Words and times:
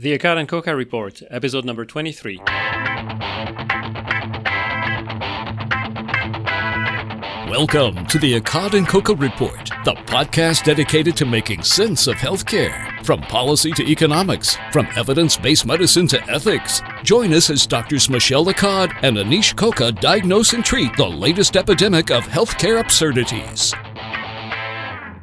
The 0.00 0.18
Accad 0.18 0.38
and 0.38 0.48
Koka 0.48 0.74
Report, 0.74 1.22
episode 1.28 1.66
number 1.66 1.84
23. 1.84 2.38
Welcome 7.50 8.06
to 8.06 8.18
the 8.18 8.40
Accad 8.40 8.72
and 8.72 8.88
Koka 8.88 9.20
Report, 9.20 9.70
the 9.84 9.92
podcast 10.06 10.64
dedicated 10.64 11.18
to 11.18 11.26
making 11.26 11.62
sense 11.64 12.06
of 12.06 12.14
healthcare, 12.14 13.04
from 13.04 13.20
policy 13.20 13.72
to 13.72 13.86
economics, 13.86 14.56
from 14.72 14.88
evidence-based 14.96 15.66
medicine 15.66 16.06
to 16.06 16.30
ethics. 16.30 16.80
Join 17.02 17.34
us 17.34 17.50
as 17.50 17.66
Drs. 17.66 18.08
Michel 18.08 18.46
Accad 18.46 18.94
and 19.02 19.18
Anish 19.18 19.54
Koka 19.54 19.92
diagnose 20.00 20.54
and 20.54 20.64
treat 20.64 20.96
the 20.96 21.06
latest 21.06 21.58
epidemic 21.58 22.10
of 22.10 22.24
healthcare 22.24 22.80
absurdities. 22.80 23.74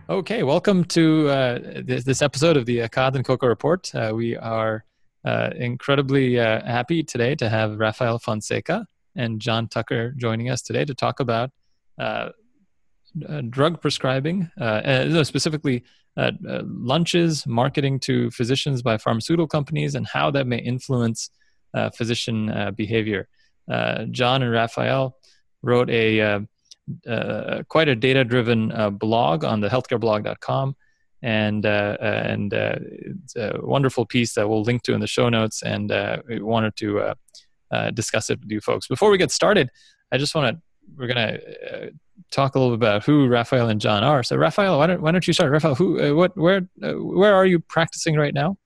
Okay, 0.09 0.43
welcome 0.43 0.85
to 0.85 1.27
uh, 1.27 1.59
this, 1.83 2.05
this, 2.05 2.21
episode 2.21 2.55
of 2.55 2.65
the 2.65 2.77
Accad 2.77 3.15
and 3.15 3.25
Koka 3.25 3.45
Report. 3.45 3.93
Uh, 3.93 4.13
we 4.15 4.37
are 4.37 4.85
uh, 5.25 5.49
incredibly 5.53 6.39
uh, 6.39 6.65
happy 6.65 7.03
today 7.03 7.35
to 7.35 7.49
have 7.49 7.77
Rafael 7.77 8.17
Fonseca 8.17 8.88
and 9.17 9.41
John 9.41 9.67
Tucker 9.67 10.12
joining 10.12 10.49
us 10.49 10.62
today 10.62 10.85
to 10.85 10.95
talk 10.95 11.20
about 11.20 11.51
uh, 11.99 12.29
uh, 13.27 13.41
drug 13.49 13.81
prescribing, 13.81 14.49
no, 14.57 15.23
specifically 15.23 15.84
lunches, 16.15 17.45
marketing 17.45 17.99
to 17.99 18.31
physicians 18.31 18.81
by 18.81 18.98
pharmaceutical 18.98 19.48
companies, 19.48 19.93
and 19.93 20.07
how 20.07 20.31
that 20.31 20.48
may 20.48 20.59
influence 20.59 21.31
physician 21.93 22.73
behavior. 22.77 23.27
John 24.12 24.41
and 24.41 24.51
Rafael 24.53 25.17
wrote 25.62 25.89
a 25.89 26.48
uh, 27.08 27.64
quite 27.68 27.88
a 27.88 27.96
data 27.96 28.23
driven 28.23 28.72
uh, 28.72 28.90
blog 28.90 29.44
on 29.44 29.62
the 29.62 29.68
healthcareblog.com 29.68 30.76
and 31.23 31.66
uh, 31.66 31.98
uh 32.00 32.22
and 32.26 32.54
uh, 32.54 32.76
it's 32.80 33.36
a 33.36 33.60
wonderful 33.62 34.05
piece 34.05 34.34
that 34.36 34.48
we'll 34.48 34.62
link 34.62 34.84
to 34.84 34.94
in 34.94 35.00
the 35.00 35.08
show 35.08 35.30
notes 35.30 35.63
and 35.63 35.91
uh, 35.91 36.18
we 36.27 36.41
wanted 36.41 36.76
to 36.76 37.13
discuss 37.94 38.30
it 38.30 38.40
with 38.40 38.50
you 38.50 38.62
folks 38.62 38.88
before 38.88 39.10
we 39.10 39.18
get 39.18 39.32
started 39.32 39.70
i 40.12 40.18
just 40.18 40.35
want 40.35 40.55
to 40.55 40.62
we're 40.96 41.07
going 41.07 41.18
to 41.18 41.91
talk 42.32 42.55
a 42.55 42.60
little 42.60 42.76
bit 42.76 42.88
about 42.88 43.04
who 43.04 43.27
rafael 43.27 43.70
and 43.70 43.79
John 43.79 44.04
are. 44.04 44.24
So, 44.24 44.35
rafael 44.35 44.77
why 44.77 44.88
don't, 44.88 45.01
why 45.01 45.12
don't 45.12 45.26
you 45.27 45.34
start? 45.34 45.51
rafael 45.51 45.76
who, 45.76 46.16
what, 46.16 46.35
where, 46.38 46.62
where 46.79 47.35
are 47.35 47.46
you 47.46 47.60
practicing 47.60 48.16
right 48.16 48.34
now? 48.34 48.57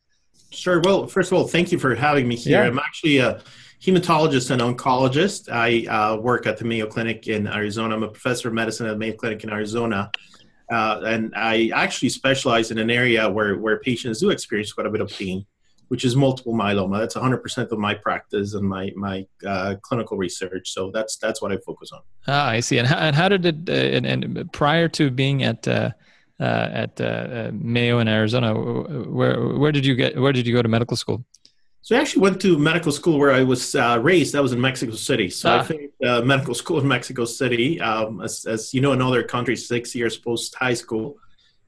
Sure. 0.51 0.81
Well, 0.81 1.07
first 1.07 1.31
of 1.31 1.37
all, 1.37 1.47
thank 1.47 1.71
you 1.71 1.79
for 1.79 1.95
having 1.95 2.27
me 2.27 2.35
here. 2.35 2.61
Yeah. 2.61 2.67
I'm 2.67 2.79
actually 2.79 3.17
a 3.17 3.41
hematologist 3.83 4.51
and 4.51 4.61
oncologist. 4.61 5.51
I 5.51 5.87
uh, 5.87 6.15
work 6.17 6.45
at 6.45 6.57
the 6.57 6.65
Mayo 6.65 6.85
Clinic 6.85 7.27
in 7.27 7.47
Arizona. 7.47 7.95
I'm 7.95 8.03
a 8.03 8.09
professor 8.09 8.47
of 8.49 8.53
medicine 8.53 8.85
at 8.85 8.91
the 8.91 8.97
Mayo 8.97 9.13
Clinic 9.13 9.43
in 9.43 9.49
Arizona. 9.49 10.11
Uh, 10.71 11.01
and 11.05 11.33
I 11.35 11.71
actually 11.73 12.09
specialize 12.09 12.71
in 12.71 12.77
an 12.77 12.89
area 12.91 13.29
where, 13.29 13.57
where 13.57 13.79
patients 13.79 14.19
do 14.19 14.29
experience 14.29 14.71
quite 14.71 14.85
a 14.85 14.89
bit 14.89 15.01
of 15.01 15.09
pain, 15.09 15.45
which 15.87 16.05
is 16.05 16.15
multiple 16.15 16.53
myeloma. 16.53 16.99
That's 16.99 17.15
100% 17.15 17.71
of 17.71 17.79
my 17.79 17.95
practice 17.95 18.53
and 18.53 18.69
my, 18.69 18.91
my 18.95 19.25
uh, 19.45 19.75
clinical 19.81 20.15
research. 20.15 20.71
So 20.71 20.91
that's, 20.91 21.17
that's 21.17 21.41
what 21.41 21.51
I 21.51 21.57
focus 21.57 21.91
on. 21.91 22.01
Ah, 22.27 22.49
I 22.49 22.59
see. 22.59 22.77
And 22.77 22.87
how, 22.87 22.97
and 22.97 23.15
how 23.15 23.29
did 23.29 23.45
it, 23.45 23.67
uh, 23.67 23.73
and, 23.73 24.05
and, 24.05 24.53
prior 24.53 24.87
to 24.89 25.09
being 25.09 25.43
at, 25.43 25.67
uh, 25.67 25.89
uh, 26.39 26.69
at 26.71 27.53
Mayo 27.53 27.97
in 27.97 28.07
Arizona, 28.07 28.53
where, 28.53 29.57
where 29.57 29.71
did 29.71 29.85
you 29.85 29.95
get, 29.95 30.17
where 30.21 30.31
did 30.31 30.45
you 30.45 30.53
go 30.53 30.61
to 30.61 30.69
medical 30.69 30.95
school? 30.95 31.25
So 31.83 31.95
I 31.95 31.99
actually 31.99 32.21
went 32.21 32.39
to 32.41 32.59
medical 32.59 32.91
school 32.91 33.17
where 33.17 33.31
I 33.31 33.41
was 33.41 33.73
uh, 33.73 33.99
raised. 34.01 34.33
That 34.33 34.43
was 34.43 34.53
in 34.53 34.61
Mexico 34.61 34.93
City. 34.93 35.29
So 35.29 35.49
ah. 35.49 35.59
I 35.59 35.63
finished 35.63 35.93
uh, 36.05 36.21
medical 36.21 36.53
school 36.53 36.79
in 36.79 36.87
Mexico 36.87 37.25
City. 37.25 37.81
Um, 37.81 38.21
as, 38.21 38.45
as, 38.45 38.73
you 38.73 38.81
know, 38.81 38.93
in 38.93 39.01
other 39.01 39.23
countries, 39.23 39.67
six 39.67 39.95
years 39.95 40.17
post 40.17 40.55
high 40.55 40.75
school. 40.75 41.17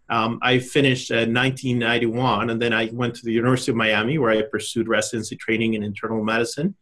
Um, 0.10 0.38
I 0.44 0.60
finished 0.60 1.10
in 1.10 1.34
1991, 1.34 2.52
and 2.52 2.62
then 2.62 2.74
I 2.74 2.90
went 2.94 3.16
to 3.16 3.26
the 3.26 3.32
University 3.32 3.72
of 3.72 3.78
Miami 3.78 4.20
where 4.20 4.32
I 4.32 4.44
pursued 4.44 4.88
residency 4.88 5.36
training 5.36 5.74
in 5.74 5.84
internal 5.84 6.24
medicine. 6.24 6.76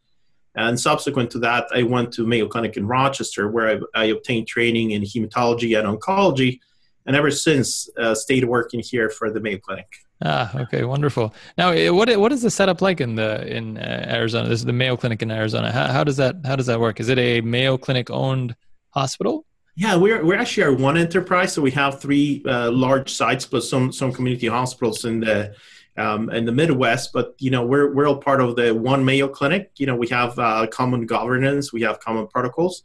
And 0.56 0.78
subsequent 0.78 1.32
to 1.32 1.40
that, 1.40 1.68
I 1.74 1.84
went 1.84 2.12
to 2.14 2.28
Mayo 2.28 2.48
Clinic 2.48 2.76
in 2.76 2.86
Rochester 2.86 3.50
where 3.50 3.82
I, 3.96 4.02
I 4.02 4.06
obtained 4.06 4.48
training 4.48 4.92
in 4.92 5.04
hematology 5.04 5.80
and 5.80 5.88
oncology, 5.88 6.60
and 7.06 7.16
ever 7.16 7.32
since 7.32 7.90
uh, 7.98 8.14
stayed 8.14 8.44
working 8.44 8.82
here 8.82 9.10
for 9.10 9.32
the 9.32 9.40
Mayo 9.40 9.60
Clinic. 9.60 9.88
Ah, 10.24 10.52
okay, 10.56 10.84
wonderful. 10.84 11.34
Now, 11.58 11.72
eh, 11.72 11.90
what 11.90 12.16
what 12.18 12.32
is 12.32 12.44
the 12.44 12.52
setup 12.52 12.82
like 12.82 13.02
in 13.02 13.16
the 13.16 13.46
in 13.48 13.78
uh, 13.78 14.06
Arizona? 14.08 14.48
This 14.48 14.60
is 14.60 14.66
the 14.66 14.74
Mayo 14.74 14.96
Clinic 14.96 15.22
in 15.24 15.32
Arizona. 15.32 15.72
How, 15.72 15.88
how 15.88 16.04
does 16.04 16.18
that 16.18 16.36
how 16.46 16.56
does 16.56 16.68
that 16.68 16.80
work? 16.80 17.00
Is 17.00 17.10
it 17.10 17.18
a 17.18 17.42
Mayo 17.42 17.78
Clinic 17.78 18.12
owned 18.12 18.56
hospital? 18.90 19.46
Yeah, 19.76 19.96
we're 19.96 20.24
we're 20.24 20.38
actually 20.38 20.64
our 20.64 20.74
one 20.74 20.98
enterprise, 20.98 21.54
so 21.54 21.62
we 21.62 21.72
have 21.72 22.00
three 22.00 22.44
uh, 22.46 22.72
large 22.72 23.12
sites, 23.12 23.46
plus 23.48 23.68
some 23.68 23.92
some 23.92 24.14
community 24.14 24.48
hospitals 24.48 25.06
in 25.06 25.22
the 25.22 25.56
um, 25.98 26.30
in 26.30 26.46
the 26.46 26.52
Midwest. 26.52 27.14
But 27.14 27.34
you 27.40 27.50
know, 27.50 27.66
we're 27.66 27.92
we're 27.92 28.08
all 28.08 28.18
part 28.18 28.42
of 28.42 28.56
the 28.56 28.76
one 28.76 29.04
Mayo 29.04 29.28
Clinic. 29.28 29.72
You 29.78 29.88
know, 29.88 29.96
we 29.96 30.08
have 30.10 30.38
uh, 30.38 30.68
common 30.68 31.08
governance, 31.08 31.74
we 31.74 31.82
have 31.82 32.00
common 32.00 32.28
protocols. 32.28 32.84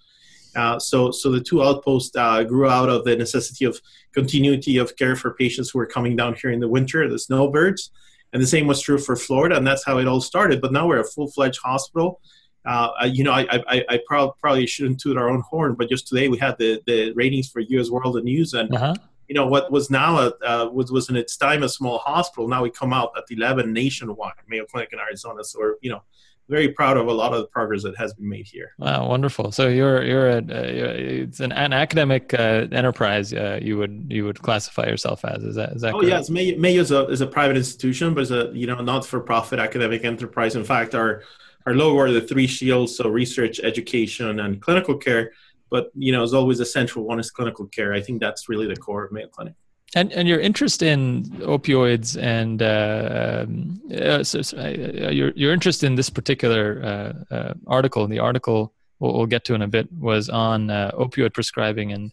Uh, 0.56 0.78
so, 0.78 1.11
so 1.11 1.31
the 1.31 1.41
two 1.41 1.62
outposts 1.62 2.17
uh, 2.17 2.43
grew 2.43 2.69
out 2.69 2.89
of 2.89 3.05
the 3.05 3.15
necessity 3.15 3.65
of 3.65 3.81
continuity 4.15 4.78
of 4.78 4.97
care 4.97 5.15
for 5.15 5.34
patients 5.34 5.71
who 5.71 5.78
were 5.78 5.87
coming 5.87 6.17
down 6.17 6.34
here 6.34 6.50
in 6.50 6.61
the 6.61 6.69
winter, 6.69 7.09
the 7.09 7.19
snowbirds. 7.19 7.91
And 8.33 8.43
the 8.43 8.47
same 8.47 8.66
was 8.66 8.81
true 8.81 8.99
for 8.99 9.16
Florida, 9.16 9.56
and 9.56 9.66
that's 9.66 9.84
how 9.84 9.99
it 9.99 10.09
all 10.09 10.21
started. 10.21 10.61
But 10.61 10.72
now 10.72 10.89
we're 10.89 11.00
a 11.00 11.05
full 11.05 11.31
fledged 11.31 11.61
hospital. 11.62 12.21
Uh, 12.66 12.91
you 13.06 13.22
know, 13.22 13.33
I, 13.33 13.62
I, 13.69 13.84
I 13.89 14.00
probably 14.09 14.66
shouldn't 14.66 15.00
toot 15.00 15.16
our 15.16 15.31
own 15.31 15.41
horn, 15.43 15.75
but 15.75 15.89
just 15.89 16.09
today 16.09 16.28
we 16.28 16.37
had 16.37 16.59
the, 16.59 16.83
the 16.87 17.12
ratings 17.12 17.49
for 17.49 17.61
U.S. 17.61 17.91
World 17.91 18.22
News, 18.25 18.55
and 18.55 18.75
uh-huh. 18.75 18.95
you 19.28 19.37
know 19.37 19.47
what 19.47 19.71
was 19.71 19.89
now 19.89 20.19
a, 20.19 20.33
uh, 20.45 20.69
was 20.72 20.91
was 20.91 21.09
in 21.09 21.16
its 21.16 21.37
time 21.37 21.62
a 21.62 21.69
small 21.69 21.99
hospital. 21.99 22.49
Now 22.49 22.65
we 22.65 22.71
come 22.71 22.93
out 22.93 23.12
at 23.16 23.25
11 23.31 23.72
nationwide, 23.72 24.33
Mayo 24.49 24.65
Clinic 24.65 24.93
in 24.93 24.99
Arizona. 24.99 25.45
So 25.45 25.61
we're 25.61 25.75
you 25.81 25.91
know 25.91 26.03
very 26.49 26.69
proud 26.69 26.97
of 26.97 27.07
a 27.07 27.12
lot 27.12 27.33
of 27.33 27.41
the 27.41 27.47
progress 27.47 27.83
that 27.83 27.97
has 27.97 28.15
been 28.15 28.29
made 28.29 28.47
here. 28.47 28.73
Wow, 28.79 29.09
wonderful! 29.09 29.53
So 29.53 29.69
you're 29.69 30.03
you're 30.05 30.29
a, 30.29 30.39
it's 30.39 31.41
an, 31.41 31.53
an 31.53 31.73
academic 31.73 32.33
uh, 32.34 32.67
enterprise. 32.73 33.33
Uh, 33.33 33.59
you 33.61 33.79
would 33.79 34.07
you 34.09 34.25
would 34.25 34.41
classify 34.43 34.87
yourself 34.87 35.25
as 35.25 35.43
is 35.43 35.57
that 35.57 35.73
is 35.73 35.83
that? 35.83 35.95
Oh 35.95 36.01
correct? 36.01 36.11
yes, 36.11 36.31
Mayo, 36.31 36.59
Mayo 36.59 36.81
is 36.81 36.91
a 36.91 37.07
is 37.07 37.21
a 37.21 37.27
private 37.27 37.57
institution, 37.57 38.15
but 38.15 38.23
it's 38.23 38.31
a 38.31 38.51
you 38.55 38.67
know 38.67 38.77
not 38.77 39.05
for 39.05 39.21
profit 39.21 39.59
academic 39.59 40.05
enterprise. 40.05 40.57
In 40.57 40.65
fact, 40.65 40.95
our 40.95 41.23
our 41.67 41.75
logo 41.75 41.99
are 41.99 42.12
the 42.12 42.21
three 42.21 42.47
shields: 42.47 42.97
so 42.97 43.09
research, 43.09 43.61
education, 43.61 44.41
and 44.41 44.61
clinical 44.61 44.97
care. 44.97 45.33
But 45.69 45.91
you 45.95 46.13
know, 46.13 46.23
as 46.23 46.33
always, 46.33 46.59
the 46.59 46.67
central 46.67 47.05
one 47.05 47.19
is 47.19 47.31
clinical 47.31 47.67
care. 47.67 47.93
I 47.93 48.01
think 48.01 48.21
that's 48.21 48.49
really 48.49 48.67
the 48.67 48.77
core 48.77 49.05
of 49.05 49.13
Mayo 49.13 49.28
Clinic. 49.28 49.55
And 49.94 50.12
and 50.12 50.26
your 50.26 50.41
interest 50.41 50.82
in 50.82 51.24
opioids 51.41 52.20
and 52.20 52.60
uh, 52.60 53.44
um, 53.47 53.80
uh, 53.94 54.24
so, 54.24 54.42
so, 54.42 54.58
uh, 54.58 55.10
your 55.10 55.30
your 55.36 55.52
interest 55.52 55.84
in 55.84 55.94
this 55.94 56.10
particular 56.10 56.82
uh, 57.30 57.34
uh, 57.34 57.54
article, 57.69 58.02
and 58.02 58.12
the 58.12 58.19
article 58.19 58.74
we'll, 58.98 59.14
we'll, 59.14 59.26
get 59.26 59.44
to 59.44 59.54
in 59.54 59.62
a 59.62 59.69
bit, 59.69 59.88
was 59.92 60.28
on 60.28 60.70
uh, 60.70 60.91
opioid 60.98 61.34
prescribing 61.34 61.92
and 61.92 62.10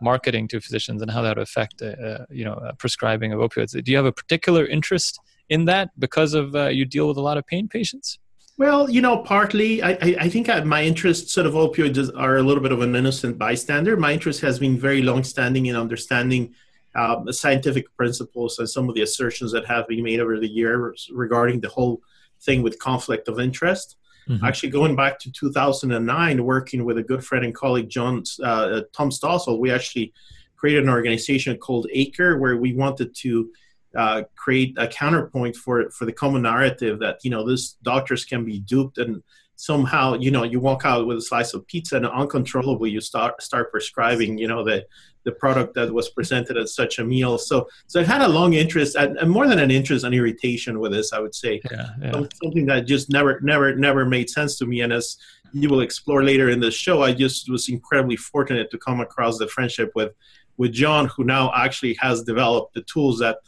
marketing 0.00 0.46
to 0.46 0.60
physicians 0.60 1.02
and 1.02 1.10
how 1.10 1.20
that 1.22 1.36
would 1.36 1.42
affect 1.42 1.82
you 2.30 2.44
know 2.44 2.72
prescribing 2.78 3.32
of 3.32 3.40
opioids. 3.40 3.72
Do 3.72 3.90
you 3.90 3.96
have 3.96 4.06
a 4.06 4.12
particular 4.12 4.64
interest 4.64 5.18
in 5.48 5.64
that 5.64 5.90
because 5.98 6.32
of 6.32 6.54
you 6.72 6.84
deal 6.84 7.08
with 7.08 7.16
a 7.16 7.22
lot 7.22 7.38
of 7.38 7.46
pain 7.46 7.66
patients? 7.66 8.18
Well, 8.58 8.88
you 8.88 9.02
know, 9.02 9.18
partly 9.18 9.82
I, 9.82 9.90
I 10.18 10.28
think 10.30 10.46
my 10.64 10.82
interest 10.82 11.28
sort 11.28 11.46
of 11.46 11.54
opioids 11.54 12.10
are 12.16 12.36
a 12.36 12.42
little 12.42 12.62
bit 12.62 12.72
of 12.72 12.80
an 12.82 12.94
innocent 12.94 13.36
bystander. 13.36 13.96
My 13.96 14.12
interest 14.12 14.40
has 14.42 14.58
been 14.58 14.78
very 14.78 15.02
long-standing 15.02 15.66
in 15.66 15.76
understanding 15.76 16.54
um, 16.96 17.30
scientific 17.32 17.94
principles 17.96 18.58
and 18.58 18.68
some 18.68 18.88
of 18.88 18.94
the 18.94 19.02
assertions 19.02 19.52
that 19.52 19.66
have 19.66 19.86
been 19.86 20.02
made 20.02 20.20
over 20.20 20.38
the 20.38 20.48
years 20.48 21.10
regarding 21.12 21.60
the 21.60 21.68
whole 21.68 22.00
thing 22.40 22.62
with 22.62 22.78
conflict 22.78 23.28
of 23.28 23.38
interest. 23.38 23.96
Mm-hmm. 24.28 24.44
Actually, 24.44 24.70
going 24.70 24.96
back 24.96 25.18
to 25.20 25.30
2009, 25.30 26.44
working 26.44 26.84
with 26.84 26.98
a 26.98 27.02
good 27.02 27.24
friend 27.24 27.44
and 27.44 27.54
colleague, 27.54 27.88
John 27.88 28.24
uh, 28.42 28.82
Tom 28.92 29.10
Stossel, 29.10 29.60
we 29.60 29.70
actually 29.70 30.12
created 30.56 30.82
an 30.82 30.90
organization 30.90 31.56
called 31.58 31.86
ACRE, 31.92 32.38
where 32.38 32.56
we 32.56 32.72
wanted 32.72 33.14
to 33.14 33.50
uh, 33.96 34.22
create 34.34 34.74
a 34.78 34.88
counterpoint 34.88 35.54
for 35.54 35.90
for 35.90 36.06
the 36.06 36.12
common 36.12 36.42
narrative 36.42 36.98
that 36.98 37.18
you 37.22 37.30
know 37.30 37.46
this 37.46 37.76
doctors 37.82 38.24
can 38.24 38.44
be 38.44 38.58
duped 38.58 38.98
and 38.98 39.22
somehow 39.56 40.14
you 40.14 40.30
know 40.30 40.42
you 40.44 40.60
walk 40.60 40.84
out 40.84 41.06
with 41.06 41.16
a 41.16 41.22
slice 41.22 41.54
of 41.54 41.66
pizza 41.66 41.96
and 41.96 42.06
uncontrollably 42.06 42.90
you 42.90 43.00
start 43.00 43.42
start 43.42 43.72
prescribing 43.72 44.36
you 44.36 44.46
know 44.46 44.62
the 44.62 44.84
the 45.24 45.32
product 45.32 45.74
that 45.74 45.92
was 45.92 46.08
presented 46.10 46.56
as 46.56 46.74
such 46.74 47.00
a 47.00 47.04
meal. 47.04 47.36
So 47.36 47.66
so 47.86 47.98
i've 48.00 48.06
had 48.06 48.22
a 48.22 48.28
long 48.28 48.52
interest 48.52 48.96
and, 48.96 49.16
and 49.16 49.30
more 49.30 49.48
than 49.48 49.58
an 49.58 49.70
interest 49.70 50.04
an 50.04 50.12
irritation 50.12 50.78
with 50.78 50.92
this 50.92 51.12
i 51.12 51.18
would 51.18 51.34
say. 51.34 51.60
Yeah, 51.70 51.88
yeah. 52.00 52.22
something 52.42 52.66
that 52.66 52.86
just 52.86 53.10
never 53.10 53.40
never 53.40 53.74
never 53.74 54.04
made 54.04 54.30
sense 54.30 54.58
to 54.58 54.66
me. 54.66 54.82
And 54.82 54.92
as 54.92 55.16
you 55.52 55.68
will 55.70 55.80
explore 55.80 56.22
later 56.22 56.50
in 56.50 56.60
the 56.60 56.70
show 56.70 57.02
i 57.02 57.12
just 57.12 57.50
was 57.50 57.68
incredibly 57.68 58.16
fortunate 58.16 58.70
to 58.70 58.78
come 58.78 59.00
across 59.00 59.38
the 59.38 59.46
friendship 59.46 59.90
with 59.94 60.12
with 60.58 60.72
john 60.72 61.06
who 61.06 61.22
now 61.24 61.52
actually 61.54 61.94
has 61.94 62.24
developed 62.24 62.74
the 62.74 62.82
tools 62.82 63.20
that 63.20 63.38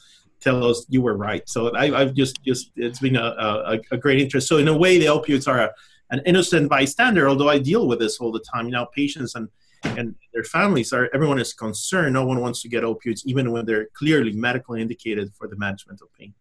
tell 0.41 0.65
us 0.65 0.87
you 0.89 1.03
were 1.03 1.17
right. 1.17 1.49
So 1.49 1.75
I, 1.75 1.91
have 1.99 2.15
just 2.15 2.43
just 2.45 2.71
it's 2.77 3.01
been 3.01 3.17
a, 3.17 3.23
a, 3.23 3.81
a, 3.91 3.97
great 3.97 4.21
interest. 4.21 4.47
So 4.49 4.59
in 4.59 4.69
a 4.69 4.77
way 4.77 4.99
the 4.99 5.07
opioids 5.07 5.49
are 5.49 5.61
a, 5.61 5.71
an 6.11 6.23
innocent 6.27 6.69
bystander, 6.69 7.29
although 7.29 7.49
I 7.49 7.59
deal 7.59 7.87
with 7.87 7.99
this 7.99 8.19
all 8.19 8.33
the 8.33 8.45
time. 8.53 8.67
You 8.67 8.73
know, 8.73 8.87
patients 8.95 9.35
and 9.35 9.49
and 9.85 10.15
their 10.33 10.45
families 10.45 10.93
are 10.93 11.09
everyone 11.15 11.39
is 11.39 11.53
concerned. 11.53 12.13
No 12.15 12.27
one 12.27 12.41
wants 12.41 12.63
to 12.63 12.69
get 12.69 12.83
opioids, 12.83 13.23
even 13.25 13.53
when 13.53 13.65
they're 13.65 13.89
clearly 13.95 14.33
medically 14.33 14.81
indicated 14.81 15.33
for 15.35 15.49
the 15.49 15.57
management 15.57 16.01
of 16.01 16.09
pain. 16.19 16.35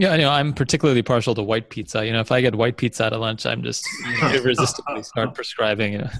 Yeah, 0.00 0.14
you 0.14 0.22
know, 0.22 0.30
I'm 0.30 0.52
particularly 0.52 1.02
partial 1.02 1.34
to 1.34 1.42
white 1.42 1.70
pizza. 1.70 2.06
You 2.06 2.12
know, 2.12 2.20
if 2.20 2.30
I 2.30 2.40
get 2.40 2.54
white 2.54 2.76
pizza 2.76 3.06
at 3.06 3.12
a 3.12 3.18
lunch, 3.18 3.44
I'm 3.44 3.64
just 3.64 3.84
you 4.06 4.12
know, 4.22 4.32
irresistibly 4.32 5.02
start 5.02 5.34
prescribing. 5.34 5.94
You 5.94 5.98
know. 5.98 6.10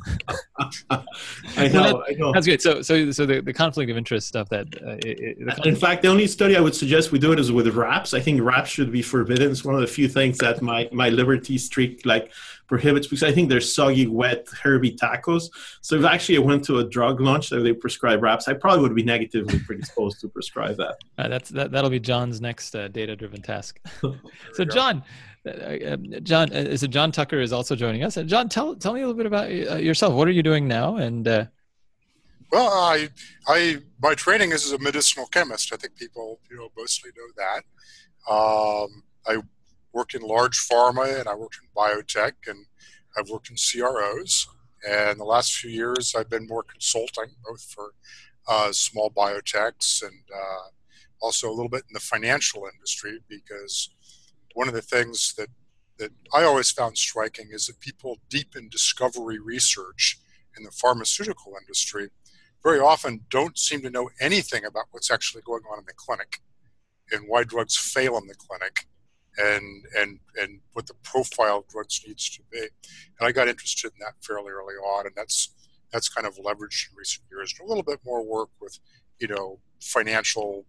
I 1.56 1.68
know, 1.68 2.04
I 2.08 2.12
know. 2.14 2.32
That's 2.32 2.46
good. 2.46 2.60
So, 2.60 2.82
so, 2.82 3.12
so 3.12 3.24
the, 3.24 3.40
the 3.40 3.52
conflict 3.52 3.88
of 3.88 3.96
interest 3.96 4.26
stuff 4.26 4.48
that. 4.48 4.66
Uh, 4.84 4.96
it, 5.06 5.38
it, 5.38 5.66
In 5.66 5.76
fact, 5.76 6.02
the 6.02 6.08
only 6.08 6.26
study 6.26 6.56
I 6.56 6.60
would 6.60 6.74
suggest 6.74 7.12
we 7.12 7.20
do 7.20 7.30
it 7.30 7.38
is 7.38 7.52
with 7.52 7.68
wraps. 7.68 8.14
I 8.14 8.20
think 8.20 8.42
wraps 8.42 8.68
should 8.68 8.90
be 8.90 9.00
forbidden. 9.00 9.52
It's 9.52 9.64
one 9.64 9.76
of 9.76 9.80
the 9.80 9.86
few 9.86 10.08
things 10.08 10.38
that 10.38 10.60
my 10.60 10.88
my 10.90 11.10
liberty 11.10 11.56
streak 11.56 12.04
like 12.04 12.32
prohibits 12.68 13.06
because 13.06 13.22
I 13.22 13.32
think 13.32 13.48
they're 13.48 13.60
soggy, 13.60 14.06
wet, 14.06 14.46
herby 14.62 14.92
tacos. 14.92 15.50
So 15.80 15.96
if 15.96 16.04
actually 16.04 16.36
I 16.36 16.40
went 16.40 16.64
to 16.66 16.78
a 16.78 16.84
drug 16.84 17.20
launch 17.20 17.48
that 17.48 17.60
they 17.60 17.72
prescribe 17.72 18.22
wraps, 18.22 18.46
I 18.46 18.52
probably 18.52 18.82
would 18.82 18.94
be 18.94 19.02
negatively 19.02 19.58
predisposed 19.66 20.20
to 20.20 20.28
prescribe 20.28 20.76
that. 20.76 20.98
Uh, 21.16 21.28
that's 21.28 21.50
that. 21.50 21.72
That'll 21.72 21.90
be 21.90 22.00
John's 22.00 22.40
next 22.40 22.76
uh, 22.76 22.88
data-driven 22.88 23.42
task. 23.42 23.80
so, 24.52 24.64
John, 24.64 25.02
uh, 25.46 25.50
uh, 25.50 25.96
John, 26.22 26.52
uh, 26.52 26.56
is 26.58 26.82
it 26.82 26.88
John 26.88 27.10
Tucker 27.10 27.40
is 27.40 27.52
also 27.52 27.74
joining 27.74 28.04
us? 28.04 28.16
John, 28.26 28.48
tell 28.48 28.76
tell 28.76 28.92
me 28.92 29.00
a 29.00 29.06
little 29.06 29.18
bit 29.18 29.26
about 29.26 29.50
yourself. 29.50 30.14
What 30.14 30.28
are 30.28 30.32
you 30.32 30.42
doing 30.42 30.68
now? 30.68 30.96
And 30.96 31.26
well, 32.50 32.68
I, 32.68 33.10
I, 33.46 33.78
my 34.00 34.14
training 34.14 34.52
is 34.52 34.64
as 34.64 34.72
a 34.72 34.78
medicinal 34.78 35.26
chemist. 35.26 35.72
I 35.72 35.76
think 35.76 35.96
people, 35.96 36.40
you 36.50 36.56
know, 36.56 36.68
mostly 36.76 37.10
know 37.16 37.32
that. 37.36 37.62
Um, 38.32 39.02
I 39.26 39.42
worked 39.98 40.14
in 40.14 40.22
large 40.22 40.56
pharma 40.56 41.18
and 41.18 41.28
I 41.28 41.34
worked 41.34 41.58
in 41.60 41.68
biotech 41.76 42.34
and 42.46 42.66
I've 43.16 43.28
worked 43.28 43.50
in 43.50 43.56
CROs. 43.56 44.46
And 44.88 45.18
the 45.18 45.24
last 45.24 45.56
few 45.56 45.70
years, 45.70 46.14
I've 46.16 46.30
been 46.30 46.46
more 46.46 46.62
consulting, 46.62 47.30
both 47.44 47.62
for 47.62 47.94
uh, 48.46 48.70
small 48.70 49.10
biotechs 49.10 50.02
and 50.02 50.20
uh, 50.32 50.68
also 51.20 51.48
a 51.48 51.56
little 51.56 51.68
bit 51.68 51.82
in 51.88 51.94
the 51.94 52.00
financial 52.00 52.68
industry, 52.72 53.18
because 53.28 53.90
one 54.54 54.68
of 54.68 54.74
the 54.74 54.82
things 54.82 55.34
that 55.36 55.48
that 55.98 56.12
I 56.32 56.44
always 56.44 56.70
found 56.70 56.96
striking 56.96 57.48
is 57.50 57.66
that 57.66 57.80
people 57.80 58.18
deep 58.30 58.54
in 58.54 58.68
discovery 58.68 59.40
research 59.40 60.20
in 60.56 60.62
the 60.62 60.70
pharmaceutical 60.70 61.54
industry 61.60 62.10
very 62.62 62.78
often 62.78 63.22
don't 63.30 63.58
seem 63.58 63.82
to 63.82 63.90
know 63.90 64.08
anything 64.20 64.64
about 64.64 64.84
what's 64.92 65.10
actually 65.10 65.42
going 65.42 65.64
on 65.72 65.80
in 65.80 65.84
the 65.86 65.92
clinic 65.96 66.40
and 67.10 67.24
why 67.26 67.42
drugs 67.42 67.76
fail 67.76 68.16
in 68.16 68.28
the 68.28 68.34
clinic 68.36 68.86
and 69.38 69.84
and 69.96 70.18
and 70.40 70.60
what 70.72 70.86
the 70.86 70.94
profile 71.02 71.58
of 71.58 71.68
drugs 71.68 72.00
needs 72.06 72.28
to 72.30 72.42
be. 72.50 72.58
And 72.58 73.28
I 73.28 73.32
got 73.32 73.48
interested 73.48 73.92
in 73.92 73.98
that 74.00 74.14
fairly 74.22 74.50
early 74.50 74.74
on, 74.74 75.06
and 75.06 75.14
that's 75.16 75.54
that's 75.92 76.08
kind 76.08 76.26
of 76.26 76.36
leveraged 76.36 76.90
in 76.90 76.96
recent 76.96 77.24
years. 77.30 77.54
a 77.60 77.64
little 77.64 77.82
bit 77.82 78.00
more 78.04 78.24
work 78.24 78.50
with 78.60 78.78
you 79.18 79.28
know 79.28 79.58
financial 79.80 80.64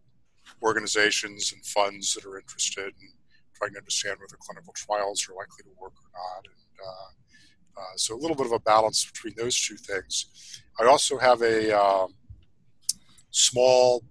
organizations 0.64 1.54
and 1.54 1.66
funds 1.66 2.14
that 2.14 2.26
are 2.26 2.38
interested 2.38 2.88
in 3.02 3.10
trying 3.56 3.72
to 3.72 3.78
understand 3.78 4.18
whether 4.20 4.38
clinical 4.40 4.74
trials 4.74 5.28
are 5.30 5.36
likely 5.36 5.64
to 5.64 5.70
work 5.80 5.94
or 5.94 6.10
not. 6.14 6.46
And 6.46 6.88
uh, 6.88 7.82
uh, 7.82 7.96
so 7.96 8.16
a 8.16 8.20
little 8.20 8.36
bit 8.36 8.46
of 8.46 8.52
a 8.52 8.60
balance 8.60 9.06
between 9.06 9.34
those 9.38 9.60
two 9.60 9.76
things. 9.76 10.62
I 10.80 10.86
also 10.86 11.18
have 11.18 11.42
a 11.42 11.78
um, 11.78 12.14
small 13.32 14.04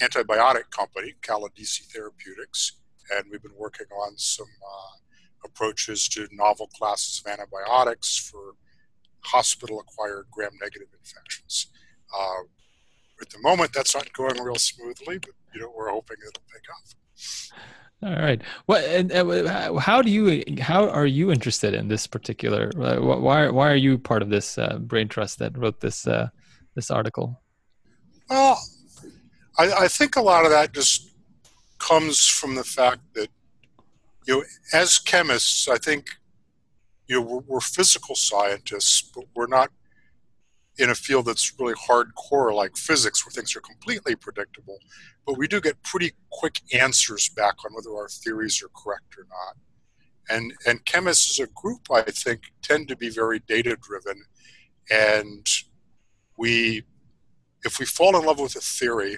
antibiotic 0.00 0.70
company, 0.70 1.14
Caladisi 1.22 1.84
Therapeutics, 1.84 2.72
and 3.14 3.24
we've 3.30 3.42
been 3.42 3.56
working 3.56 3.86
on 4.04 4.16
some 4.16 4.46
uh, 4.46 4.96
approaches 5.44 6.08
to 6.08 6.28
novel 6.32 6.68
classes 6.78 7.22
of 7.24 7.30
antibiotics 7.30 8.16
for 8.18 8.54
hospital-acquired 9.20 10.26
gram-negative 10.30 10.88
infections. 10.98 11.66
Uh, 12.16 12.42
at 13.20 13.30
the 13.30 13.38
moment, 13.40 13.72
that's 13.72 13.94
not 13.94 14.12
going 14.12 14.40
real 14.42 14.56
smoothly, 14.56 15.18
but 15.18 15.32
you 15.54 15.60
know 15.60 15.72
we're 15.76 15.90
hoping 15.90 16.16
it'll 16.26 16.42
pick 16.52 16.62
up. 16.70 16.98
All 18.00 18.14
right. 18.14 18.40
What 18.66 18.84
and 18.84 19.10
uh, 19.10 19.74
how 19.74 20.02
do 20.02 20.10
you 20.10 20.44
how 20.60 20.88
are 20.88 21.06
you 21.06 21.32
interested 21.32 21.74
in 21.74 21.88
this 21.88 22.06
particular? 22.06 22.70
Uh, 22.78 23.00
why 23.00 23.48
why 23.48 23.70
are 23.72 23.76
you 23.76 23.98
part 23.98 24.22
of 24.22 24.30
this 24.30 24.56
uh, 24.56 24.78
brain 24.78 25.08
trust 25.08 25.40
that 25.40 25.58
wrote 25.58 25.80
this 25.80 26.06
uh, 26.06 26.28
this 26.76 26.92
article? 26.92 27.42
Well, 28.30 28.56
I, 29.58 29.72
I 29.72 29.88
think 29.88 30.14
a 30.14 30.22
lot 30.22 30.44
of 30.44 30.52
that 30.52 30.72
just 30.72 31.07
comes 31.78 32.26
from 32.26 32.54
the 32.54 32.64
fact 32.64 33.00
that 33.14 33.28
you 34.26 34.36
know, 34.36 34.44
as 34.72 34.98
chemists, 34.98 35.68
I 35.68 35.78
think 35.78 36.06
you 37.06 37.16
know 37.16 37.22
we're, 37.22 37.40
we're 37.46 37.60
physical 37.60 38.14
scientists, 38.14 39.10
but 39.14 39.24
we're 39.34 39.46
not 39.46 39.70
in 40.78 40.90
a 40.90 40.94
field 40.94 41.26
that's 41.26 41.58
really 41.58 41.74
hardcore 41.74 42.54
like 42.54 42.76
physics, 42.76 43.24
where 43.24 43.32
things 43.32 43.56
are 43.56 43.60
completely 43.60 44.14
predictable. 44.14 44.78
But 45.26 45.38
we 45.38 45.48
do 45.48 45.60
get 45.60 45.82
pretty 45.82 46.12
quick 46.30 46.60
answers 46.72 47.28
back 47.30 47.54
on 47.64 47.74
whether 47.74 47.90
our 47.90 48.08
theories 48.08 48.62
are 48.62 48.70
correct 48.80 49.16
or 49.16 49.26
not. 49.28 49.56
And 50.30 50.52
and 50.66 50.84
chemists 50.84 51.40
as 51.40 51.48
a 51.48 51.50
group, 51.52 51.88
I 51.90 52.02
think, 52.02 52.52
tend 52.62 52.88
to 52.88 52.96
be 52.96 53.08
very 53.08 53.38
data 53.40 53.76
driven, 53.80 54.24
and 54.90 55.46
we, 56.36 56.84
if 57.64 57.78
we 57.78 57.86
fall 57.86 58.16
in 58.16 58.24
love 58.24 58.38
with 58.38 58.56
a 58.56 58.60
theory 58.60 59.16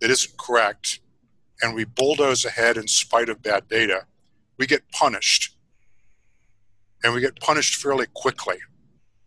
that 0.00 0.10
isn't 0.10 0.36
correct, 0.38 1.00
and 1.62 1.74
we 1.74 1.84
bulldoze 1.84 2.44
ahead 2.44 2.76
in 2.76 2.88
spite 2.88 3.28
of 3.28 3.42
bad 3.42 3.68
data, 3.68 4.06
we 4.58 4.66
get 4.66 4.82
punished. 4.90 5.56
And 7.04 7.14
we 7.14 7.20
get 7.20 7.40
punished 7.40 7.76
fairly 7.76 8.06
quickly 8.14 8.58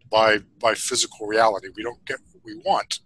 by, 0.09 0.39
by 0.59 0.75
physical 0.75 1.27
reality. 1.27 1.69
We 1.75 1.83
don't 1.83 2.03
get 2.05 2.19
what 2.31 2.43
we 2.43 2.55
want. 2.57 2.99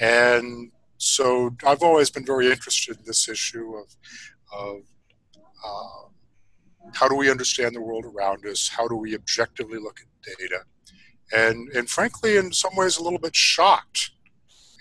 And 0.00 0.72
so 0.98 1.54
I've 1.64 1.82
always 1.82 2.10
been 2.10 2.24
very 2.24 2.50
interested 2.50 2.98
in 2.98 3.04
this 3.06 3.28
issue 3.28 3.76
of, 3.76 3.96
of 4.52 4.80
uh, 5.64 6.08
how 6.94 7.08
do 7.08 7.16
we 7.16 7.30
understand 7.30 7.74
the 7.74 7.80
world 7.80 8.04
around 8.04 8.44
us? 8.46 8.68
How 8.68 8.88
do 8.88 8.96
we 8.96 9.14
objectively 9.14 9.78
look 9.78 10.00
at 10.00 10.36
data? 10.38 10.60
And, 11.32 11.68
and 11.70 11.88
frankly, 11.88 12.36
in 12.36 12.52
some 12.52 12.76
ways, 12.76 12.98
a 12.98 13.02
little 13.02 13.18
bit 13.18 13.34
shocked 13.34 14.10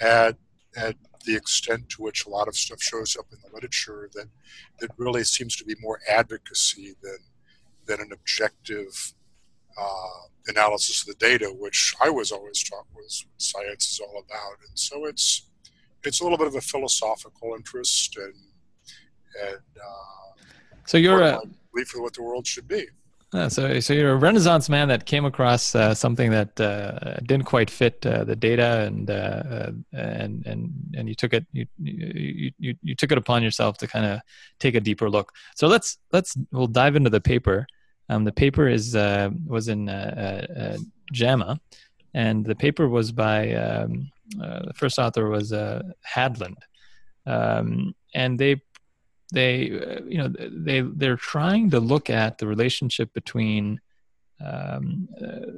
at, 0.02 0.36
at 0.76 0.96
the 1.26 1.36
extent 1.36 1.90
to 1.90 2.02
which 2.02 2.26
a 2.26 2.30
lot 2.30 2.48
of 2.48 2.56
stuff 2.56 2.82
shows 2.82 3.16
up 3.18 3.26
in 3.32 3.40
the 3.42 3.54
literature 3.54 4.10
that 4.14 4.28
that 4.80 4.90
really 4.98 5.24
seems 5.24 5.56
to 5.56 5.66
be 5.66 5.76
more 5.80 6.00
advocacy 6.10 6.96
than 7.02 7.18
than 7.86 8.00
an 8.00 8.12
objective 8.14 9.14
uh, 9.80 10.28
analysis 10.48 11.02
of 11.02 11.08
the 11.08 11.26
data, 11.26 11.54
which 11.58 11.94
I 12.02 12.10
was 12.10 12.32
always 12.32 12.64
taught 12.64 12.86
was 12.96 13.26
what 13.28 13.42
science 13.42 13.92
is 13.92 14.00
all 14.00 14.24
about. 14.26 14.58
And 14.68 14.78
so 14.78 15.06
it's 15.06 15.50
it's 16.04 16.20
a 16.20 16.24
little 16.24 16.38
bit 16.38 16.48
of 16.48 16.56
a 16.56 16.62
philosophical 16.62 17.54
interest 17.56 18.18
and 18.18 18.36
and 19.42 19.58
uh, 19.58 20.44
so 20.86 20.98
you're 20.98 21.22
a 21.22 21.42
belief 21.72 21.88
for 21.88 22.02
what 22.02 22.14
the 22.14 22.24
world 22.24 22.46
should 22.46 22.68
be. 22.68 22.88
Uh, 23.34 23.50
so, 23.50 23.80
so 23.80 23.94
you're 23.94 24.12
a 24.12 24.16
Renaissance 24.16 24.70
man 24.70 24.88
that 24.90 25.08
came 25.08 25.26
across 25.26 25.74
uh, 25.74 25.96
something 25.96 26.30
that 26.30 26.60
uh, 26.62 27.16
didn't 27.26 27.46
quite 27.46 27.70
fit 27.70 28.06
uh, 28.06 28.24
the 28.24 28.36
data, 28.36 28.82
and 28.82 29.10
uh, 29.10 29.72
and 29.92 30.46
and 30.46 30.72
and 30.96 31.10
you 31.10 31.16
took 31.16 31.34
it 31.34 31.46
you 31.52 31.66
you 31.80 32.52
you, 32.60 32.76
you 32.84 32.96
took 32.96 33.12
it 33.12 33.18
upon 33.18 33.42
yourself 33.42 33.78
to 33.80 33.88
kind 33.88 34.06
of 34.06 34.20
take 34.60 34.76
a 34.76 34.80
deeper 34.80 35.10
look. 35.10 35.34
So 35.56 35.68
let's 35.68 35.98
let's 36.12 36.38
we'll 36.52 36.68
dive 36.68 36.96
into 36.96 37.10
the 37.10 37.22
paper. 37.22 37.66
Um, 38.08 38.24
the 38.24 38.32
paper 38.32 38.68
is 38.68 38.94
was 38.94 39.68
in 39.68 39.88
JAMA, 41.12 41.60
and 42.14 42.46
the 42.46 42.56
paper 42.56 42.88
was 42.88 43.12
by 43.12 43.54
um, 43.54 44.12
the 44.38 44.74
first 44.76 45.00
author 45.00 45.28
was 45.30 45.52
Hadland, 45.52 46.58
um, 47.26 47.96
and 48.14 48.38
they 48.38 48.62
they 49.34 49.72
uh, 49.72 50.02
you 50.08 50.18
know 50.18 50.32
they 50.52 50.82
they're 50.82 51.18
trying 51.18 51.70
to 51.72 51.80
look 51.80 52.10
at 52.10 52.38
the 52.38 52.48
relationship 52.48 53.14
between 53.14 53.82
um, 54.44 55.08
uh, 55.22 55.52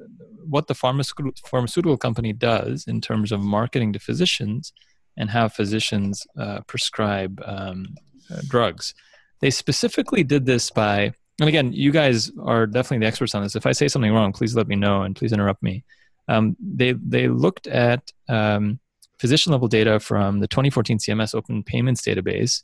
what 0.47 0.67
the 0.67 0.73
pharmaceutical 0.73 1.31
pharmaceutical 1.45 1.97
company 1.97 2.33
does 2.33 2.85
in 2.87 3.01
terms 3.01 3.31
of 3.31 3.41
marketing 3.41 3.93
to 3.93 3.99
physicians 3.99 4.73
and 5.17 5.29
how 5.29 5.47
physicians 5.47 6.25
uh, 6.37 6.59
prescribe 6.67 7.41
um, 7.45 7.95
uh, 8.31 8.41
drugs. 8.47 8.93
They 9.41 9.49
specifically 9.49 10.23
did 10.23 10.45
this 10.45 10.69
by, 10.69 11.13
and 11.39 11.49
again, 11.49 11.71
you 11.73 11.91
guys 11.91 12.31
are 12.41 12.65
definitely 12.65 12.99
the 12.99 13.07
experts 13.07 13.35
on 13.35 13.43
this. 13.43 13.55
If 13.55 13.65
I 13.65 13.71
say 13.71 13.87
something 13.87 14.13
wrong, 14.13 14.31
please 14.31 14.55
let 14.55 14.67
me 14.67 14.75
know 14.75 15.03
and 15.03 15.15
please 15.15 15.33
interrupt 15.33 15.61
me. 15.61 15.83
Um, 16.27 16.55
they 16.59 16.93
they 16.93 17.27
looked 17.27 17.67
at 17.67 18.11
um, 18.29 18.79
physician 19.19 19.51
level 19.51 19.67
data 19.67 19.99
from 19.99 20.39
the 20.39 20.47
2014 20.47 20.97
CMS 20.99 21.35
Open 21.35 21.63
Payments 21.63 22.01
database 22.01 22.63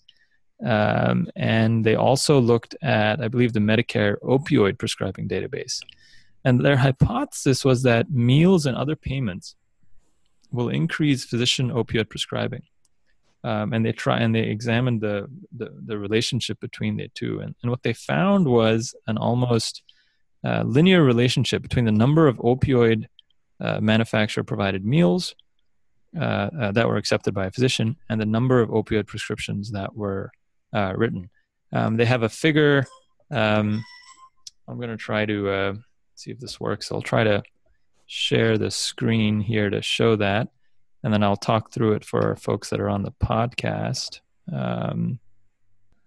um, 0.64 1.28
and 1.36 1.84
they 1.84 1.96
also 1.96 2.40
looked 2.40 2.76
at, 2.82 3.22
I 3.22 3.28
believe, 3.28 3.54
the 3.54 3.60
Medicare 3.60 4.18
opioid 4.22 4.78
prescribing 4.78 5.28
database. 5.28 5.82
And 6.44 6.64
their 6.64 6.78
hypothesis 6.78 7.64
was 7.66 7.84
that 7.84 8.12
meals 8.12 8.66
and 8.66 8.76
other 8.76 8.96
payments 8.96 9.56
will 10.52 10.70
increase 10.70 11.26
physician 11.26 11.72
opioid 11.72 12.10
prescribing. 12.10 12.64
Um, 13.44 13.74
and 13.74 13.84
they 13.84 13.92
try 13.92 14.20
and 14.20 14.36
they 14.36 14.42
examined 14.42 15.02
the, 15.02 15.28
the, 15.56 15.74
the 15.86 15.98
relationship 15.98 16.60
between 16.60 16.98
the 16.98 17.10
two. 17.16 17.40
And, 17.40 17.56
and, 17.64 17.72
what 17.72 17.82
they 17.82 17.94
found 17.94 18.48
was 18.48 18.94
an 19.08 19.18
almost 19.18 19.82
uh, 20.44 20.62
linear 20.64 21.04
relationship 21.04 21.64
between 21.64 21.86
the 21.86 21.92
number 21.92 22.28
of 22.28 22.38
opioid 22.38 23.06
uh, 23.60 23.80
manufacturer 23.80 24.44
provided 24.44 24.86
meals 24.86 25.34
uh, 26.20 26.50
uh, 26.60 26.72
that 26.74 26.88
were 26.88 26.98
accepted 26.98 27.34
by 27.34 27.48
a 27.48 27.52
physician 27.52 27.96
and 28.10 28.22
the 28.22 28.26
number 28.26 28.60
of 28.60 28.70
opioid 28.70 29.08
prescriptions 29.08 29.72
that 29.72 29.96
were 29.96 30.32
uh, 30.74 30.94
written. 30.96 31.30
Um, 31.74 31.98
they 31.98 32.06
have 32.06 32.24
a 32.24 32.30
figure. 32.30 32.86
Um, 33.32 33.84
I'm 34.68 34.78
going 34.78 34.90
to 34.90 34.98
try 34.98 35.26
to 35.26 35.50
uh, 35.50 35.74
see 36.16 36.32
if 36.32 36.40
this 36.40 36.60
works. 36.60 36.92
I'll 36.92 37.02
try 37.02 37.24
to 37.24 37.44
share 38.08 38.58
the 38.58 38.72
screen 38.72 39.40
here 39.40 39.70
to 39.70 39.82
show 39.82 40.16
that, 40.18 40.50
and 41.04 41.14
then 41.14 41.24
I'll 41.24 41.38
talk 41.38 41.72
through 41.72 41.94
it 41.94 42.06
for 42.06 42.36
folks 42.36 42.70
that 42.70 42.80
are 42.80 42.90
on 42.90 43.04
the 43.04 43.12
podcast. 43.12 44.20
Um, 44.52 45.20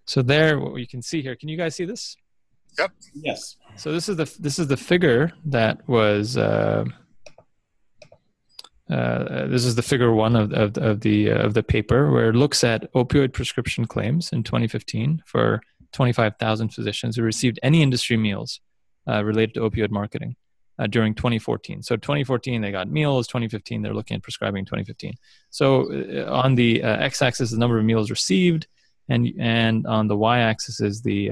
so 0.07 0.23
there, 0.23 0.59
what 0.59 0.77
you 0.77 0.87
can 0.87 1.03
see 1.03 1.23
here. 1.23 1.35
Can 1.35 1.49
you 1.49 1.57
guys 1.57 1.75
see 1.75 1.85
this? 1.85 2.17
Yep. 2.79 2.93
Yes. 3.15 3.57
So 3.77 3.93
this 3.93 4.09
is 4.09 4.17
the 4.17 4.31
this 4.41 4.59
is 4.59 4.67
the 4.67 4.77
figure 4.77 5.33
that 5.47 5.87
was. 5.89 6.37
Uh, 6.37 6.85
uh, 8.91 9.47
this 9.47 9.65
is 9.65 9.77
the 9.77 9.83
figure 9.83 10.13
one 10.13 10.37
of, 10.37 10.53
of, 10.53 10.77
of 10.77 11.01
the 11.01 11.31
uh, 11.31 11.39
of 11.39 11.55
the 11.55 11.63
paper 11.63 12.11
where 12.11 12.29
it 12.29 12.35
looks 12.35 12.63
at 12.63 12.93
opioid 12.93 13.33
prescription 13.33 13.87
claims 13.87 14.31
in 14.31 14.43
2015 14.43 15.23
for 15.25 15.63
25,000 15.93 16.69
physicians 16.69 17.17
who 17.17 17.23
received 17.23 17.59
any 17.63 17.83
industry 17.83 18.17
meals 18.19 18.61
uh, 19.09 19.25
related 19.25 19.55
to 19.55 19.61
opioid 19.61 19.91
marketing 19.91 20.37
uh, 20.79 20.87
during 20.87 21.15
2014. 21.15 21.83
So 21.83 21.97
2014 21.97 22.61
they 22.61 22.73
got 22.73 22.91
meals. 22.91 23.27
2015 23.27 23.81
they're 23.81 23.95
looking 23.95 24.17
at 24.17 24.23
prescribing 24.23 24.67
2015. 24.67 25.15
So 25.49 25.91
uh, 25.91 26.31
on 26.31 26.55
the 26.55 26.83
x-axis 26.83 27.53
the 27.53 27.59
number 27.59 27.79
of 27.79 27.87
meals 27.87 28.11
received, 28.11 28.67
and 29.09 29.33
and 29.39 29.87
on 29.87 30.09
the 30.09 30.17
y-axis 30.17 30.81
is 30.81 31.01
the 31.01 31.31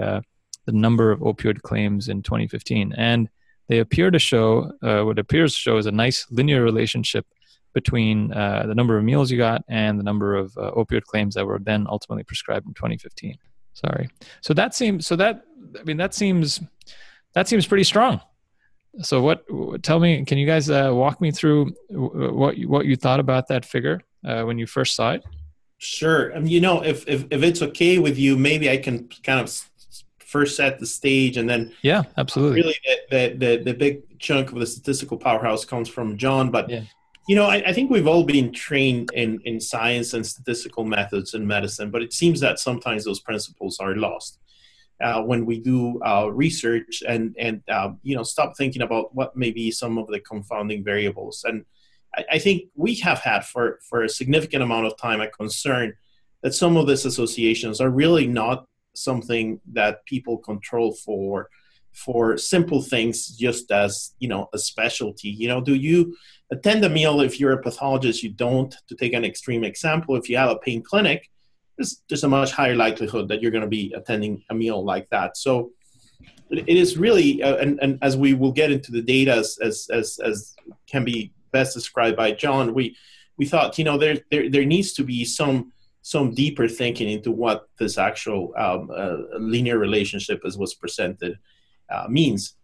the 0.65 0.73
number 0.73 1.11
of 1.11 1.21
opioid 1.21 1.61
claims 1.61 2.09
in 2.09 2.23
2015. 2.23 2.95
And 2.97 3.29
they 3.69 3.79
appear 3.79 4.11
to 4.11 4.19
show 4.19 4.73
what 4.81 5.19
appears 5.19 5.53
to 5.53 5.61
show 5.61 5.77
is 5.77 5.85
a 5.85 5.93
nice 5.93 6.27
linear 6.31 6.63
relationship 6.63 7.27
between 7.73 8.33
uh, 8.33 8.65
the 8.67 8.75
number 8.75 8.99
of 8.99 9.05
meals 9.05 9.31
you 9.31 9.39
got 9.39 9.65
and 9.69 9.99
the 9.99 10.03
number 10.03 10.37
of 10.37 10.57
uh, 10.57 10.71
opioid 10.73 11.03
claims 11.03 11.35
that 11.35 11.47
were 11.47 11.59
then 11.59 11.87
ultimately 11.89 12.25
prescribed 12.25 12.67
in 12.67 12.75
2015. 12.75 13.37
Sorry. 13.73 14.09
So 14.43 14.53
that 14.55 14.75
seems 14.75 15.07
so 15.07 15.17
that 15.17 15.45
I 15.79 15.83
mean 15.85 15.97
that 15.97 16.15
seems 16.15 16.61
that 17.35 17.49
seems 17.49 17.67
pretty 17.67 17.85
strong. 17.85 18.21
So 19.01 19.23
what? 19.23 19.45
Tell 19.83 19.99
me, 19.99 20.23
can 20.25 20.37
you 20.37 20.47
guys 20.47 20.69
uh, 20.69 20.91
walk 20.93 21.21
me 21.21 21.31
through 21.31 21.75
what 21.89 22.59
you, 22.59 22.69
what 22.69 22.85
you 22.85 22.97
thought 22.97 23.21
about 23.21 23.49
that 23.49 23.65
figure 23.65 24.03
uh, 24.27 24.43
when 24.43 24.59
you 24.59 24.67
first 24.67 24.95
saw 24.95 25.13
it? 25.13 25.25
Sure. 25.79 26.37
Um, 26.37 26.47
you 26.47 26.61
know, 26.61 26.83
if, 26.83 27.09
if 27.09 27.25
if 27.31 27.43
it's 27.43 27.63
okay 27.63 27.99
with 27.99 28.19
you, 28.19 28.37
maybe 28.37 28.71
I 28.71 28.77
can 28.77 29.09
kind 29.25 29.41
of 29.41 29.51
first 30.19 30.57
set 30.57 30.79
the 30.79 30.87
stage, 30.87 31.39
and 31.39 31.49
then 31.49 31.73
yeah, 31.81 32.03
absolutely. 32.19 32.61
Really, 32.61 32.77
the 32.85 32.99
the 33.11 33.47
the, 33.47 33.63
the 33.65 33.75
big 33.75 34.19
chunk 34.19 34.53
of 34.53 34.59
the 34.59 34.67
statistical 34.67 35.17
powerhouse 35.17 35.65
comes 35.65 35.89
from 35.89 36.19
John, 36.19 36.51
but 36.51 36.69
yeah. 36.69 36.83
You 37.29 37.37
know, 37.37 37.47
I, 37.47 37.63
I, 37.67 37.73
think 37.73 37.91
we've 37.91 38.09
all 38.09 38.25
been 38.25 38.53
trained 38.53 39.11
in, 39.15 39.41
in 39.45 39.61
science 39.61 40.13
and 40.13 40.27
statistical 40.27 40.85
methods 40.85 41.35
in 41.35 41.47
medicine, 41.47 41.91
but 41.91 42.03
it 42.03 42.13
seems 42.13 42.41
that 42.41 42.59
sometimes 42.59 43.05
those 43.05 43.21
principles 43.21 43.79
are 43.79 43.95
lost 43.95 44.41
uh, 45.03 45.23
when 45.23 45.45
we 45.45 45.59
do 45.59 46.01
uh, 46.03 46.29
research 46.33 47.03
and 47.07 47.35
and 47.39 47.63
uh, 47.69 47.91
you 48.03 48.15
know 48.17 48.23
stop 48.23 48.57
thinking 48.57 48.83
about 48.83 49.15
what 49.15 49.37
may 49.37 49.51
be 49.51 49.71
some 49.71 49.99
of 49.99 50.07
the 50.09 50.21
confounding 50.21 50.85
variables. 50.85 51.45
And 51.45 51.65
I, 52.15 52.25
I, 52.33 52.39
think 52.39 52.65
we 52.77 52.95
have 52.97 53.19
had 53.19 53.45
for 53.45 53.81
for 53.89 54.03
a 54.03 54.09
significant 54.09 54.63
amount 54.63 54.87
of 54.87 54.97
time 54.97 55.21
a 55.21 55.29
concern 55.29 55.95
that 56.43 56.55
some 56.55 56.77
of 56.77 56.87
these 56.87 57.05
associations 57.05 57.81
are 57.81 57.91
really 57.91 58.27
not 58.27 58.67
something 58.95 59.61
that 59.73 60.05
people 60.07 60.39
control 60.39 60.93
for 60.93 61.49
for 61.93 62.39
simple 62.39 62.81
things 62.81 63.29
just 63.29 63.71
as 63.71 64.15
you 64.19 64.29
know 64.29 64.49
a 64.55 64.59
specialty 64.59 65.29
you 65.29 65.47
know 65.47 65.61
do 65.61 65.75
you 65.75 66.17
attend 66.53 66.85
a 66.85 66.89
meal 66.89 67.21
if 67.21 67.41
you're 67.41 67.53
a 67.53 67.63
pathologist. 67.63 68.23
You 68.23 68.31
don't. 68.31 68.73
To 68.89 68.95
take 68.95 69.15
an 69.15 69.25
extreme 69.25 69.65
example 69.65 70.17
if 70.17 70.29
you 70.29 70.37
have 70.37 70.51
a 70.51 70.59
pain 70.67 70.83
clinic 70.83 71.29
there's, 71.77 72.03
there's 72.09 72.25
a 72.25 72.29
much 72.29 72.53
higher 72.53 72.77
likelihood 72.77 73.29
that 73.29 73.41
you're 73.41 73.51
going 73.51 73.63
to 73.63 73.69
be 73.69 73.93
attending 73.97 74.45
a 74.51 74.55
meal 74.55 74.85
like 74.85 75.09
that. 75.11 75.37
So 75.37 75.73
it 76.51 76.77
is 76.77 76.97
really 76.99 77.43
uh, 77.43 77.57
and, 77.57 77.79
and 77.81 77.99
as 78.03 78.17
we 78.17 78.35
will 78.35 78.53
get 78.53 78.71
into 78.71 78.93
the 78.93 79.03
data 79.03 79.33
as, 79.33 79.59
as 79.63 79.89
as 79.91 80.19
as 80.23 80.55
can 80.87 81.05
be 81.05 81.33
best 81.51 81.73
described 81.75 82.17
by 82.17 82.31
john 82.31 82.75
we 82.75 82.95
we 83.39 83.47
thought 83.47 83.79
you 83.79 83.85
know 83.85 83.97
there 83.97 84.19
there, 84.31 84.51
there 84.51 84.67
needs 84.67 84.93
to 84.93 85.03
be 85.03 85.25
some 85.25 85.73
some 86.03 86.35
deeper 86.35 86.69
thinking 86.69 87.09
into 87.09 87.31
what 87.31 87.69
this 87.79 87.97
actual 87.97 88.53
um, 88.59 88.91
uh, 88.95 89.17
linear 89.39 89.79
relationship 89.79 90.43
as 90.45 90.59
was 90.59 90.75
presented 90.75 91.39
uh, 91.91 92.07
means. 92.09 92.57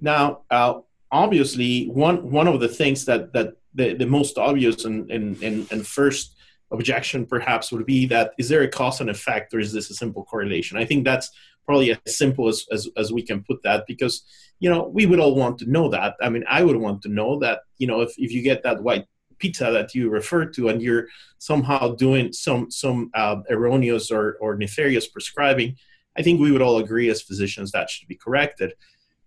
Now, 0.00 0.40
uh, 0.50 0.80
obviously, 1.10 1.86
one 1.86 2.30
one 2.30 2.48
of 2.48 2.60
the 2.60 2.68
things 2.68 3.04
that 3.06 3.32
that 3.32 3.54
the, 3.74 3.94
the 3.94 4.06
most 4.06 4.38
obvious 4.38 4.84
and, 4.84 5.10
and, 5.10 5.40
and, 5.42 5.70
and 5.70 5.86
first 5.86 6.34
objection 6.70 7.24
perhaps 7.24 7.70
would 7.70 7.86
be 7.86 8.06
that 8.06 8.32
is 8.38 8.48
there 8.48 8.62
a 8.62 8.68
cause 8.68 9.00
and 9.00 9.08
effect 9.08 9.54
or 9.54 9.60
is 9.60 9.72
this 9.72 9.90
a 9.90 9.94
simple 9.94 10.24
correlation? 10.24 10.78
I 10.78 10.84
think 10.84 11.04
that's 11.04 11.30
probably 11.64 11.92
as 11.92 12.16
simple 12.16 12.48
as, 12.48 12.66
as, 12.72 12.88
as 12.96 13.12
we 13.12 13.22
can 13.22 13.44
put 13.44 13.62
that 13.62 13.84
because 13.86 14.24
you 14.58 14.68
know 14.68 14.88
we 14.88 15.06
would 15.06 15.20
all 15.20 15.34
want 15.34 15.58
to 15.58 15.70
know 15.70 15.88
that. 15.90 16.14
I 16.20 16.28
mean, 16.28 16.44
I 16.48 16.62
would 16.62 16.76
want 16.76 17.02
to 17.02 17.08
know 17.08 17.38
that 17.40 17.60
you 17.78 17.86
know 17.86 18.00
if, 18.00 18.12
if 18.18 18.32
you 18.32 18.42
get 18.42 18.62
that 18.62 18.82
white 18.82 19.06
pizza 19.38 19.70
that 19.70 19.94
you 19.94 20.10
refer 20.10 20.46
to 20.46 20.68
and 20.68 20.82
you're 20.82 21.06
somehow 21.38 21.94
doing 21.94 22.32
some 22.32 22.70
some 22.70 23.10
uh, 23.14 23.36
erroneous 23.50 24.10
or, 24.10 24.36
or 24.40 24.56
nefarious 24.56 25.06
prescribing 25.06 25.76
I 26.18 26.22
think 26.22 26.40
we 26.40 26.50
would 26.50 26.62
all 26.62 26.78
agree 26.78 27.08
as 27.10 27.22
physicians 27.22 27.70
that 27.70 27.88
should 27.88 28.08
be 28.08 28.16
corrected. 28.16 28.74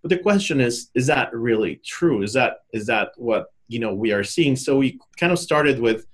But 0.02 0.10
the 0.10 0.18
question 0.18 0.60
is, 0.60 0.90
is 0.96 1.08
that 1.08 1.34
really 1.34 1.82
true? 1.86 2.22
Is 2.24 2.34
that 2.34 2.60
is 2.74 2.88
that 2.88 3.12
what 3.18 3.48
you 3.68 3.80
know 3.80 3.94
we 3.94 4.12
are 4.12 4.24
seeing? 4.24 4.56
So 4.56 4.78
we 4.78 5.00
kind 5.18 5.32
of 5.32 5.40
started 5.40 5.80
with 5.80 6.06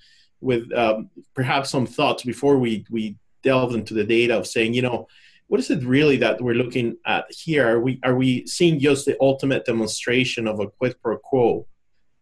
with 0.42 0.72
um, 0.74 1.10
perhaps 1.34 1.70
some 1.70 1.86
thoughts 1.86 2.24
before 2.24 2.58
we 2.58 2.86
we 2.90 3.16
delved 3.44 3.76
into 3.76 3.94
the 3.94 4.04
data 4.04 4.38
of 4.38 4.46
saying, 4.46 4.74
you 4.74 4.82
know, 4.82 5.08
what 5.48 5.60
is 5.60 5.70
it 5.70 5.84
really 5.84 6.18
that 6.18 6.42
we're 6.42 6.54
looking 6.54 6.98
at 7.06 7.26
here? 7.30 7.68
Are 7.68 7.80
we 7.80 8.00
are 8.04 8.16
we 8.16 8.46
seeing 8.46 8.80
just 8.80 9.06
the 9.06 9.18
ultimate 9.22 9.66
demonstration 9.66 10.48
of 10.48 10.60
a 10.60 10.68
quid 10.68 10.96
pro 11.02 11.18
quo, 11.18 11.66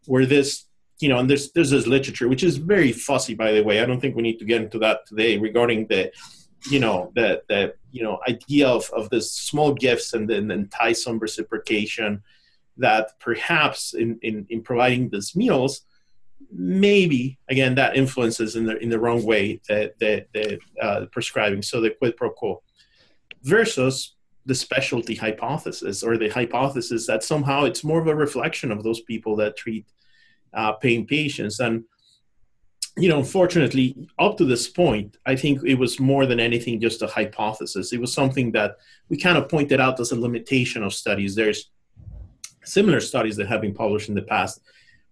where 0.05 0.25
this 0.25 0.65
you 0.99 1.09
know, 1.09 1.17
and 1.17 1.29
there's 1.29 1.51
there's 1.51 1.71
this 1.71 1.87
literature 1.87 2.27
which 2.27 2.43
is 2.43 2.57
very 2.57 2.91
fussy, 2.91 3.33
by 3.33 3.51
the 3.51 3.63
way. 3.63 3.81
I 3.81 3.85
don't 3.85 3.99
think 3.99 4.15
we 4.15 4.21
need 4.21 4.39
to 4.39 4.45
get 4.45 4.61
into 4.61 4.79
that 4.79 5.05
today 5.07 5.37
regarding 5.37 5.87
the 5.87 6.11
you 6.69 6.79
know 6.79 7.11
the 7.15 7.41
the 7.49 7.73
you 7.91 8.03
know 8.03 8.19
idea 8.27 8.67
of 8.67 8.89
of 8.91 9.09
the 9.09 9.21
small 9.21 9.73
gifts 9.73 10.13
and 10.13 10.29
then 10.29 10.51
entice 10.51 11.03
some 11.03 11.19
reciprocation 11.19 12.21
that 12.77 13.19
perhaps 13.19 13.93
in, 13.93 14.19
in 14.21 14.45
in 14.49 14.61
providing 14.61 15.09
these 15.09 15.35
meals 15.35 15.81
maybe 16.51 17.37
again 17.49 17.75
that 17.75 17.95
influences 17.95 18.55
in 18.55 18.65
the 18.65 18.77
in 18.77 18.89
the 18.89 18.99
wrong 18.99 19.23
way 19.23 19.59
the 19.67 19.93
the, 19.99 20.25
the 20.33 20.59
uh, 20.81 21.05
prescribing. 21.11 21.61
So 21.61 21.81
the 21.81 21.91
quid 21.91 22.17
pro 22.17 22.29
quo 22.29 22.61
versus 23.43 24.15
the 24.45 24.55
specialty 24.55 25.15
hypothesis 25.15 26.03
or 26.03 26.17
the 26.17 26.29
hypothesis 26.29 27.07
that 27.07 27.23
somehow 27.23 27.63
it's 27.63 27.83
more 27.83 27.99
of 27.99 28.07
a 28.07 28.15
reflection 28.15 28.71
of 28.71 28.83
those 28.83 29.01
people 29.01 29.35
that 29.37 29.57
treat 29.57 29.87
uh, 30.53 30.73
pain 30.73 31.05
patients. 31.05 31.59
And 31.59 31.83
you 32.97 33.09
know, 33.09 33.19
unfortunately, 33.19 34.07
up 34.19 34.37
to 34.37 34.45
this 34.45 34.67
point, 34.67 35.17
I 35.25 35.35
think 35.35 35.63
it 35.65 35.75
was 35.75 35.99
more 35.99 36.25
than 36.25 36.39
anything 36.39 36.79
just 36.79 37.01
a 37.01 37.07
hypothesis. 37.07 37.91
It 37.91 37.99
was 37.99 38.13
something 38.13 38.51
that 38.53 38.77
we 39.09 39.17
kind 39.17 39.37
of 39.37 39.49
pointed 39.49 39.81
out 39.81 39.99
as 39.99 40.11
a 40.11 40.19
limitation 40.19 40.81
of 40.81 40.93
studies. 40.93 41.35
There's 41.35 41.69
similar 42.63 43.01
studies 43.01 43.35
that 43.35 43.47
have 43.47 43.61
been 43.61 43.73
published 43.73 44.07
in 44.07 44.15
the 44.15 44.21
past, 44.21 44.61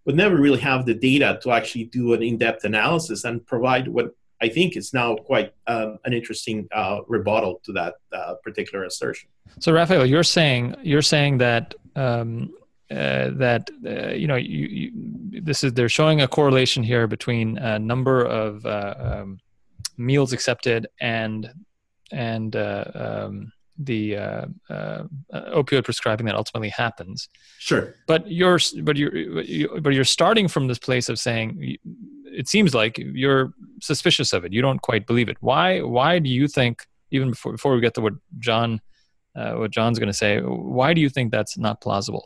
but 0.05 0.15
never 0.15 0.37
really 0.37 0.59
have 0.59 0.85
the 0.85 0.93
data 0.93 1.39
to 1.43 1.51
actually 1.51 1.85
do 1.85 2.13
an 2.13 2.23
in-depth 2.23 2.63
analysis 2.63 3.25
and 3.25 3.45
provide 3.45 3.87
what 3.87 4.15
I 4.41 4.49
think 4.49 4.75
is 4.75 4.93
now 4.93 5.15
quite 5.15 5.53
um, 5.67 5.99
an 6.05 6.13
interesting 6.13 6.67
uh, 6.73 6.99
rebuttal 7.07 7.61
to 7.65 7.73
that 7.73 7.95
uh, 8.11 8.35
particular 8.43 8.85
assertion. 8.85 9.29
So, 9.59 9.71
Rafael, 9.71 10.05
you're 10.05 10.23
saying 10.23 10.75
you're 10.83 11.01
saying 11.01 11.37
that 11.39 11.75
um, 11.95 12.53
uh, 12.93 13.31
that 13.33 13.71
uh, 13.85 14.09
you 14.09 14.27
know 14.27 14.35
you, 14.35 14.67
you, 14.67 15.41
this 15.41 15.63
is 15.63 15.73
they're 15.73 15.89
showing 15.89 16.21
a 16.21 16.27
correlation 16.27 16.83
here 16.83 17.07
between 17.07 17.57
a 17.57 17.79
number 17.79 18.23
of 18.23 18.65
uh, 18.65 18.93
um, 19.00 19.39
meals 19.97 20.31
accepted 20.31 20.85
and 21.01 21.51
and 22.12 22.55
uh, 22.55 22.85
um, 22.93 23.51
the 23.79 24.15
uh, 24.15 24.45
opioid 25.33 25.83
prescribing 25.83 26.27
that 26.27 26.35
ultimately 26.35 26.69
happens. 26.69 27.29
Sure, 27.57 27.95
but 28.05 28.29
you're 28.29 28.59
but 28.83 28.95
you're 28.95 29.81
but 29.81 29.93
you're 29.93 30.03
starting 30.03 30.47
from 30.47 30.67
this 30.67 30.79
place 30.79 31.09
of 31.09 31.17
saying 31.17 31.77
it 32.25 32.47
seems 32.47 32.75
like 32.75 32.97
you're 32.97 33.53
suspicious 33.81 34.33
of 34.33 34.45
it. 34.45 34.53
You 34.53 34.62
don't 34.62 34.81
quite 34.81 35.07
believe 35.07 35.29
it. 35.29 35.38
Why 35.39 35.81
why 35.81 36.19
do 36.19 36.29
you 36.29 36.47
think 36.47 36.85
even 37.09 37.31
before 37.31 37.53
before 37.53 37.73
we 37.73 37.81
get 37.81 37.95
to 37.95 38.01
what 38.01 38.13
John 38.38 38.81
what 39.33 39.71
John's 39.71 39.97
going 39.97 40.12
to 40.12 40.13
say? 40.13 40.41
Why 40.41 40.93
do 40.93 41.01
you 41.01 41.09
think 41.09 41.31
that's 41.31 41.57
not 41.57 41.81
plausible? 41.81 42.25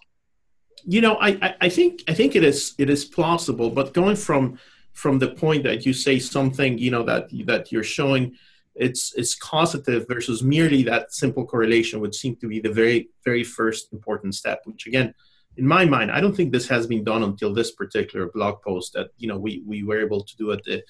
You 0.87 1.01
know, 1.01 1.17
I, 1.19 1.55
I 1.59 1.69
think 1.69 2.03
I 2.07 2.13
think 2.13 2.35
it 2.35 2.43
is 2.43 2.73
it 2.77 2.89
is 2.89 3.03
plausible, 3.03 3.69
but 3.69 3.93
going 3.93 4.15
from 4.15 4.57
from 4.93 5.19
the 5.19 5.27
point 5.27 5.63
that 5.63 5.85
you 5.85 5.93
say 5.93 6.17
something, 6.17 6.77
you 6.77 6.91
know, 6.91 7.03
that 7.03 7.27
that 7.45 7.71
you're 7.71 7.83
showing 7.83 8.35
it's 8.73 9.13
it's 9.15 9.35
causative 9.35 10.07
versus 10.07 10.41
merely 10.41 10.83
that 10.83 11.13
simple 11.13 11.45
correlation 11.45 11.99
would 11.99 12.15
seem 12.15 12.37
to 12.37 12.47
be 12.47 12.61
the 12.61 12.71
very 12.71 13.09
very 13.25 13.43
first 13.43 13.91
important 13.91 14.33
step. 14.33 14.61
Which 14.63 14.87
again, 14.87 15.13
in 15.57 15.67
my 15.67 15.83
mind, 15.83 16.09
I 16.09 16.21
don't 16.21 16.35
think 16.35 16.53
this 16.53 16.69
has 16.69 16.87
been 16.87 17.03
done 17.03 17.23
until 17.23 17.53
this 17.53 17.71
particular 17.71 18.31
blog 18.33 18.61
post 18.61 18.93
that 18.93 19.09
you 19.17 19.27
know 19.27 19.37
we 19.37 19.61
we 19.65 19.83
were 19.83 19.99
able 19.99 20.23
to 20.23 20.37
do 20.37 20.53
at 20.53 20.63
the 20.63 20.81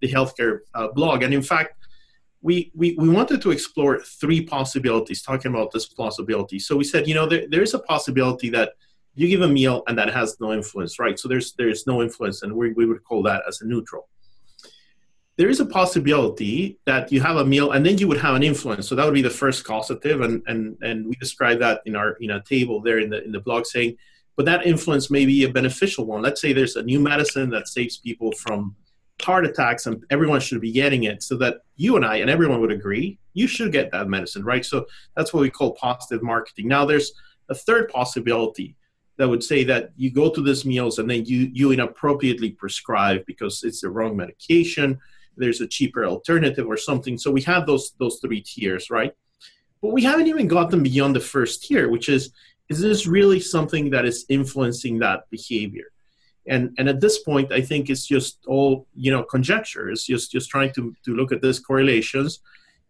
the 0.00 0.08
healthcare 0.08 0.60
uh, 0.74 0.88
blog. 0.88 1.24
And 1.24 1.34
in 1.34 1.42
fact, 1.42 1.74
we, 2.42 2.72
we, 2.74 2.94
we 2.98 3.08
wanted 3.08 3.40
to 3.42 3.52
explore 3.52 4.00
three 4.00 4.44
possibilities, 4.44 5.22
talking 5.22 5.54
about 5.54 5.70
this 5.72 5.86
plausibility. 5.86 6.58
So 6.58 6.76
we 6.76 6.84
said, 6.84 7.06
you 7.06 7.14
know, 7.14 7.26
there, 7.26 7.46
there's 7.48 7.72
a 7.72 7.78
possibility 7.78 8.50
that 8.50 8.72
you 9.14 9.28
give 9.28 9.42
a 9.42 9.48
meal 9.48 9.82
and 9.86 9.98
that 9.98 10.10
has 10.10 10.36
no 10.40 10.52
influence, 10.52 10.98
right? 10.98 11.18
So 11.18 11.28
there's 11.28 11.52
there's 11.54 11.86
no 11.86 12.02
influence, 12.02 12.42
and 12.42 12.54
we, 12.54 12.72
we 12.72 12.86
would 12.86 13.04
call 13.04 13.22
that 13.24 13.42
as 13.46 13.60
a 13.60 13.66
neutral. 13.66 14.08
There 15.36 15.48
is 15.48 15.60
a 15.60 15.66
possibility 15.66 16.78
that 16.84 17.10
you 17.10 17.20
have 17.22 17.36
a 17.36 17.44
meal 17.44 17.72
and 17.72 17.84
then 17.84 17.96
you 17.96 18.06
would 18.06 18.20
have 18.20 18.34
an 18.34 18.42
influence. 18.42 18.86
So 18.86 18.94
that 18.94 19.04
would 19.04 19.14
be 19.14 19.22
the 19.22 19.30
first 19.30 19.64
causative, 19.64 20.20
and 20.20 20.42
and 20.46 20.76
and 20.82 21.06
we 21.06 21.14
describe 21.16 21.58
that 21.60 21.82
in 21.86 21.96
our 21.96 22.12
in 22.20 22.30
a 22.30 22.42
table 22.42 22.80
there 22.80 22.98
in 22.98 23.10
the 23.10 23.22
in 23.24 23.32
the 23.32 23.40
blog 23.40 23.66
saying, 23.66 23.96
but 24.36 24.46
that 24.46 24.66
influence 24.66 25.10
may 25.10 25.26
be 25.26 25.44
a 25.44 25.48
beneficial 25.48 26.06
one. 26.06 26.22
Let's 26.22 26.40
say 26.40 26.52
there's 26.52 26.76
a 26.76 26.82
new 26.82 27.00
medicine 27.00 27.50
that 27.50 27.68
saves 27.68 27.98
people 27.98 28.32
from 28.32 28.76
heart 29.20 29.44
attacks 29.44 29.86
and 29.86 30.04
everyone 30.10 30.40
should 30.40 30.60
be 30.60 30.72
getting 30.72 31.04
it 31.04 31.22
so 31.22 31.36
that 31.36 31.58
you 31.76 31.94
and 31.96 32.04
I 32.04 32.16
and 32.16 32.28
everyone 32.28 32.60
would 32.60 32.72
agree 32.72 33.18
you 33.34 33.46
should 33.46 33.72
get 33.72 33.90
that 33.92 34.08
medicine, 34.08 34.44
right? 34.44 34.64
So 34.64 34.86
that's 35.16 35.32
what 35.32 35.40
we 35.40 35.50
call 35.50 35.72
positive 35.72 36.22
marketing. 36.22 36.68
Now 36.68 36.84
there's 36.84 37.12
a 37.48 37.54
third 37.54 37.88
possibility 37.88 38.76
that 39.18 39.28
would 39.28 39.44
say 39.44 39.64
that 39.64 39.90
you 39.96 40.10
go 40.10 40.30
to 40.30 40.42
these 40.42 40.64
meals 40.64 40.98
and 40.98 41.10
then 41.10 41.24
you 41.24 41.50
you 41.52 41.70
inappropriately 41.72 42.50
prescribe 42.50 43.24
because 43.26 43.62
it's 43.62 43.82
the 43.82 43.90
wrong 43.90 44.16
medication, 44.16 44.98
there's 45.36 45.60
a 45.60 45.66
cheaper 45.66 46.04
alternative 46.04 46.66
or 46.66 46.76
something. 46.76 47.18
So 47.18 47.30
we 47.30 47.42
have 47.42 47.66
those 47.66 47.92
those 47.98 48.18
three 48.20 48.40
tiers, 48.40 48.90
right? 48.90 49.12
But 49.80 49.92
we 49.92 50.02
haven't 50.02 50.28
even 50.28 50.48
gotten 50.48 50.82
beyond 50.82 51.16
the 51.16 51.20
first 51.20 51.64
tier, 51.64 51.88
which 51.88 52.08
is 52.08 52.32
is 52.68 52.80
this 52.80 53.06
really 53.06 53.40
something 53.40 53.90
that 53.90 54.04
is 54.04 54.24
influencing 54.28 54.98
that 55.00 55.28
behavior? 55.30 55.92
and 56.46 56.74
and 56.78 56.88
at 56.88 57.00
this 57.00 57.18
point 57.20 57.52
i 57.52 57.60
think 57.60 57.88
it's 57.88 58.06
just 58.06 58.38
all 58.46 58.86
you 58.94 59.10
know 59.10 59.22
conjecture 59.22 59.90
it's 59.90 60.04
just 60.04 60.32
just 60.32 60.50
trying 60.50 60.72
to 60.72 60.94
to 61.04 61.14
look 61.14 61.32
at 61.32 61.42
these 61.42 61.60
correlations 61.60 62.40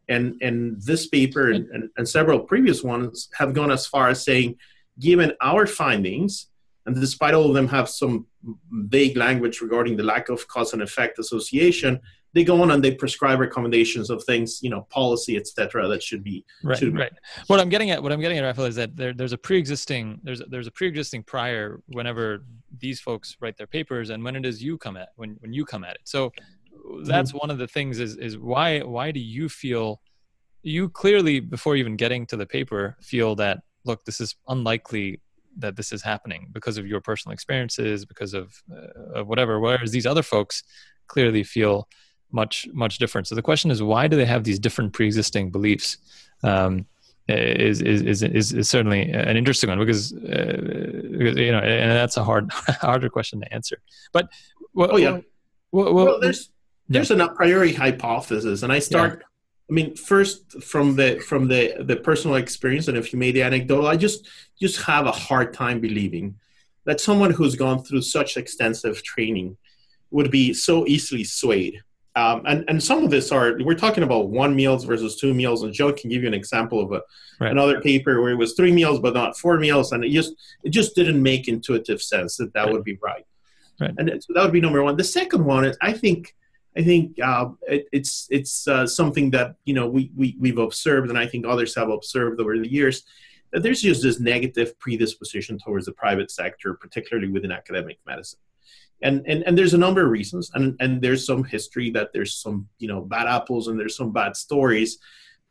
and 0.09 0.37
and 0.43 0.81
this 0.83 1.07
paper 1.07 1.51
and, 1.51 1.69
and, 1.71 1.91
and, 1.97 2.09
several 2.09 2.41
previous 2.41 2.83
ones 2.83 3.29
have 3.39 3.55
gone 3.55 3.71
as 3.71 3.87
far 3.87 4.09
as 4.09 4.25
saying 4.25 4.57
given 4.99 5.33
our 5.41 5.67
findings 5.67 6.49
and 6.87 6.97
despite 6.97 7.35
all 7.35 7.49
of 7.49 7.55
them 7.55 7.69
have 7.69 7.89
some 7.89 8.27
vague 8.71 9.17
language 9.17 9.61
regarding 9.61 9.97
the 9.97 10.03
lack 10.03 10.29
of 10.29 10.47
cause 10.49 10.73
and 10.73 10.83
effect 10.83 11.19
association 11.19 12.01
they 12.35 12.45
go 12.45 12.63
on 12.63 12.71
and 12.71 12.83
they 12.83 12.95
prescribe 12.95 13.41
recommendations 13.41 14.09
of 14.09 14.25
things, 14.25 14.61
you 14.63 14.71
know, 14.71 14.83
policy, 14.91 15.37
etc. 15.37 15.87
That 15.89 16.03
should 16.03 16.25
be 16.25 16.45
right. 16.63 16.79
Should 16.79 16.97
right. 16.97 17.13
What 17.47 17.61
I'm 17.61 17.69
getting 17.69 17.91
at, 17.91 18.03
what 18.03 18.13
I'm 18.13 18.21
getting 18.21 18.39
at, 18.39 18.43
Rafael, 18.43 18.67
is 18.67 18.77
that 18.77 18.97
there, 18.97 19.13
there's 19.13 19.33
a 19.33 19.39
pre-existing, 19.39 20.21
there's 20.23 20.41
there's 20.49 20.67
a 20.67 20.71
pre-existing 20.71 21.25
prior 21.25 21.83
whenever 21.89 22.45
these 22.79 23.01
folks 23.01 23.37
write 23.41 23.57
their 23.57 23.67
papers, 23.67 24.11
and 24.11 24.25
when 24.25 24.37
it 24.37 24.47
is 24.47 24.63
you 24.63 24.79
come 24.79 24.97
at 24.97 25.11
when 25.17 25.37
when 25.41 25.53
you 25.53 25.65
come 25.65 25.85
at 25.85 25.95
it. 25.95 26.03
So 26.05 26.33
that's 27.05 27.31
mm-hmm. 27.31 27.39
one 27.39 27.51
of 27.51 27.59
the 27.59 27.69
things 27.69 28.01
is 28.01 28.17
is 28.17 28.39
why 28.39 28.81
why 28.81 29.11
do 29.11 29.21
you 29.21 29.49
feel 29.49 30.01
you 30.63 30.89
clearly 30.89 31.41
before 31.41 31.77
even 31.77 31.97
getting 31.97 32.25
to 32.27 32.37
the 32.37 32.47
paper 32.47 32.97
feel 33.01 33.35
that 33.37 33.63
look 33.85 34.05
this 34.05 34.21
is 34.21 34.35
unlikely 34.49 35.21
that 35.59 35.77
this 35.77 35.93
is 35.93 36.03
happening 36.03 36.49
because 36.53 36.79
of 36.79 36.87
your 36.87 37.01
personal 37.01 37.33
experiences 37.33 38.05
because 38.05 38.33
of, 38.33 38.55
uh, 38.75 39.21
of 39.21 39.29
whatever 39.29 39.61
whereas 39.61 39.91
these 39.91 40.07
other 40.07 40.23
folks 40.23 40.63
clearly 41.07 41.45
feel 41.45 41.89
much 42.33 42.67
much 42.73 42.99
different. 42.99 43.27
So 43.27 43.35
the 43.35 43.43
question 43.43 43.71
is, 43.71 43.83
why 43.83 44.09
do 44.09 44.17
they 44.17 44.25
have 44.25 44.45
these 44.45 44.59
different 44.59 44.93
pre-existing 44.93 45.51
beliefs? 45.51 45.99
Um, 46.43 46.87
is, 47.29 47.81
is 47.81 48.23
is 48.23 48.53
is 48.53 48.69
certainly 48.69 49.11
an 49.11 49.37
interesting 49.37 49.71
one 49.71 49.79
because, 49.79 50.13
uh, 50.13 50.57
because 51.13 51.37
you 51.39 51.53
know, 51.53 51.61
and 51.61 51.93
that's 51.93 52.17
a 52.17 52.25
hard 52.25 52.51
harder 52.53 53.09
question 53.09 53.41
to 53.41 53.55
answer. 53.55 53.81
But 54.13 54.29
well, 54.75 54.91
oh 54.93 54.97
yeah, 54.97 55.21
well, 55.71 55.95
well, 55.95 56.07
well 56.07 56.21
there's 56.21 56.51
there's 56.89 57.11
yeah. 57.11 57.17
an 57.17 57.21
a 57.23 57.29
priori 57.33 57.73
hypothesis, 57.75 58.63
and 58.63 58.73
I 58.73 58.81
start. 58.81 59.21
Yeah. 59.21 59.27
I 59.73 59.75
mean, 59.75 59.97
first 59.97 60.63
from 60.63 60.97
the 60.97 61.19
from 61.21 61.49
the 61.49 61.63
the 61.81 61.97
personal 61.97 62.37
experience, 62.37 62.89
and 62.89 62.97
if 62.99 63.13
you 63.13 63.19
made 63.19 63.35
the 63.35 63.43
anecdotal, 63.43 63.87
I 63.87 63.97
just 63.97 64.29
just 64.61 64.83
have 64.83 65.07
a 65.07 65.13
hard 65.13 65.55
time 65.55 65.81
believing 65.81 66.37
that 66.85 67.01
someone 67.01 67.31
who's 67.31 67.57
gone 67.57 67.83
through 67.83 68.03
such 68.03 68.37
extensive 68.37 69.03
training 69.03 69.57
would 70.11 70.31
be 70.31 70.53
so 70.53 70.87
easily 70.87 71.25
swayed 71.25 71.81
um, 72.15 72.43
and, 72.45 72.65
and 72.69 72.83
some 72.83 73.05
of 73.05 73.11
this 73.11 73.33
are, 73.33 73.57
we're 73.61 73.75
talking 73.75 74.03
about 74.03 74.29
one 74.29 74.55
meals 74.55 74.85
versus 74.85 75.17
two 75.17 75.33
meals. 75.33 75.63
And 75.63 75.73
Joe 75.73 75.93
can 75.93 76.11
give 76.11 76.23
you 76.23 76.29
an 76.29 76.35
example 76.35 76.81
of 76.81 76.93
a, 76.93 77.03
right. 77.41 77.51
another 77.51 77.81
paper 77.81 78.21
where 78.21 78.33
it 78.33 78.37
was 78.37 78.53
three 78.53 78.73
meals, 78.73 79.01
but 79.01 79.15
not 79.15 79.39
four 79.39 79.59
meals. 79.59 79.93
And 79.93 80.05
it 80.05 80.11
just, 80.11 80.35
it 80.63 80.71
just 80.71 80.95
didn't 80.95 81.23
make 81.23 81.49
intuitive 81.49 82.03
sense 82.03 82.37
that 82.37 82.53
that 82.53 82.65
right. 82.65 82.73
would 82.73 82.85
be 82.85 82.99
right. 83.03 83.25
right. 83.81 83.95
And 83.97 84.11
so 84.23 84.35
that 84.35 84.43
would 84.43 84.53
be 84.53 84.61
number 84.61 84.83
one. 84.83 84.97
The 84.97 85.05
second 85.05 85.45
one 85.45 85.65
is, 85.65 85.77
I 85.81 85.93
think, 85.93 86.35
I 86.77 86.83
think 86.83 87.19
uh, 87.23 87.51
it, 87.69 87.87
it's, 87.93 88.27
it's 88.31 88.67
uh, 88.67 88.87
something 88.87 89.31
that, 89.31 89.57
you 89.65 89.75
know, 89.75 89.87
we, 89.87 90.11
we, 90.17 90.37
we've 90.39 90.59
observed 90.59 91.11
and 91.11 91.19
I 91.19 91.27
think 91.27 91.47
others 91.47 91.75
have 91.75 91.91
observed 91.91 92.41
over 92.41 92.59
the 92.59 92.73
years 92.73 93.05
that 93.53 93.63
there's 93.63 93.83
just 93.83 94.03
this 94.03 94.19
negative 94.19 94.79
predisposition 94.79 95.59
towards 95.59 95.87
the 95.87 95.93
private 95.93 96.31
sector, 96.31 96.75
particularly 96.75 97.29
within 97.29 97.53
academic 97.53 97.99
medicine. 98.07 98.41
And 99.03 99.27
and, 99.27 99.43
and 99.43 99.59
there's 99.59 99.75
a 99.75 99.79
number 99.79 100.05
of 100.05 100.13
reasons 100.13 100.53
and 100.55 100.77
and 100.79 101.03
there's 101.03 101.27
some 101.27 101.43
history 101.43 101.91
that 101.91 102.13
there's 102.13 102.37
some 102.37 102.69
you 102.79 102.87
know 102.87 103.01
bad 103.01 103.27
apples 103.27 103.67
and 103.67 103.79
there's 103.79 103.97
some 103.97 104.13
bad 104.13 104.37
stories 104.37 104.99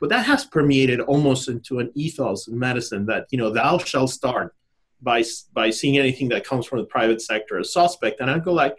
but 0.02 0.08
that 0.08 0.26
has 0.26 0.44
permeated 0.44 1.00
almost 1.00 1.48
into 1.48 1.78
an 1.78 1.92
ethos 1.94 2.48
in 2.48 2.58
medicine 2.58 3.06
that 3.06 3.26
you 3.30 3.38
know 3.38 3.50
thou 3.50 3.78
shall 3.78 4.08
start 4.08 4.52
by 5.00 5.22
by 5.52 5.70
seeing 5.70 5.96
anything 5.96 6.28
that 6.30 6.44
comes 6.44 6.66
from 6.66 6.80
the 6.80 6.86
private 6.86 7.22
sector 7.22 7.58
as 7.58 7.72
suspect. 7.72 8.20
And 8.20 8.28
i 8.28 8.38
go 8.40 8.52
like 8.52 8.76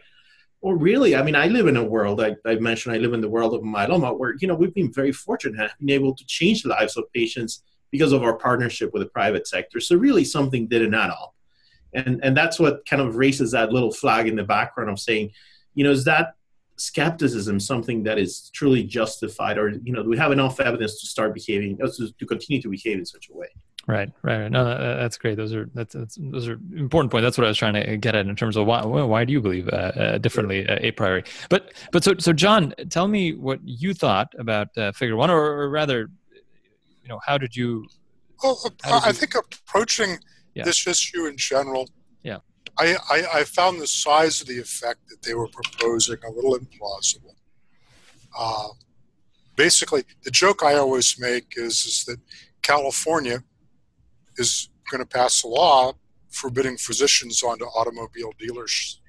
well 0.64 0.74
really 0.74 1.16
i 1.16 1.22
mean 1.22 1.36
i 1.36 1.46
live 1.48 1.68
in 1.68 1.78
a 1.78 1.84
world 1.84 2.20
I, 2.20 2.36
I 2.46 2.56
mentioned 2.56 2.96
i 2.96 2.98
live 2.98 3.14
in 3.14 3.22
the 3.22 3.30
world 3.30 3.54
of 3.54 3.62
myeloma 3.62 4.18
where 4.18 4.34
you 4.40 4.48
know 4.48 4.56
we've 4.56 4.74
been 4.74 4.92
very 4.92 5.12
fortunate 5.12 5.70
being 5.80 5.96
able 6.00 6.16
to 6.16 6.26
change 6.26 6.64
the 6.64 6.70
lives 6.70 6.98
of 6.98 7.04
patients 7.14 7.62
because 7.94 8.12
of 8.12 8.24
our 8.24 8.34
partnership 8.34 8.92
with 8.92 9.04
the 9.04 9.10
private 9.10 9.48
sector. 9.48 9.80
So 9.80 9.96
really 9.96 10.26
something 10.26 10.66
didn't 10.66 10.96
add 10.96 11.12
up. 11.12 11.36
And 11.94 12.20
and 12.24 12.36
that's 12.36 12.60
what 12.60 12.84
kind 12.88 13.04
of 13.04 13.18
raises 13.18 13.52
that 13.52 13.72
little 13.72 13.92
flag 13.92 14.28
in 14.28 14.36
the 14.36 14.44
background 14.44 14.90
of 14.90 15.00
saying 15.00 15.30
you 15.76 15.84
know 15.84 15.92
is 15.92 16.04
that 16.06 16.34
skepticism 16.78 17.60
something 17.60 18.02
that 18.02 18.18
is 18.18 18.50
truly 18.52 18.84
justified 18.84 19.60
or 19.60 19.70
you 19.84 19.94
know 19.94 20.02
do 20.02 20.10
we 20.10 20.18
have 20.18 20.32
enough 20.32 20.60
evidence 20.60 21.00
to 21.02 21.06
start 21.06 21.36
behaving 21.36 21.78
uh, 21.84 21.88
to 22.20 22.26
continue 22.26 22.60
to 22.60 22.70
behave 22.70 22.98
in 22.98 23.06
such 23.06 23.30
a 23.30 23.38
way 23.38 23.48
right 23.88 24.12
right 24.22 24.40
right. 24.40 24.52
no 24.52 24.64
that's 24.64 25.18
great 25.18 25.36
those 25.36 25.54
are 25.54 25.70
that's, 25.74 25.94
that's 25.94 26.18
those 26.20 26.48
are 26.48 26.60
important 26.76 27.12
point 27.12 27.22
that's 27.22 27.38
what 27.38 27.46
i 27.46 27.50
was 27.50 27.58
trying 27.58 27.74
to 27.74 27.98
get 27.98 28.16
at 28.16 28.26
in 28.26 28.36
terms 28.36 28.56
of 28.56 28.66
why 28.66 28.84
why 28.84 29.26
do 29.26 29.34
you 29.34 29.42
believe 29.42 29.68
uh, 29.70 29.76
uh, 29.76 30.18
differently 30.20 30.68
uh, 30.68 30.78
a 30.82 30.92
priori 30.92 31.24
but 31.50 31.74
but 31.92 32.04
so 32.04 32.14
so 32.18 32.32
john 32.32 32.74
tell 32.90 33.08
me 33.08 33.34
what 33.34 33.60
you 33.64 33.94
thought 33.94 34.34
about 34.40 34.70
uh, 34.78 34.92
figure 34.94 35.16
one 35.16 35.30
or, 35.30 35.42
or, 35.42 35.70
rather 35.70 36.10
you 37.02 37.10
know 37.10 37.20
how 37.26 37.38
did 37.38 37.56
you 37.56 37.86
well 38.42 38.58
uh, 38.86 39.02
i 39.04 39.12
think 39.12 39.36
approaching 39.36 40.18
yeah. 40.54 40.64
this 40.64 40.86
issue 40.88 41.26
in 41.26 41.38
general. 41.38 41.90
Yeah. 42.24 42.40
I, 42.78 42.96
I, 43.10 43.24
I, 43.40 43.44
found 43.44 43.80
the 43.80 43.88
size 43.88 44.42
of 44.42 44.48
the 44.48 44.60
effect 44.60 45.08
that 45.10 45.22
they 45.22 45.34
were 45.34 45.48
proposing 45.48 46.18
a 46.26 46.32
little 46.32 46.58
implausible. 46.58 47.36
Uh, 48.38 48.70
basically, 49.56 50.04
the 50.24 50.32
joke 50.32 50.64
I 50.64 50.76
always 50.76 51.20
make 51.20 51.54
is, 51.56 51.86
is 51.86 52.06
that 52.06 52.20
California 52.62 53.44
is 54.38 54.70
going 54.90 55.02
to 55.02 55.08
pass 55.08 55.44
a 55.44 55.48
law 55.48 55.94
forbidding 56.30 56.78
physicians 56.78 57.44
onto 57.44 57.66
automobile 57.66 58.34
dealers, 58.40 59.02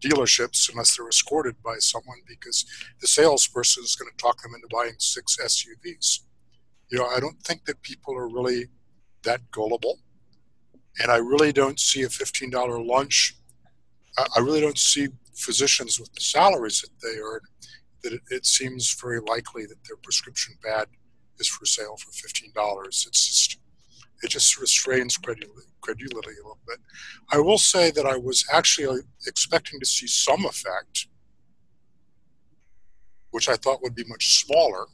dealerships 0.00 0.70
unless 0.70 0.96
they're 0.96 1.08
escorted 1.08 1.56
by 1.62 1.76
someone 1.78 2.18
because 2.28 2.66
the 3.00 3.06
salesperson 3.06 3.82
is 3.82 3.96
going 3.96 4.10
to 4.10 4.16
talk 4.22 4.40
them 4.42 4.52
into 4.54 4.68
buying 4.70 4.94
six 4.98 5.36
SUVs. 5.42 6.20
You 6.90 6.98
know, 6.98 7.06
I 7.06 7.18
don't 7.18 7.40
think 7.42 7.64
that 7.64 7.82
people 7.82 8.16
are 8.16 8.28
really 8.28 8.66
that 9.24 9.50
gullible 9.50 9.98
and 11.00 11.10
I 11.10 11.16
really 11.16 11.52
don't 11.52 11.80
see 11.80 12.02
a 12.02 12.08
$15 12.08 12.86
lunch. 12.86 13.36
I 14.18 14.40
really 14.40 14.60
don't 14.60 14.78
see 14.78 15.08
physicians 15.34 16.00
with 16.00 16.12
the 16.14 16.20
salaries 16.20 16.80
that 16.80 16.90
they 17.02 17.18
earn 17.20 17.40
that 18.02 18.14
it, 18.14 18.22
it 18.30 18.46
seems 18.46 18.94
very 19.00 19.20
likely 19.20 19.66
that 19.66 19.84
their 19.86 19.96
prescription 19.96 20.54
pad 20.64 20.86
is 21.38 21.48
for 21.48 21.66
sale 21.66 21.96
for 21.96 22.10
$15. 22.12 22.86
It's 22.86 23.04
just, 23.04 23.58
it 24.22 24.30
just 24.30 24.58
restrains 24.58 25.16
credulity, 25.16 25.60
a 25.84 26.42
little 26.42 26.58
bit. 26.66 26.78
I 27.32 27.38
will 27.38 27.58
say 27.58 27.90
that 27.90 28.06
I 28.06 28.16
was 28.16 28.44
actually 28.52 29.00
expecting 29.26 29.78
to 29.80 29.86
see 29.86 30.06
some 30.06 30.44
effect, 30.44 31.06
which 33.30 33.48
I 33.48 33.56
thought 33.56 33.82
would 33.82 33.94
be 33.94 34.04
much 34.06 34.44
smaller 34.44 34.86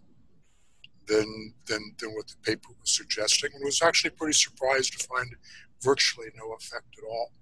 than, 1.06 1.54
than, 1.66 1.94
than 1.98 2.10
what 2.10 2.28
the 2.28 2.36
paper 2.42 2.68
was 2.80 2.90
suggesting, 2.90 3.50
and 3.54 3.64
was 3.64 3.82
actually 3.82 4.10
pretty 4.10 4.34
surprised 4.34 4.98
to 4.98 5.06
find 5.06 5.34
virtually 5.80 6.28
no 6.36 6.52
effect 6.54 6.96
at 6.98 7.04
all. 7.08 7.32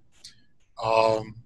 Um, 1.18 1.36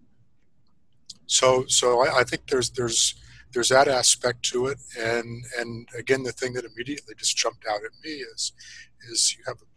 so, 1.26 1.64
so 1.68 2.04
I, 2.04 2.20
I, 2.20 2.24
think 2.24 2.46
there's 2.48 2.70
there's 2.70 3.14
there's 3.52 3.70
that 3.70 3.88
aspect 3.88 4.44
to 4.50 4.66
it, 4.66 4.78
and 4.96 5.44
and 5.58 5.88
again, 5.98 6.22
the 6.22 6.32
thing 6.32 6.52
that 6.52 6.64
immediately 6.64 7.14
just 7.16 7.36
jumped 7.36 7.64
out 7.68 7.80
at 7.84 7.90
me 8.04 8.10
is 8.10 8.52
is 9.10 9.34
you 9.36 9.42
have 9.46 9.56
a 9.56 9.73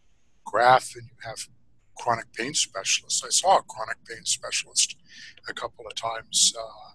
graph 0.51 0.95
and 0.95 1.05
you 1.11 1.17
have 1.29 1.39
chronic 1.99 2.31
pain 2.33 2.53
specialists. 2.53 3.23
I 3.23 3.29
saw 3.29 3.57
a 3.57 3.63
chronic 3.63 3.97
pain 4.09 4.23
specialist 4.23 4.95
a 5.49 5.53
couple 5.53 5.85
of 5.85 5.95
times 5.95 6.53
uh, 6.57 6.91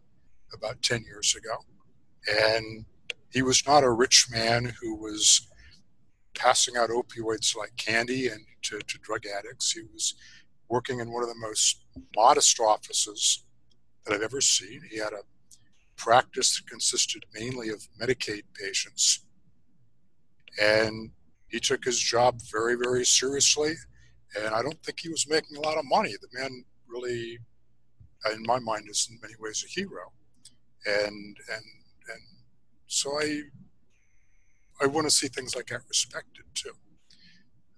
about 0.56 0.82
ten 0.82 1.02
years 1.04 1.36
ago, 1.36 1.56
and 2.26 2.84
he 3.30 3.42
was 3.42 3.66
not 3.66 3.84
a 3.84 3.90
rich 4.04 4.28
man 4.30 4.72
who 4.80 4.96
was 4.96 5.48
passing 6.34 6.76
out 6.76 6.90
opioids 6.90 7.56
like 7.56 7.76
candy 7.76 8.28
and 8.28 8.44
to, 8.62 8.78
to 8.80 8.98
drug 8.98 9.22
addicts. 9.38 9.72
He 9.72 9.82
was 9.92 10.14
working 10.68 11.00
in 11.00 11.12
one 11.12 11.22
of 11.22 11.28
the 11.28 11.46
most 11.48 11.84
modest 12.16 12.58
offices 12.60 13.44
that 14.04 14.14
I've 14.14 14.22
ever 14.22 14.40
seen. 14.40 14.80
He 14.90 14.98
had 14.98 15.12
a 15.12 15.24
practice 15.96 16.56
that 16.56 16.70
consisted 16.70 17.24
mainly 17.34 17.68
of 17.68 17.86
Medicaid 18.00 18.42
patients. 18.54 19.24
And 20.60 21.10
he 21.52 21.60
took 21.60 21.84
his 21.84 22.00
job 22.00 22.40
very, 22.50 22.74
very 22.74 23.04
seriously. 23.04 23.74
And 24.34 24.54
I 24.54 24.62
don't 24.62 24.82
think 24.82 24.98
he 25.00 25.10
was 25.10 25.28
making 25.28 25.58
a 25.58 25.60
lot 25.60 25.78
of 25.78 25.84
money. 25.84 26.14
The 26.20 26.40
man 26.40 26.64
really, 26.88 27.38
in 28.32 28.42
my 28.44 28.58
mind, 28.58 28.88
is 28.90 29.06
in 29.10 29.18
many 29.20 29.34
ways 29.38 29.62
a 29.64 29.68
hero. 29.68 30.10
And 30.86 31.36
and 31.54 31.66
and 32.12 32.22
so 32.86 33.20
I 33.20 33.42
I 34.80 34.86
want 34.86 35.06
to 35.06 35.14
see 35.14 35.28
things 35.28 35.54
like 35.54 35.66
that 35.66 35.82
respected 35.88 36.44
too. 36.54 36.72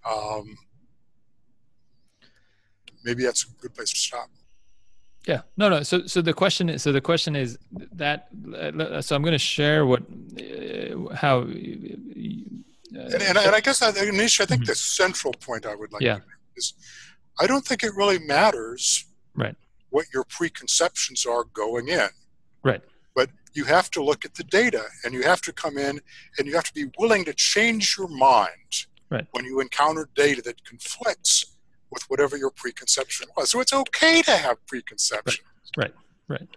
Um, 0.08 0.56
maybe 3.04 3.24
that's 3.24 3.44
a 3.44 3.60
good 3.60 3.74
place 3.74 3.92
to 3.92 3.98
stop. 3.98 4.28
Yeah, 5.26 5.40
no, 5.56 5.68
no. 5.70 5.82
So, 5.82 6.06
so 6.06 6.20
the 6.20 6.34
question 6.34 6.68
is, 6.68 6.82
so 6.82 6.92
the 6.92 7.00
question 7.00 7.34
is 7.34 7.58
that. 7.92 8.28
Uh, 8.54 9.00
so 9.00 9.16
I'm 9.16 9.22
going 9.22 9.32
to 9.32 9.38
share 9.38 9.87
what, 9.87 10.02
uh, 10.38 11.14
how. 11.14 11.46
And, 12.96 13.14
and, 13.14 13.38
and, 13.38 13.54
I 13.54 13.61
guess, 13.61 13.80
that, 13.80 13.94
Anish, 13.94 14.40
I 14.40 14.44
think 14.46 14.62
mm-hmm. 14.62 14.68
the 14.70 14.74
central 14.74 15.33
point 15.35 15.66
I 15.66 15.74
would 15.74 15.92
like 15.92 16.02
yeah. 16.02 16.14
to 16.14 16.20
make 16.20 16.57
is, 16.57 16.74
I 17.40 17.46
don't 17.46 17.64
think 17.64 17.83
it 17.83 17.94
really 17.96 18.18
matters, 18.18 19.07
right, 19.35 19.57
what 19.90 20.07
your 20.12 20.24
preconceptions 20.24 21.26
are 21.26 21.44
going 21.44 21.88
in, 21.88 22.09
right. 22.62 22.83
But 23.14 23.30
you 23.52 23.64
have 23.64 23.90
to 23.92 24.02
look 24.02 24.24
at 24.24 24.35
the 24.35 24.44
data, 24.44 24.85
and 25.04 25.14
you 25.14 25.22
have 25.22 25.40
to 25.42 25.52
come 25.52 25.78
in, 25.78 26.00
and 26.38 26.46
you 26.46 26.54
have 26.54 26.64
to 26.64 26.74
be 26.74 26.87
willing 26.98 27.24
to 27.26 27.35
change 27.35 27.96
your 27.96 28.09
mind 28.09 28.87
right. 29.11 29.26
when 29.33 29.44
you 29.44 29.61
encounter 29.61 30.09
data 30.14 30.42
that 30.42 30.64
conflicts 30.64 31.44
with 31.90 32.02
whatever 32.09 32.37
your 32.37 32.50
preconception 32.50 33.28
was. 33.37 33.50
So 33.50 33.61
it's 33.61 33.72
okay 33.72 34.22
to 34.22 34.33
have 34.33 34.64
preconceptions. 34.66 35.40
Right, 35.76 35.92
right. 36.28 36.40
right. 36.40 36.48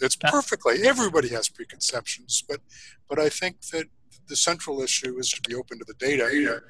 It's 0.00 0.16
perfectly. 0.16 0.82
Everybody 0.82 1.28
has 1.28 1.48
preconceptions, 1.48 2.42
but 2.48 2.60
but 3.08 3.18
I 3.18 3.28
think 3.28 3.60
that 3.72 3.86
the 4.28 4.36
central 4.36 4.80
issue 4.80 5.18
is 5.18 5.30
to 5.30 5.40
be 5.42 5.54
open 5.54 5.78
to 5.78 5.84
the 5.84 5.94
data, 5.94 6.62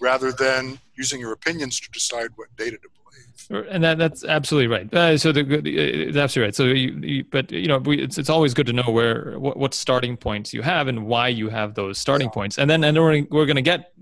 rather 0.00 0.32
than 0.32 0.78
using 0.96 1.20
your 1.20 1.32
opinions 1.32 1.80
to 1.80 1.90
decide 1.90 2.30
what 2.36 2.48
data 2.56 2.76
to 2.76 2.88
believe. 2.88 3.66
and 3.70 3.82
that, 3.84 3.98
that's 3.98 4.24
absolutely 4.24 4.68
right. 4.68 4.92
Uh, 4.92 5.16
so 5.18 5.32
the, 5.32 5.40
it's 5.64 6.16
absolutely 6.16 6.46
right. 6.46 6.54
So, 6.54 6.64
you, 6.64 7.00
you, 7.02 7.24
but 7.30 7.50
you 7.50 7.68
know, 7.68 7.78
we, 7.78 8.02
it's 8.02 8.18
it's 8.18 8.30
always 8.30 8.54
good 8.54 8.66
to 8.66 8.72
know 8.72 8.90
where 8.90 9.38
what, 9.38 9.56
what 9.56 9.74
starting 9.74 10.16
points 10.16 10.52
you 10.52 10.62
have 10.62 10.88
and 10.88 11.06
why 11.06 11.28
you 11.28 11.48
have 11.48 11.74
those 11.74 11.98
starting 11.98 12.30
points. 12.30 12.58
And 12.58 12.68
then 12.68 12.84
and 12.84 12.96
we're 12.96 13.24
we're 13.30 13.46
going 13.46 13.56
to 13.56 13.62
get 13.62 13.92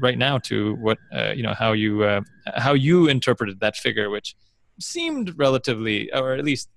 right 0.00 0.18
now 0.18 0.38
to 0.38 0.74
what 0.76 0.98
uh, 1.12 1.32
you 1.32 1.42
know 1.42 1.54
how 1.54 1.72
you 1.72 2.02
uh, 2.02 2.20
how 2.56 2.74
you 2.74 3.08
interpreted 3.08 3.60
that 3.60 3.76
figure, 3.76 4.10
which 4.10 4.36
seemed 4.78 5.38
relatively, 5.38 6.12
or 6.12 6.34
at 6.34 6.44
least 6.44 6.68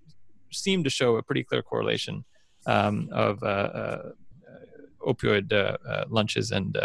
seemed 0.51 0.83
to 0.83 0.89
show 0.89 1.17
a 1.17 1.23
pretty 1.23 1.43
clear 1.43 1.62
correlation 1.62 2.25
um, 2.65 3.09
of 3.12 3.41
uh, 3.43 3.45
uh, 3.45 4.09
opioid 5.07 5.51
uh, 5.53 6.05
lunches 6.09 6.51
and. 6.51 6.77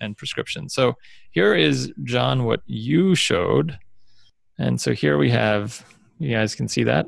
and 0.00 0.16
prescriptions. 0.16 0.74
So 0.74 0.96
here 1.30 1.54
is 1.54 1.92
John. 2.02 2.42
What 2.42 2.60
you 2.66 3.14
showed 3.14 3.78
and 4.60 4.78
so 4.78 4.92
here 4.92 5.16
we 5.16 5.30
have, 5.30 5.82
you 6.18 6.30
guys 6.30 6.54
can 6.54 6.68
see 6.68 6.84
that. 6.84 7.06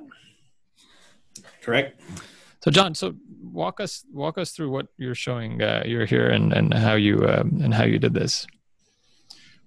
Correct. 1.61 2.01
So 2.65 2.71
John, 2.71 2.95
so 2.95 3.15
walk 3.43 3.79
us 3.79 4.05
walk 4.11 4.39
us 4.39 4.53
through 4.53 4.71
what 4.71 4.87
you're 4.97 5.15
showing. 5.15 5.61
Uh, 5.61 5.83
you're 5.85 6.07
here 6.07 6.31
and 6.31 6.53
and 6.53 6.73
how 6.73 6.95
you 6.95 7.29
um, 7.29 7.61
and 7.63 7.75
how 7.75 7.85
you 7.85 7.99
did 7.99 8.15
this. 8.15 8.47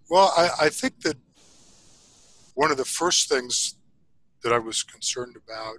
Well, 0.09 0.33
I, 0.35 0.49
I 0.61 0.69
think 0.69 1.01
that 1.01 1.17
one 2.55 2.71
of 2.71 2.77
the 2.77 2.85
first 2.85 3.29
things 3.29 3.75
that 4.43 4.51
I 4.51 4.57
was 4.57 4.81
concerned 4.81 5.35
about, 5.35 5.77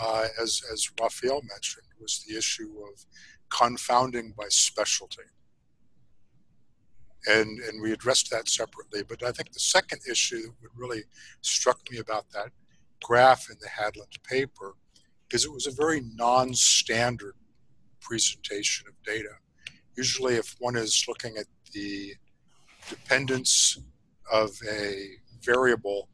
uh, 0.00 0.26
as 0.40 0.62
as 0.72 0.90
Rafael 1.00 1.42
mentioned, 1.42 1.86
was 2.00 2.24
the 2.26 2.36
issue 2.36 2.72
of 2.90 3.04
confounding 3.50 4.32
by 4.36 4.46
specialty 4.48 5.22
and 7.26 7.60
and 7.60 7.80
we 7.82 7.92
addressed 7.92 8.30
that 8.30 8.48
separately. 8.48 9.02
But 9.02 9.22
I 9.22 9.32
think 9.32 9.52
the 9.52 9.60
second 9.60 10.00
issue 10.10 10.52
that 10.62 10.70
really 10.74 11.04
struck 11.42 11.90
me 11.90 11.98
about 11.98 12.30
that 12.32 12.50
graph 13.02 13.48
in 13.50 13.56
the 13.60 13.68
Hadland 13.68 14.22
paper 14.24 14.74
is 15.32 15.44
it 15.44 15.52
was 15.52 15.66
a 15.66 15.70
very 15.70 16.02
non-standard 16.14 17.34
presentation 18.00 18.88
of 18.88 18.94
data. 19.04 19.34
Usually, 19.96 20.34
if 20.34 20.56
one 20.58 20.76
is 20.76 21.04
looking 21.06 21.36
at 21.36 21.46
the 21.72 22.14
dependence 22.88 23.78
of 24.32 24.50
a 24.68 25.06
variable 25.42 26.08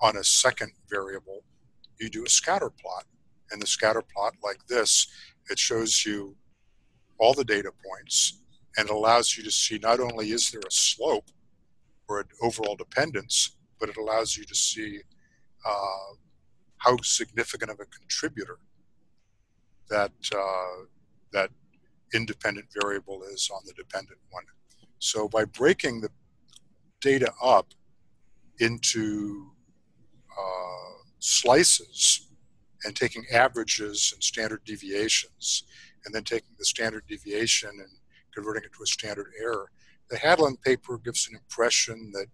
on 0.00 0.16
a 0.16 0.24
second 0.24 0.72
variable, 0.90 1.44
you 2.00 2.10
do 2.10 2.24
a 2.24 2.28
scatter 2.28 2.70
plot. 2.70 3.04
And 3.50 3.62
the 3.62 3.66
scatter 3.66 4.02
plot, 4.02 4.34
like 4.42 4.66
this, 4.66 5.06
it 5.50 5.58
shows 5.58 6.04
you 6.04 6.36
all 7.18 7.34
the 7.34 7.44
data 7.44 7.70
points 7.84 8.42
and 8.76 8.88
it 8.88 8.92
allows 8.92 9.36
you 9.36 9.42
to 9.42 9.50
see 9.50 9.78
not 9.78 10.00
only 10.00 10.30
is 10.30 10.50
there 10.50 10.60
a 10.66 10.70
slope 10.70 11.30
or 12.08 12.20
an 12.20 12.28
overall 12.42 12.76
dependence, 12.76 13.56
but 13.80 13.88
it 13.88 13.96
allows 13.96 14.36
you 14.36 14.44
to 14.44 14.54
see 14.54 15.00
uh, 15.66 16.14
how 16.78 16.96
significant 17.02 17.70
of 17.70 17.80
a 17.80 17.86
contributor 17.86 18.58
that 19.90 20.12
uh, 20.34 20.84
that 21.32 21.50
independent 22.14 22.66
variable 22.80 23.22
is 23.24 23.50
on 23.52 23.60
the 23.66 23.72
dependent 23.72 24.18
one. 24.30 24.44
So 24.98 25.28
by 25.28 25.44
breaking 25.44 26.00
the 26.00 26.10
data 27.00 27.32
up 27.42 27.74
into 28.60 29.50
uh, 30.38 31.02
slices 31.18 32.27
and 32.84 32.94
taking 32.94 33.24
averages 33.32 34.12
and 34.14 34.22
standard 34.22 34.64
deviations, 34.64 35.64
and 36.04 36.14
then 36.14 36.24
taking 36.24 36.54
the 36.58 36.64
standard 36.64 37.04
deviation 37.08 37.70
and 37.70 37.90
converting 38.32 38.64
it 38.64 38.72
to 38.76 38.82
a 38.82 38.86
standard 38.86 39.32
error. 39.40 39.70
The 40.10 40.16
Hadland 40.16 40.62
paper 40.62 40.98
gives 40.98 41.28
an 41.28 41.36
impression 41.36 42.12
that 42.12 42.26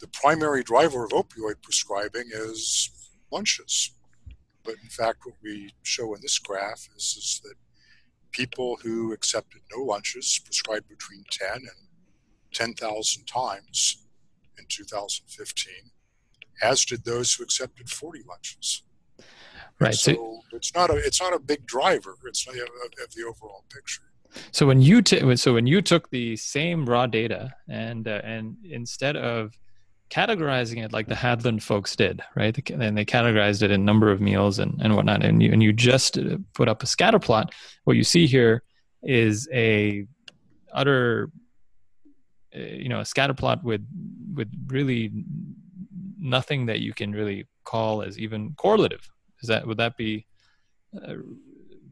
the 0.00 0.08
primary 0.08 0.62
driver 0.62 1.04
of 1.04 1.10
opioid 1.10 1.62
prescribing 1.62 2.30
is 2.32 2.90
lunches. 3.30 3.92
But 4.64 4.74
in 4.82 4.88
fact, 4.88 5.20
what 5.24 5.34
we 5.42 5.70
show 5.82 6.14
in 6.14 6.20
this 6.20 6.38
graph 6.38 6.88
is, 6.96 7.16
is 7.16 7.40
that 7.44 7.54
people 8.32 8.78
who 8.82 9.12
accepted 9.12 9.62
no 9.74 9.82
lunches 9.82 10.40
prescribed 10.44 10.88
between 10.88 11.24
10 11.30 11.48
and 11.54 11.88
10,000 12.52 13.26
times 13.26 14.04
in 14.58 14.64
2015, 14.68 15.72
as 16.62 16.84
did 16.84 17.04
those 17.04 17.34
who 17.34 17.44
accepted 17.44 17.88
40 17.88 18.22
lunches. 18.28 18.82
Right. 19.80 19.94
So, 19.94 20.12
so, 20.12 20.42
it's 20.52 20.74
not 20.74 20.90
a 20.90 20.96
it's 20.96 21.20
not 21.20 21.32
a 21.32 21.38
big 21.38 21.66
driver. 21.66 22.16
It's 22.26 22.46
not 22.46 22.56
of 22.56 23.14
the 23.14 23.24
overall 23.24 23.64
picture. 23.72 24.02
So 24.52 24.66
when 24.66 24.82
you 24.82 25.02
t- 25.02 25.36
so 25.36 25.54
when 25.54 25.66
you 25.66 25.80
took 25.80 26.10
the 26.10 26.36
same 26.36 26.84
raw 26.86 27.06
data 27.06 27.54
and 27.68 28.06
uh, 28.06 28.20
and 28.24 28.56
instead 28.64 29.16
of 29.16 29.56
categorizing 30.10 30.82
it 30.84 30.92
like 30.92 31.06
the 31.06 31.14
Hadland 31.14 31.62
folks 31.62 31.94
did, 31.94 32.22
right? 32.34 32.56
And 32.70 32.96
they 32.96 33.04
categorized 33.04 33.62
it 33.62 33.70
in 33.70 33.84
number 33.84 34.10
of 34.10 34.20
meals 34.20 34.58
and, 34.58 34.80
and 34.82 34.96
whatnot, 34.96 35.24
and 35.24 35.42
you 35.42 35.52
and 35.52 35.62
you 35.62 35.72
just 35.72 36.18
put 36.54 36.68
up 36.68 36.82
a 36.82 36.86
scatter 36.86 37.18
plot. 37.18 37.54
What 37.84 37.96
you 37.96 38.04
see 38.04 38.26
here 38.26 38.62
is 39.02 39.48
a 39.52 40.06
utter, 40.72 41.30
uh, 42.54 42.58
you 42.58 42.88
know, 42.88 43.00
a 43.00 43.04
scatter 43.04 43.34
plot 43.34 43.62
with 43.62 43.86
with 44.34 44.50
really 44.66 45.12
nothing 46.18 46.66
that 46.66 46.80
you 46.80 46.92
can 46.92 47.12
really 47.12 47.46
call 47.64 48.02
as 48.02 48.18
even 48.18 48.54
correlative. 48.56 49.08
Is 49.42 49.48
that 49.48 49.66
would 49.66 49.78
that 49.78 49.96
be? 49.96 50.26
Uh, 50.94 51.14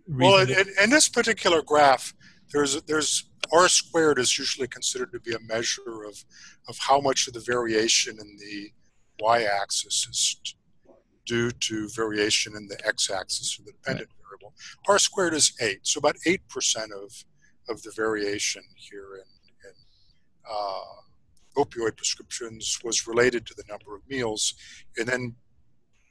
well, 0.09 0.39
in, 0.39 0.67
in, 0.83 0.91
this 0.91 1.09
particular 1.09 1.63
graph, 1.63 2.15
there's 2.53 2.81
there's 2.83 3.25
r 3.53 3.69
squared 3.69 4.19
is 4.19 4.39
usually 4.39 4.69
considered 4.69 5.13
to 5.13 5.21
be 5.21 5.33
a 5.35 5.41
measure 5.41 6.05
of 6.07 6.25
of 6.69 6.77
how 6.79 7.01
much 7.01 7.27
of 7.27 7.35
the 7.35 7.41
variation 7.41 8.17
in 8.21 8.37
the 8.39 8.71
y-axis 9.21 10.07
is 10.11 10.55
due 11.25 11.51
to 11.51 11.89
variation 11.89 12.55
in 12.57 12.69
the 12.69 12.79
x-axis 12.87 13.59
or 13.59 13.65
the 13.65 13.73
dependent 13.73 14.09
right. 14.09 14.29
variable. 14.29 14.55
R 14.89 14.99
squared 14.99 15.35
is 15.35 15.53
eight, 15.61 15.81
so 15.83 15.99
about 15.99 16.17
eight 16.27 16.49
percent 16.49 16.93
of 16.93 17.25
of 17.69 17.83
the 17.83 17.93
variation 17.97 18.63
here 18.77 19.17
in, 19.17 19.69
in 19.69 19.75
uh, 20.49 21.63
opioid 21.63 21.97
prescriptions 21.97 22.79
was 22.85 23.07
related 23.07 23.45
to 23.47 23.55
the 23.55 23.65
number 23.69 23.95
of 23.95 24.03
meals, 24.09 24.55
and 24.97 25.07
then 25.09 25.35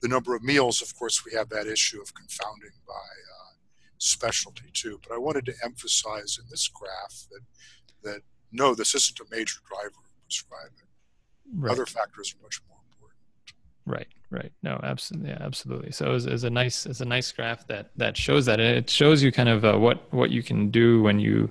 the 0.05 0.13
number 0.13 0.35
of 0.35 0.43
meals. 0.43 0.83
Of 0.83 0.95
course, 0.95 1.25
we 1.25 1.31
have 1.33 1.49
that 1.49 1.65
issue 1.65 1.99
of 1.99 2.13
confounding 2.13 2.77
by 2.87 2.93
uh, 2.93 3.53
specialty 3.97 4.69
too. 4.71 4.99
But 5.01 5.15
I 5.15 5.17
wanted 5.17 5.45
to 5.47 5.53
emphasize 5.63 6.37
in 6.39 6.45
this 6.51 6.67
graph 6.67 7.15
that 7.31 7.41
that 8.03 8.21
no, 8.51 8.75
this 8.75 8.93
isn't 8.93 9.19
a 9.19 9.25
major 9.31 9.59
driver 9.67 9.87
of 9.87 10.23
prescribing. 10.23 10.87
Right. 11.55 11.71
Other 11.71 11.87
factors 11.87 12.35
are 12.35 12.43
much 12.43 12.61
more 12.69 12.77
important. 12.91 13.19
Right, 13.87 14.07
right. 14.29 14.51
No, 14.61 14.79
absolutely, 14.83 15.31
yeah, 15.31 15.37
absolutely. 15.41 15.91
So 15.91 16.13
it's, 16.13 16.25
it's 16.25 16.43
a 16.43 16.49
nice, 16.49 16.85
it's 16.85 17.01
a 17.01 17.05
nice 17.05 17.31
graph 17.31 17.65
that 17.67 17.89
that 17.95 18.15
shows 18.15 18.45
that, 18.45 18.59
and 18.59 18.77
it 18.77 18.89
shows 18.89 19.23
you 19.23 19.31
kind 19.31 19.49
of 19.49 19.65
uh, 19.65 19.77
what 19.85 20.13
what 20.13 20.29
you 20.29 20.43
can 20.43 20.69
do 20.69 21.01
when 21.01 21.19
you 21.19 21.49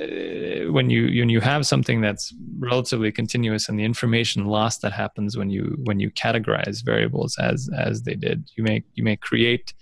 uh, 0.00 0.72
when 0.72 0.90
you 0.90 1.20
when 1.20 1.28
you 1.28 1.40
have 1.40 1.66
something 1.66 2.00
that's 2.00 2.34
relatively 2.58 3.12
continuous, 3.12 3.68
and 3.68 3.78
the 3.78 3.84
information 3.84 4.46
loss 4.46 4.78
that 4.78 4.92
happens 4.92 5.36
when 5.36 5.50
you 5.50 5.76
when 5.84 6.00
you 6.00 6.10
categorize 6.10 6.84
variables 6.84 7.36
as 7.38 7.68
as 7.76 8.02
they 8.02 8.14
did. 8.14 8.48
You 8.56 8.64
may 8.64 8.84
you 8.94 9.04
may 9.04 9.16
create 9.16 9.72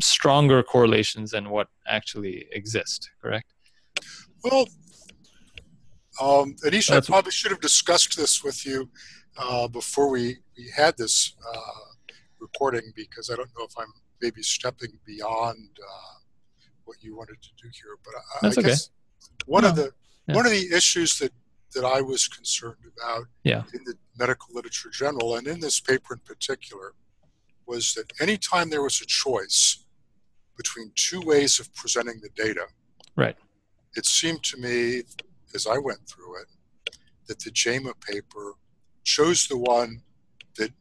stronger 0.00 0.62
correlations 0.62 1.30
than 1.32 1.50
what 1.50 1.68
actually 1.86 2.46
exist. 2.52 3.10
Correct. 3.20 3.52
Well, 4.44 4.68
um, 6.20 6.54
Anish, 6.64 6.90
I 6.90 7.00
probably 7.00 7.32
should 7.32 7.50
have 7.50 7.60
discussed 7.60 8.16
this 8.16 8.42
with 8.42 8.66
you 8.66 8.88
uh, 9.36 9.68
before 9.68 10.10
we, 10.10 10.38
we 10.56 10.70
had 10.76 10.96
this 10.96 11.34
uh, 11.54 11.88
recording 12.40 12.92
because 12.94 13.30
I 13.30 13.36
don't 13.36 13.50
know 13.56 13.64
if 13.64 13.72
I'm 13.78 13.92
maybe 14.20 14.42
stepping 14.42 14.98
beyond 15.06 15.70
uh, 15.80 16.17
what 16.88 17.02
you 17.02 17.14
wanted 17.16 17.40
to 17.42 17.50
do 17.62 17.68
here. 17.68 17.96
But 18.02 18.14
I, 18.16 18.38
That's 18.42 18.58
I 18.58 18.60
okay. 18.62 18.68
guess 18.70 18.90
one 19.46 19.62
No. 19.62 19.68
of 19.70 19.76
the 19.76 19.92
Yeah. 20.26 20.34
one 20.36 20.46
of 20.46 20.52
the 20.52 20.72
issues 20.74 21.18
that 21.18 21.32
that 21.74 21.84
I 21.84 22.00
was 22.00 22.26
concerned 22.28 22.82
about 22.96 23.26
Yeah. 23.44 23.64
in 23.74 23.84
the 23.84 23.94
medical 24.18 24.54
literature 24.54 24.88
general 24.88 25.36
and 25.36 25.46
in 25.46 25.60
this 25.60 25.80
paper 25.80 26.14
in 26.14 26.20
particular 26.20 26.94
was 27.66 27.92
that 27.92 28.10
anytime 28.20 28.70
there 28.70 28.80
was 28.82 29.02
a 29.02 29.06
choice 29.06 29.84
between 30.56 30.92
two 30.94 31.20
ways 31.20 31.60
of 31.60 31.72
presenting 31.74 32.20
the 32.22 32.30
data, 32.30 32.66
Right. 33.16 33.36
it 33.94 34.06
seemed 34.06 34.42
to 34.44 34.56
me 34.56 35.02
as 35.54 35.66
I 35.66 35.76
went 35.76 36.08
through 36.08 36.40
it 36.40 36.48
that 37.26 37.40
the 37.40 37.50
JAMA 37.50 37.94
paper 37.96 38.54
chose 39.04 39.46
the 39.46 39.58
one 39.58 40.02
that 40.56 40.72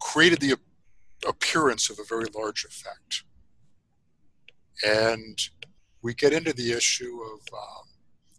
created 0.00 0.40
the 0.40 0.58
appearance 1.26 1.88
of 1.88 1.98
a 1.98 2.04
very 2.04 2.26
large 2.34 2.64
effect. 2.66 3.24
And 4.86 5.38
we 6.02 6.14
get 6.14 6.32
into 6.32 6.52
the 6.52 6.72
issue 6.72 7.20
of, 7.22 7.40
um, 7.52 7.88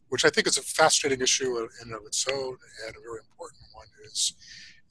which 0.10 0.26
I 0.26 0.30
think 0.30 0.48
is 0.48 0.58
a 0.58 0.64
fascinating 0.64 1.22
issue 1.22 1.58
in 1.58 1.68
and 1.82 1.94
of 1.94 2.06
its 2.06 2.26
own 2.28 2.58
and 2.86 2.96
a 2.96 3.02
very 3.02 3.20
important 3.30 3.64
one, 3.74 3.88
is, 4.06 4.34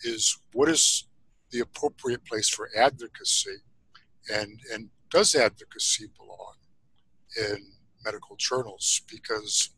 is 0.02 0.38
what 0.52 0.68
is 0.68 1.08
the 1.50 1.60
appropriate 1.60 2.24
place 2.24 2.48
for 2.48 2.70
advocacy 2.76 3.56
and, 4.32 4.60
and 4.72 4.88
does 5.10 5.34
advocacy 5.34 6.06
belong 6.16 6.54
in 7.36 7.72
medical 8.04 8.36
journals? 8.36 9.02
Because 9.10 9.70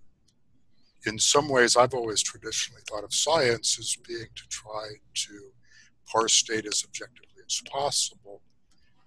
in 1.06 1.18
some 1.18 1.48
ways, 1.48 1.76
I've 1.76 1.94
always 1.94 2.22
traditionally 2.22 2.82
thought 2.88 3.04
of 3.04 3.14
science 3.14 3.78
as 3.78 3.96
being 4.06 4.28
to 4.35 4.48
try 4.48 4.88
to 5.14 5.50
parse 6.06 6.42
data 6.42 6.68
as 6.68 6.85
objectively 6.85 7.42
as 7.44 7.62
possible, 7.70 8.42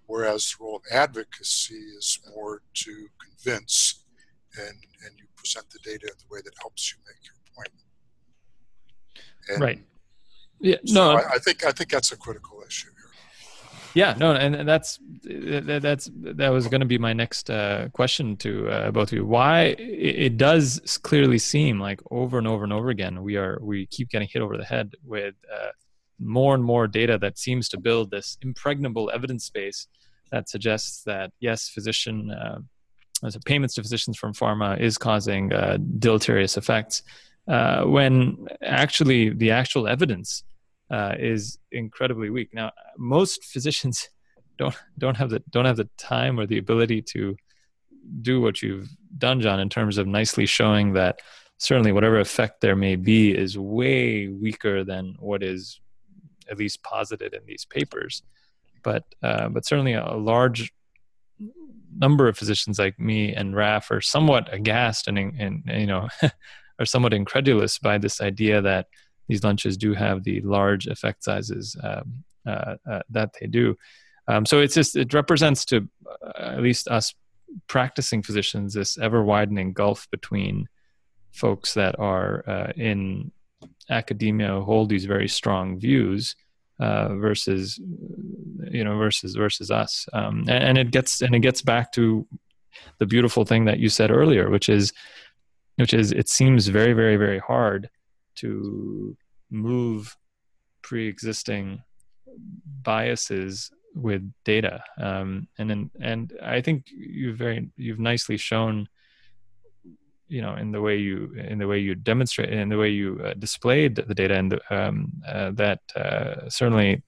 whereas 0.06 0.54
the 0.58 0.64
role 0.64 0.76
of 0.76 0.82
advocacy 0.90 1.74
is 1.74 2.20
more 2.34 2.62
to 2.74 3.08
convince 3.18 4.04
and, 4.58 4.76
and 5.04 5.18
you 5.18 5.26
present 5.36 5.66
the 5.70 5.78
data 5.84 6.06
in 6.06 6.18
the 6.18 6.34
way 6.34 6.40
that 6.44 6.52
helps 6.60 6.92
you 6.92 6.98
make 7.06 7.22
your 7.24 7.36
point. 7.54 7.72
And 9.48 9.62
Right. 9.62 9.80
Yeah. 10.60 10.76
So 10.84 10.94
No. 10.94 11.16
I, 11.16 11.34
I 11.34 11.38
think 11.38 11.64
I 11.64 11.72
think 11.72 11.90
that's 11.90 12.12
a 12.12 12.16
critical 12.16 12.62
issue 12.66 12.88
here. 12.88 12.92
Yeah, 13.94 14.14
no, 14.18 14.32
and 14.32 14.54
and 14.54 14.68
that's 14.68 14.98
that's 15.24 16.10
that 16.14 16.48
was 16.50 16.68
going 16.68 16.82
to 16.82 16.86
be 16.86 16.98
my 16.98 17.14
next 17.14 17.48
uh, 17.48 17.88
question 17.92 18.36
to 18.38 18.68
uh, 18.68 18.90
both 18.90 19.08
of 19.08 19.14
you. 19.14 19.24
Why 19.24 19.74
it, 19.78 20.16
it 20.26 20.36
does 20.36 20.98
clearly 21.02 21.38
seem 21.38 21.80
like 21.80 22.00
over 22.10 22.36
and 22.36 22.46
over 22.46 22.64
and 22.64 22.74
over 22.74 22.90
again 22.90 23.22
we 23.22 23.36
are 23.36 23.58
we 23.62 23.86
keep 23.86 24.10
getting 24.10 24.28
hit 24.30 24.42
over 24.42 24.58
the 24.58 24.64
head 24.64 24.94
with 25.02 25.34
uh, 25.50 25.68
more 26.18 26.54
and 26.54 26.64
more 26.64 26.86
data 26.86 27.18
that 27.18 27.38
seems 27.38 27.68
to 27.68 27.78
build 27.78 28.10
this 28.10 28.38
impregnable 28.42 29.10
evidence 29.12 29.50
base 29.50 29.88
that 30.32 30.48
suggests 30.48 31.02
that 31.04 31.30
yes, 31.40 31.68
physician 31.68 32.30
uh, 32.30 32.58
a 33.22 33.40
payments 33.40 33.74
to 33.74 33.82
physicians 33.82 34.18
from 34.18 34.32
pharma 34.32 34.78
is 34.78 34.98
causing 34.98 35.52
uh, 35.52 35.78
deleterious 35.98 36.56
effects, 36.56 37.02
uh, 37.48 37.84
when 37.84 38.46
actually 38.62 39.30
the 39.30 39.50
actual 39.50 39.88
evidence 39.88 40.44
uh, 40.90 41.14
is 41.18 41.58
incredibly 41.72 42.30
weak. 42.30 42.52
Now, 42.52 42.72
most 42.98 43.44
physicians 43.44 44.08
don't 44.58 44.76
don't 44.98 45.16
have 45.16 45.30
the 45.30 45.42
don't 45.50 45.64
have 45.64 45.76
the 45.76 45.88
time 45.98 46.38
or 46.40 46.46
the 46.46 46.58
ability 46.58 47.02
to 47.02 47.36
do 48.22 48.40
what 48.40 48.62
you've 48.62 48.88
done, 49.18 49.40
John, 49.40 49.60
in 49.60 49.68
terms 49.68 49.98
of 49.98 50.06
nicely 50.06 50.46
showing 50.46 50.92
that 50.94 51.20
certainly 51.58 51.92
whatever 51.92 52.20
effect 52.20 52.60
there 52.60 52.76
may 52.76 52.96
be 52.96 53.36
is 53.36 53.58
way 53.58 54.28
weaker 54.28 54.84
than 54.84 55.16
what 55.18 55.42
is 55.42 55.80
at 56.50 56.58
least 56.58 56.82
posited 56.82 57.34
in 57.34 57.40
these 57.46 57.64
papers. 57.64 58.22
But 58.82 59.04
uh, 59.22 59.48
but 59.48 59.66
certainly 59.66 59.94
a 59.94 60.14
large 60.14 60.72
number 61.98 62.28
of 62.28 62.36
physicians 62.36 62.78
like 62.78 62.98
me 62.98 63.34
and 63.34 63.56
Raf 63.56 63.90
are 63.90 64.00
somewhat 64.00 64.52
aghast 64.52 65.08
and, 65.08 65.18
and, 65.18 65.62
you 65.66 65.86
know 65.86 66.08
are 66.78 66.84
somewhat 66.84 67.14
incredulous 67.14 67.78
by 67.78 67.98
this 67.98 68.20
idea 68.20 68.60
that 68.60 68.86
these 69.28 69.42
lunches 69.42 69.76
do 69.76 69.94
have 69.94 70.24
the 70.24 70.40
large 70.42 70.86
effect 70.86 71.24
sizes 71.24 71.76
um, 71.82 72.22
uh, 72.46 72.76
uh, 72.88 73.00
that 73.10 73.34
they 73.40 73.46
do. 73.46 73.76
Um, 74.28 74.44
so 74.44 74.60
it's 74.60 74.74
just 74.74 74.96
it 74.96 75.14
represents 75.14 75.64
to 75.66 75.88
uh, 76.24 76.32
at 76.38 76.62
least 76.62 76.88
us 76.88 77.14
practicing 77.66 78.22
physicians 78.22 78.74
this 78.74 78.98
ever 78.98 79.22
widening 79.22 79.72
gulf 79.72 80.06
between 80.10 80.68
folks 81.32 81.74
that 81.74 81.98
are 81.98 82.44
uh, 82.46 82.72
in 82.76 83.30
academia 83.90 84.60
hold 84.60 84.88
these 84.88 85.04
very 85.04 85.28
strong 85.28 85.78
views 85.78 86.34
uh, 86.80 87.14
versus 87.16 87.78
you 88.70 88.84
know 88.84 88.96
versus 88.98 89.34
versus 89.34 89.70
us. 89.70 90.06
Um, 90.12 90.40
and, 90.48 90.64
and 90.64 90.78
it 90.78 90.90
gets 90.90 91.22
and 91.22 91.34
it 91.34 91.40
gets 91.40 91.62
back 91.62 91.92
to 91.92 92.26
the 92.98 93.06
beautiful 93.06 93.44
thing 93.44 93.64
that 93.64 93.78
you 93.78 93.88
said 93.88 94.10
earlier 94.10 94.50
which 94.50 94.68
is 94.68 94.92
which 95.76 95.94
is 95.94 96.12
it 96.12 96.28
seems 96.28 96.68
very 96.68 96.92
very 96.92 97.16
very 97.16 97.38
hard 97.38 97.88
to 98.36 99.16
move 99.50 100.16
pre-existing 100.82 101.82
biases 102.82 103.70
with 103.94 104.30
data. 104.44 104.84
Um, 104.98 105.48
and 105.58 105.70
then 105.70 105.90
and 106.00 106.32
i 106.42 106.60
think 106.60 106.84
you've 106.90 107.38
very 107.38 107.70
you've 107.76 107.98
nicely 107.98 108.36
shown 108.36 108.88
you 110.28 110.42
know 110.42 110.54
in 110.54 110.72
the 110.72 110.80
way 110.80 110.96
you 110.96 111.32
in 111.34 111.58
the 111.58 111.66
way 111.66 111.78
you 111.78 111.94
demonstrate 111.94 112.52
in 112.52 112.68
the 112.68 112.76
way 112.76 112.88
you 112.88 113.20
uh, 113.24 113.34
displayed 113.34 113.96
the 113.96 114.14
data 114.14 114.34
and 114.34 114.60
um, 114.70 115.12
uh, 115.26 115.50
that 115.52 115.80
uh, 115.94 116.48
certainly 116.48 117.02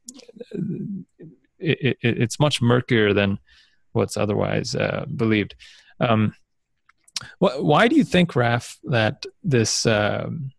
it, 1.58 1.98
it, 2.00 2.22
it's 2.22 2.40
much 2.40 2.62
murkier 2.62 3.12
than 3.12 3.38
what's 3.92 4.16
otherwise 4.16 4.74
uh, 4.74 5.04
believed. 5.16 5.54
Um, 6.00 6.34
wh- 7.40 7.60
why 7.60 7.88
do 7.88 7.96
you 7.96 8.04
think 8.04 8.36
raf 8.36 8.78
that 8.84 9.24
this 9.42 9.86
um, 9.86 10.52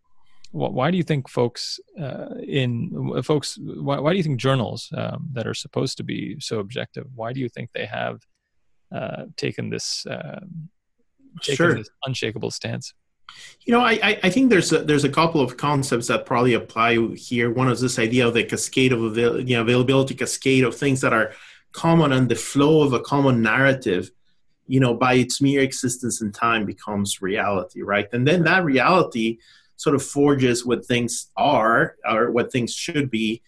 wh- 0.52 0.74
why 0.74 0.92
do 0.92 0.98
you 0.98 1.04
think 1.04 1.30
folks 1.30 1.80
uh, 2.00 2.36
in 2.46 3.22
folks 3.24 3.58
why, 3.62 4.00
why 4.00 4.12
do 4.12 4.18
you 4.18 4.24
think 4.24 4.40
journals 4.40 4.90
um, 4.96 5.30
that 5.34 5.48
are 5.48 5.54
supposed 5.54 5.98
to 5.98 6.04
be 6.04 6.38
so 6.40 6.60
objective 6.60 7.06
why 7.16 7.32
do 7.34 7.40
you 7.40 7.50
think 7.50 7.72
they 7.72 7.86
have 7.86 8.20
uh, 8.94 9.26
taken 9.38 9.70
this 9.70 10.06
um, 10.10 10.70
taken 11.42 11.56
Sure. 11.56 11.74
this 11.76 11.90
unshakable 12.06 12.52
stance 12.52 12.94
You 13.66 13.74
know, 13.74 13.82
I, 13.82 14.20
I- 14.24 14.30
think 14.30 14.50
there's 14.50 14.72
a, 14.74 14.80
there's 14.84 15.04
a 15.04 15.10
couple 15.20 15.42
of 15.42 15.56
concepts 15.58 16.08
that 16.08 16.26
probably 16.26 16.56
apply 16.56 16.92
here. 17.16 17.52
One 17.52 17.70
is 17.72 17.80
this 17.82 18.00
idea 18.00 18.28
of 18.28 18.34
the 18.34 18.44
cascade 18.44 18.92
of 18.92 19.02
avail- 19.04 19.40
you 19.40 19.56
know, 19.56 19.62
availability 19.62 20.16
cascade 20.16 20.64
of 20.64 20.76
things 20.76 21.02
that 21.02 21.14
are 21.14 21.34
common 21.72 22.12
and 22.12 22.28
the 22.30 22.36
flow 22.36 22.82
of 22.82 22.94
a 22.94 23.00
common 23.00 23.42
narrative, 23.42 24.10
you 24.68 24.80
know, 24.80 24.94
by 24.96 25.14
its 25.14 25.40
mere 25.42 25.62
existence 25.62 26.22
in 26.22 26.32
time 26.32 26.66
becomes 26.66 27.22
reality, 27.22 27.82
right? 27.84 28.08
And 28.12 28.28
then 28.28 28.44
that 28.44 28.64
reality 28.66 29.38
sort 29.78 29.96
of 29.96 30.04
forges 30.04 30.66
what 30.66 30.86
things 30.86 31.30
are 31.38 31.96
or 32.12 32.32
what 32.32 32.52
things 32.52 32.74
should 32.74 33.10
be. 33.12 33.42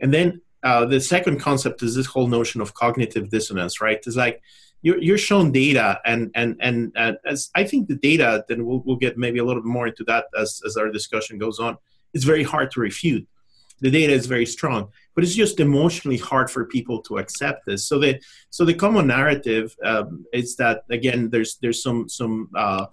And 0.00 0.14
then 0.14 0.40
uh, 0.62 0.86
the 0.86 1.00
second 1.00 1.40
concept 1.40 1.82
is 1.82 1.94
this 1.96 2.06
whole 2.06 2.28
notion 2.28 2.60
of 2.60 2.72
cognitive 2.74 3.28
dissonance, 3.30 3.80
right? 3.80 3.98
It's 4.06 4.16
like 4.16 4.40
you're, 4.84 5.00
you're 5.02 5.18
shown 5.18 5.50
data 5.50 6.00
and 6.04 6.30
and 6.34 6.56
and 6.60 6.92
uh, 6.96 7.14
as 7.26 7.50
i 7.54 7.64
think 7.64 7.88
the 7.88 7.96
data 7.96 8.44
then 8.48 8.66
we'll, 8.66 8.82
we'll 8.84 9.02
get 9.04 9.16
maybe 9.16 9.38
a 9.38 9.44
little 9.44 9.62
bit 9.62 9.68
more 9.68 9.86
into 9.86 10.04
that 10.04 10.26
as, 10.38 10.60
as 10.66 10.76
our 10.76 10.90
discussion 10.90 11.38
goes 11.38 11.58
on. 11.58 11.76
It's 12.12 12.24
very 12.24 12.44
hard 12.44 12.70
to 12.72 12.80
refute. 12.80 13.26
The 13.80 13.90
data 13.90 14.12
is 14.12 14.26
very 14.26 14.46
strong 14.46 14.92
but 15.14 15.24
it's 15.24 15.34
just 15.34 15.60
emotionally 15.60 16.18
hard 16.18 16.50
for 16.50 16.66
people 16.66 17.00
to 17.02 17.18
accept 17.18 17.66
this. 17.66 17.86
So 17.86 17.98
the 17.98 18.20
so 18.50 18.64
the 18.64 18.74
common 18.74 19.06
narrative 19.06 19.74
um, 19.84 20.24
is 20.32 20.56
that 20.56 20.82
again 20.90 21.30
there's 21.30 21.56
there's 21.62 21.82
some 21.82 22.08
some 22.08 22.50
uh, 22.56 22.86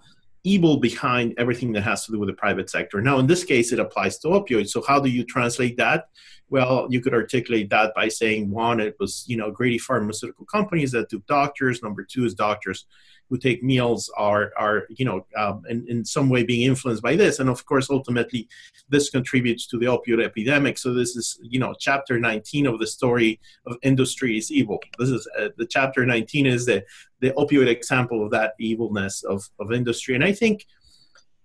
evil 0.44 0.78
behind 0.78 1.34
everything 1.38 1.72
that 1.72 1.82
has 1.82 2.06
to 2.06 2.12
do 2.12 2.18
with 2.18 2.28
the 2.28 2.34
private 2.34 2.70
sector. 2.70 3.00
Now 3.00 3.18
in 3.18 3.26
this 3.26 3.44
case 3.44 3.72
it 3.72 3.80
applies 3.80 4.18
to 4.20 4.28
opioids. 4.28 4.68
So 4.68 4.82
how 4.86 5.00
do 5.00 5.10
you 5.10 5.24
translate 5.24 5.76
that 5.76 6.06
well, 6.52 6.86
you 6.90 7.00
could 7.00 7.14
articulate 7.14 7.70
that 7.70 7.94
by 7.94 8.08
saying 8.08 8.50
one, 8.50 8.78
it 8.78 8.94
was 9.00 9.24
you 9.26 9.38
know 9.38 9.50
greedy 9.50 9.78
pharmaceutical 9.78 10.44
companies 10.44 10.92
that 10.92 11.08
do 11.08 11.22
doctors. 11.26 11.82
Number 11.82 12.04
two 12.04 12.26
is 12.26 12.34
doctors 12.34 12.84
who 13.30 13.38
take 13.38 13.62
meals 13.62 14.12
are 14.18 14.52
are 14.58 14.84
you 14.90 15.06
know 15.06 15.24
um, 15.34 15.62
in, 15.70 15.86
in 15.88 16.04
some 16.04 16.28
way 16.28 16.42
being 16.44 16.60
influenced 16.68 17.02
by 17.02 17.16
this. 17.16 17.38
And 17.38 17.48
of 17.48 17.64
course 17.64 17.88
ultimately 17.88 18.50
this 18.90 19.08
contributes 19.08 19.66
to 19.68 19.78
the 19.78 19.86
opioid 19.86 20.22
epidemic. 20.22 20.76
So 20.76 20.92
this 20.92 21.16
is 21.16 21.38
you 21.42 21.58
know 21.58 21.74
chapter 21.80 22.20
19 22.20 22.66
of 22.66 22.78
the 22.78 22.86
story 22.86 23.40
of 23.64 23.78
industry 23.82 24.36
is 24.36 24.52
evil. 24.52 24.78
This 24.98 25.08
is 25.08 25.26
uh, 25.38 25.48
the 25.56 25.66
chapter 25.66 26.04
19 26.04 26.44
is 26.44 26.66
the 26.66 26.84
the 27.20 27.30
opioid 27.30 27.68
example 27.68 28.22
of 28.22 28.30
that 28.32 28.52
evilness 28.60 29.22
of 29.22 29.48
of 29.58 29.72
industry. 29.72 30.14
And 30.14 30.22
i 30.22 30.32
think 30.32 30.66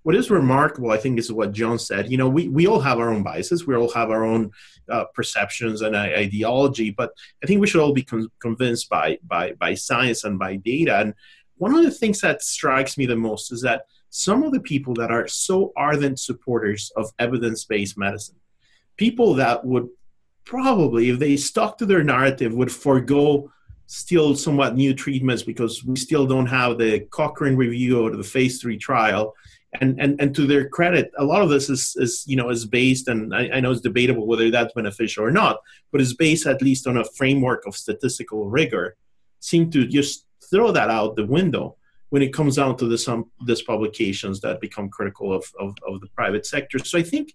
what 0.07 0.15
is 0.15 0.31
remarkable, 0.31 0.91
I 0.91 0.95
think, 0.95 1.19
is 1.19 1.33
what 1.33 1.51
John 1.51 1.77
said. 1.77 2.09
You 2.09 2.15
know, 2.15 2.29
we, 2.29 2.47
we 2.47 2.65
all 2.65 2.79
have 2.79 2.97
our 2.97 3.13
own 3.13 3.23
biases, 3.23 3.67
we 3.67 3.75
all 3.75 3.91
have 3.91 4.09
our 4.09 4.23
own 4.23 4.51
uh, 4.89 5.03
perceptions 5.13 5.81
and 5.81 5.97
uh, 5.97 5.99
ideology, 5.99 6.91
but 6.91 7.11
I 7.43 7.45
think 7.45 7.59
we 7.59 7.67
should 7.67 7.81
all 7.81 7.91
be 7.91 8.03
con- 8.03 8.31
convinced 8.39 8.87
by, 8.87 9.17
by, 9.27 9.51
by 9.59 9.73
science 9.73 10.23
and 10.23 10.39
by 10.39 10.55
data. 10.55 10.95
And 10.99 11.13
one 11.57 11.75
of 11.75 11.83
the 11.83 11.91
things 11.91 12.21
that 12.21 12.41
strikes 12.41 12.97
me 12.97 13.05
the 13.05 13.17
most 13.17 13.51
is 13.51 13.61
that 13.63 13.81
some 14.09 14.43
of 14.43 14.53
the 14.53 14.61
people 14.61 14.93
that 14.93 15.11
are 15.11 15.27
so 15.27 15.73
ardent 15.75 16.21
supporters 16.21 16.89
of 16.95 17.11
evidence 17.19 17.65
based 17.65 17.97
medicine, 17.97 18.37
people 18.95 19.33
that 19.33 19.65
would 19.65 19.89
probably, 20.45 21.09
if 21.09 21.19
they 21.19 21.35
stuck 21.35 21.77
to 21.79 21.85
their 21.85 22.05
narrative, 22.05 22.53
would 22.53 22.71
forego 22.71 23.51
still 23.87 24.37
somewhat 24.37 24.77
new 24.77 24.93
treatments 24.93 25.43
because 25.43 25.83
we 25.83 25.97
still 25.97 26.25
don't 26.25 26.45
have 26.45 26.77
the 26.77 27.01
Cochrane 27.09 27.57
review 27.57 27.99
or 28.05 28.15
the 28.15 28.23
phase 28.23 28.61
three 28.61 28.77
trial 28.77 29.33
and 29.81 29.99
and 29.99 30.19
and 30.21 30.35
to 30.35 30.45
their 30.45 30.67
credit, 30.69 31.11
a 31.17 31.23
lot 31.23 31.41
of 31.41 31.49
this 31.49 31.69
is 31.69 31.95
is 31.97 32.23
you 32.27 32.35
know 32.35 32.49
is 32.49 32.65
based, 32.65 33.07
and 33.07 33.33
I, 33.33 33.49
I 33.53 33.59
know 33.59 33.71
it's 33.71 33.81
debatable 33.81 34.27
whether 34.27 34.49
that's 34.51 34.73
beneficial 34.73 35.23
or 35.23 35.31
not, 35.31 35.59
but 35.91 36.01
it's 36.01 36.13
based 36.13 36.47
at 36.47 36.61
least 36.61 36.87
on 36.87 36.97
a 36.97 37.03
framework 37.03 37.65
of 37.65 37.75
statistical 37.75 38.49
rigor. 38.49 38.95
Seem 39.39 39.69
to 39.71 39.85
just 39.85 40.25
throw 40.49 40.71
that 40.71 40.89
out 40.89 41.15
the 41.15 41.25
window 41.25 41.77
when 42.09 42.21
it 42.21 42.33
comes 42.33 42.55
down 42.55 42.77
to 42.77 42.85
the 42.87 42.97
some 42.97 43.31
this 43.45 43.61
publications 43.61 44.39
that 44.41 44.61
become 44.61 44.89
critical 44.89 45.33
of, 45.33 45.45
of, 45.59 45.75
of 45.87 45.99
the 46.01 46.07
private 46.15 46.45
sector. 46.45 46.79
So 46.79 46.97
I 46.97 47.03
think 47.03 47.33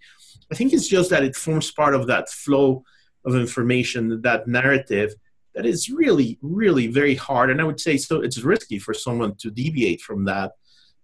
I 0.50 0.54
think 0.54 0.72
it's 0.72 0.88
just 0.88 1.10
that 1.10 1.24
it 1.24 1.36
forms 1.36 1.70
part 1.70 1.94
of 1.94 2.06
that 2.06 2.28
flow 2.30 2.84
of 3.24 3.34
information, 3.36 4.20
that 4.22 4.48
narrative 4.48 5.14
that 5.54 5.66
is 5.66 5.90
really, 5.90 6.38
really 6.40 6.86
very 6.86 7.14
hard. 7.14 7.50
And 7.50 7.60
I 7.60 7.64
would 7.64 7.80
say 7.80 7.96
so 7.96 8.20
it's 8.20 8.38
risky 8.38 8.78
for 8.78 8.94
someone 8.94 9.34
to 9.36 9.50
deviate 9.50 10.00
from 10.00 10.24
that 10.24 10.52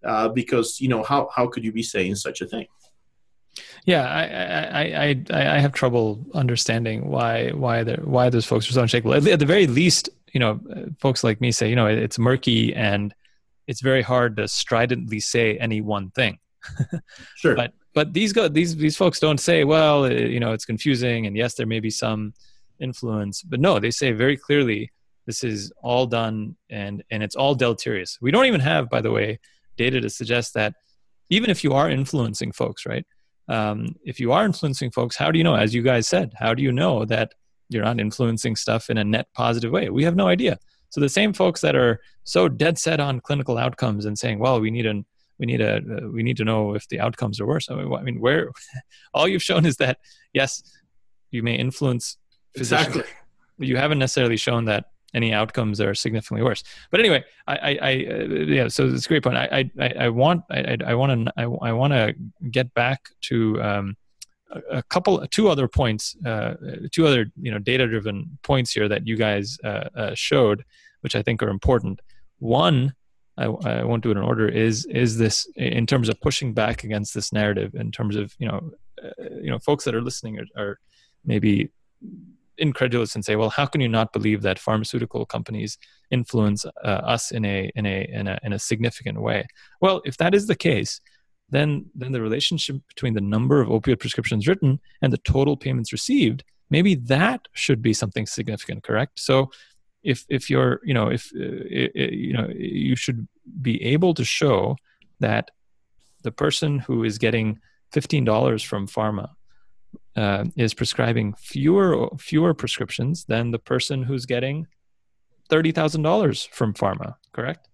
uh, 0.04 0.28
because 0.28 0.80
you 0.80 0.88
know 0.88 1.02
how 1.02 1.28
how 1.34 1.46
could 1.46 1.64
you 1.64 1.72
be 1.72 1.82
saying 1.82 2.14
such 2.16 2.40
a 2.40 2.46
thing? 2.46 2.66
Yeah, 3.84 4.06
I, 4.06 4.82
I 4.82 5.24
I 5.30 5.56
I 5.56 5.58
have 5.58 5.72
trouble 5.72 6.24
understanding 6.34 7.08
why 7.08 7.50
why 7.50 7.84
there 7.84 8.00
why 8.04 8.30
those 8.30 8.46
folks 8.46 8.68
are 8.68 8.72
so 8.72 8.82
unshakable. 8.82 9.14
At, 9.14 9.26
at 9.26 9.38
the 9.38 9.46
very 9.46 9.66
least, 9.66 10.08
you 10.32 10.40
know, 10.40 10.60
folks 11.00 11.24
like 11.24 11.40
me 11.40 11.52
say, 11.52 11.68
you 11.68 11.76
know, 11.76 11.86
it's 11.86 12.18
murky 12.18 12.74
and 12.74 13.14
it's 13.66 13.80
very 13.80 14.02
hard 14.02 14.36
to 14.36 14.48
stridently 14.48 15.20
say 15.20 15.56
any 15.58 15.80
one 15.80 16.10
thing. 16.10 16.38
sure. 17.36 17.54
But 17.54 17.72
but 17.94 18.12
these 18.12 18.32
go 18.32 18.48
these 18.48 18.76
these 18.76 18.96
folks 18.96 19.20
don't 19.20 19.38
say, 19.38 19.64
well, 19.64 20.04
it, 20.04 20.30
you 20.30 20.40
know, 20.40 20.52
it's 20.52 20.64
confusing, 20.64 21.26
and 21.26 21.36
yes, 21.36 21.54
there 21.54 21.66
may 21.66 21.80
be 21.80 21.90
some 21.90 22.34
influence, 22.80 23.42
but 23.42 23.60
no, 23.60 23.78
they 23.78 23.90
say 23.90 24.12
very 24.12 24.36
clearly 24.36 24.92
this 25.26 25.44
is 25.44 25.72
all 25.82 26.06
done 26.06 26.56
and 26.70 27.02
and 27.10 27.22
it's 27.22 27.36
all 27.36 27.54
deleterious. 27.54 28.18
We 28.20 28.30
don't 28.30 28.46
even 28.46 28.60
have, 28.60 28.88
by 28.88 29.00
the 29.00 29.10
way, 29.10 29.40
data 29.78 30.00
to 30.00 30.10
suggest 30.10 30.52
that 30.54 30.74
even 31.30 31.50
if 31.50 31.64
you 31.64 31.72
are 31.72 31.88
influencing 31.88 32.52
folks, 32.52 32.84
right? 32.86 33.06
Um, 33.48 33.96
if 34.04 34.20
you 34.20 34.32
are 34.32 34.44
influencing 34.44 34.90
folks, 34.90 35.16
how 35.16 35.30
do 35.30 35.38
you 35.38 35.44
know? 35.44 35.54
As 35.54 35.74
you 35.74 35.82
guys 35.82 36.06
said, 36.06 36.32
how 36.36 36.52
do 36.54 36.62
you 36.62 36.72
know 36.72 37.04
that 37.06 37.32
you're 37.70 37.84
not 37.84 38.00
influencing 38.00 38.56
stuff 38.56 38.90
in 38.90 38.98
a 38.98 39.04
net 39.04 39.26
positive 39.34 39.72
way? 39.72 39.88
We 39.88 40.04
have 40.04 40.16
no 40.16 40.28
idea. 40.28 40.58
So 40.90 41.00
the 41.00 41.08
same 41.08 41.32
folks 41.32 41.60
that 41.62 41.76
are 41.76 42.00
so 42.24 42.48
dead 42.48 42.78
set 42.78 43.00
on 43.00 43.20
clinical 43.20 43.58
outcomes 43.58 44.04
and 44.06 44.18
saying, 44.18 44.38
"Well, 44.38 44.60
we 44.60 44.70
need 44.70 44.86
an 44.86 45.04
we 45.38 45.46
need 45.46 45.60
a 45.60 45.76
uh, 45.76 46.08
we 46.12 46.22
need 46.22 46.36
to 46.38 46.44
know 46.44 46.74
if 46.74 46.88
the 46.88 47.00
outcomes 47.00 47.40
are 47.40 47.46
worse." 47.46 47.70
I 47.70 47.74
mean, 47.74 47.92
I 47.92 48.02
mean, 48.02 48.20
where 48.20 48.50
all 49.14 49.28
you've 49.28 49.42
shown 49.42 49.66
is 49.66 49.76
that 49.76 49.98
yes, 50.32 50.62
you 51.30 51.42
may 51.42 51.54
influence 51.54 52.16
physicians. 52.56 52.96
Exactly. 52.96 53.14
You 53.58 53.76
haven't 53.76 53.98
necessarily 53.98 54.36
shown 54.36 54.66
that 54.66 54.86
any 55.14 55.32
outcomes 55.32 55.80
are 55.80 55.94
significantly 55.94 56.42
worse. 56.42 56.62
But 56.90 57.00
anyway, 57.00 57.24
I, 57.46 57.56
I, 57.56 57.78
I 57.80 58.06
uh, 58.10 58.24
yeah, 58.46 58.68
so 58.68 58.86
it's 58.88 59.06
a 59.06 59.08
great 59.08 59.22
point. 59.22 59.36
I, 59.36 59.70
I, 59.80 59.94
I 60.00 60.08
want, 60.08 60.42
I, 60.50 60.76
I 60.86 60.94
want 60.94 61.26
to, 61.26 61.32
I, 61.36 61.44
I 61.44 61.72
want 61.72 61.92
to 61.92 62.14
get 62.50 62.72
back 62.74 63.08
to 63.22 63.62
um, 63.62 63.96
a, 64.50 64.78
a 64.78 64.82
couple, 64.82 65.26
two 65.28 65.48
other 65.48 65.66
points, 65.68 66.16
uh, 66.26 66.54
two 66.92 67.06
other, 67.06 67.26
you 67.40 67.50
know, 67.50 67.58
data-driven 67.58 68.38
points 68.42 68.72
here 68.72 68.88
that 68.88 69.06
you 69.06 69.16
guys 69.16 69.58
uh, 69.64 69.88
uh, 69.96 70.14
showed, 70.14 70.64
which 71.00 71.16
I 71.16 71.22
think 71.22 71.42
are 71.42 71.48
important. 71.48 72.00
One, 72.38 72.92
I, 73.38 73.44
I 73.44 73.84
won't 73.84 74.02
do 74.02 74.10
it 74.10 74.16
in 74.16 74.22
order. 74.22 74.48
Is 74.48 74.84
is 74.86 75.16
this 75.16 75.46
in 75.54 75.86
terms 75.86 76.08
of 76.08 76.20
pushing 76.20 76.52
back 76.52 76.82
against 76.82 77.14
this 77.14 77.32
narrative? 77.32 77.74
In 77.76 77.92
terms 77.92 78.16
of 78.16 78.34
you 78.38 78.48
know, 78.48 78.72
uh, 79.02 79.24
you 79.40 79.48
know, 79.50 79.60
folks 79.60 79.84
that 79.84 79.94
are 79.94 80.02
listening 80.02 80.40
are, 80.40 80.46
are 80.60 80.78
maybe 81.24 81.70
incredulous 82.58 83.14
and 83.14 83.24
say, 83.24 83.36
well, 83.36 83.50
how 83.50 83.66
can 83.66 83.80
you 83.80 83.88
not 83.88 84.12
believe 84.12 84.42
that 84.42 84.58
pharmaceutical 84.58 85.24
companies 85.26 85.78
influence 86.10 86.64
uh, 86.84 86.88
us 86.88 87.30
in 87.30 87.44
a, 87.44 87.70
in 87.74 87.86
a 87.86 88.08
in 88.12 88.28
a 88.28 88.38
in 88.42 88.52
a 88.52 88.58
significant 88.58 89.20
way? 89.20 89.46
Well, 89.80 90.02
if 90.04 90.16
that 90.18 90.34
is 90.34 90.46
the 90.46 90.56
case, 90.56 91.00
then 91.50 91.86
then 91.94 92.12
the 92.12 92.20
relationship 92.20 92.76
between 92.88 93.14
the 93.14 93.20
number 93.20 93.60
of 93.60 93.68
opioid 93.68 94.00
prescriptions 94.00 94.46
written 94.46 94.80
and 95.02 95.12
the 95.12 95.18
total 95.18 95.56
payments 95.56 95.92
received, 95.92 96.44
maybe 96.70 96.94
that 96.94 97.48
should 97.54 97.82
be 97.82 97.92
something 97.92 98.26
significant, 98.26 98.82
correct? 98.82 99.18
So 99.20 99.50
if 100.02 100.24
if 100.28 100.48
you're 100.50 100.80
you 100.84 100.94
know 100.94 101.08
if 101.08 101.30
uh, 101.34 101.40
you 101.94 102.32
know 102.32 102.48
you 102.54 102.96
should 102.96 103.26
be 103.60 103.82
able 103.82 104.14
to 104.14 104.24
show 104.24 104.76
that 105.20 105.50
the 106.22 106.32
person 106.32 106.80
who 106.80 107.04
is 107.04 107.18
getting 107.18 107.58
$15 107.92 108.66
from 108.66 108.86
pharma 108.86 109.30
uh, 110.18 110.44
is 110.56 110.74
prescribing 110.74 111.32
fewer 111.34 112.08
fewer 112.18 112.52
prescriptions 112.52 113.24
than 113.24 113.52
the 113.52 113.58
person 113.58 114.02
who's 114.02 114.26
getting 114.26 114.66
thirty 115.48 115.70
thousand 115.70 116.02
dollars 116.02 116.48
from 116.50 116.74
pharma. 116.74 117.14
Correct. 117.32 117.68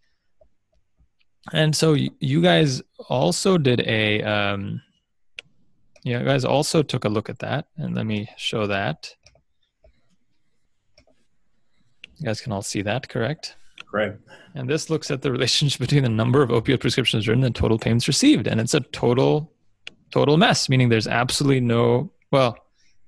And 1.52 1.74
so 1.74 1.94
you 2.20 2.40
guys 2.42 2.82
also 3.08 3.58
did 3.58 3.80
a, 3.80 4.22
um, 4.22 4.80
you 6.02 6.18
guys 6.18 6.44
also 6.44 6.82
took 6.82 7.04
a 7.04 7.08
look 7.08 7.28
at 7.28 7.38
that, 7.40 7.66
and 7.76 7.94
let 7.94 8.06
me 8.06 8.28
show 8.36 8.66
that. 8.66 9.14
You 12.16 12.26
guys 12.26 12.40
can 12.40 12.52
all 12.52 12.62
see 12.62 12.82
that, 12.82 13.08
correct? 13.08 13.56
Correct. 13.90 14.20
And 14.54 14.68
this 14.68 14.88
looks 14.88 15.10
at 15.10 15.22
the 15.22 15.32
relationship 15.32 15.80
between 15.86 16.02
the 16.02 16.08
number 16.08 16.42
of 16.42 16.50
opioid 16.50 16.80
prescriptions 16.80 17.26
written 17.26 17.44
and 17.44 17.54
total 17.54 17.78
payments 17.78 18.08
received, 18.08 18.46
and 18.46 18.60
it's 18.60 18.74
a 18.74 18.80
total, 18.80 19.52
total 20.10 20.36
mess. 20.36 20.68
Meaning 20.68 20.88
there's 20.90 21.08
absolutely 21.08 21.60
no 21.60 22.10
well, 22.34 22.58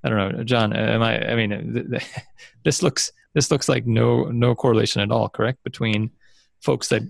I 0.04 0.08
don't 0.08 0.36
know, 0.36 0.44
John. 0.44 0.72
Am 0.72 1.02
I? 1.02 1.32
I 1.32 1.34
mean, 1.34 1.92
this 2.64 2.80
looks 2.80 3.10
this 3.34 3.50
looks 3.50 3.68
like 3.68 3.84
no 3.84 4.26
no 4.26 4.54
correlation 4.54 5.02
at 5.02 5.10
all. 5.10 5.28
Correct 5.28 5.64
between 5.64 6.12
folks 6.60 6.88
that 6.90 7.02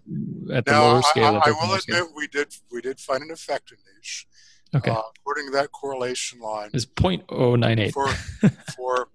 at 0.50 0.64
the 0.64 0.72
now, 0.72 0.86
lower 0.86 1.02
scale. 1.02 1.36
I, 1.36 1.38
I, 1.38 1.42
I 1.48 1.50
will 1.50 1.74
admit 1.74 1.82
scale. 1.82 2.08
we 2.16 2.26
did 2.28 2.54
we 2.72 2.80
did 2.80 2.98
find 2.98 3.22
an 3.22 3.30
effect 3.30 3.70
in 3.70 3.76
niche. 3.94 4.26
Okay. 4.74 4.90
Uh, 4.90 5.02
according 5.18 5.48
to 5.48 5.52
that 5.52 5.72
correlation 5.72 6.40
line, 6.40 6.70
is 6.72 6.86
0.098 6.86 7.92
for 7.92 8.08
for 8.74 9.10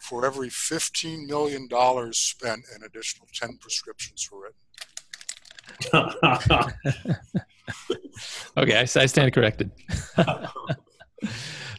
for 0.00 0.24
every 0.24 0.48
15 0.48 1.26
million 1.26 1.66
dollars 1.66 2.18
spent, 2.18 2.60
an 2.76 2.84
additional 2.84 3.26
10 3.34 3.58
prescriptions 3.60 4.30
were 4.30 4.42
written. 4.42 4.54
okay, 8.56 8.76
I, 8.76 8.82
I 8.82 9.06
stand 9.06 9.32
corrected 9.32 9.72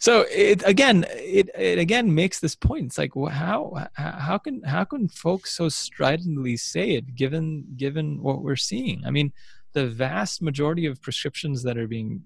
so 0.05 0.23
it 0.29 0.61
again 0.67 1.03
it, 1.09 1.49
it 1.57 1.79
again 1.79 2.13
makes 2.13 2.39
this 2.39 2.55
point. 2.55 2.85
It's 2.85 2.99
like 2.99 3.13
how 3.31 3.87
how 3.95 4.37
can 4.37 4.61
how 4.61 4.83
can 4.83 5.07
folks 5.07 5.57
so 5.57 5.67
stridently 5.67 6.57
say 6.57 6.91
it 6.91 7.15
given 7.15 7.65
given 7.75 8.21
what 8.21 8.43
we're 8.43 8.55
seeing? 8.55 9.01
I 9.03 9.09
mean 9.09 9.33
the 9.73 9.87
vast 9.87 10.43
majority 10.43 10.85
of 10.85 11.01
prescriptions 11.01 11.63
that 11.63 11.79
are 11.79 11.87
being 11.87 12.21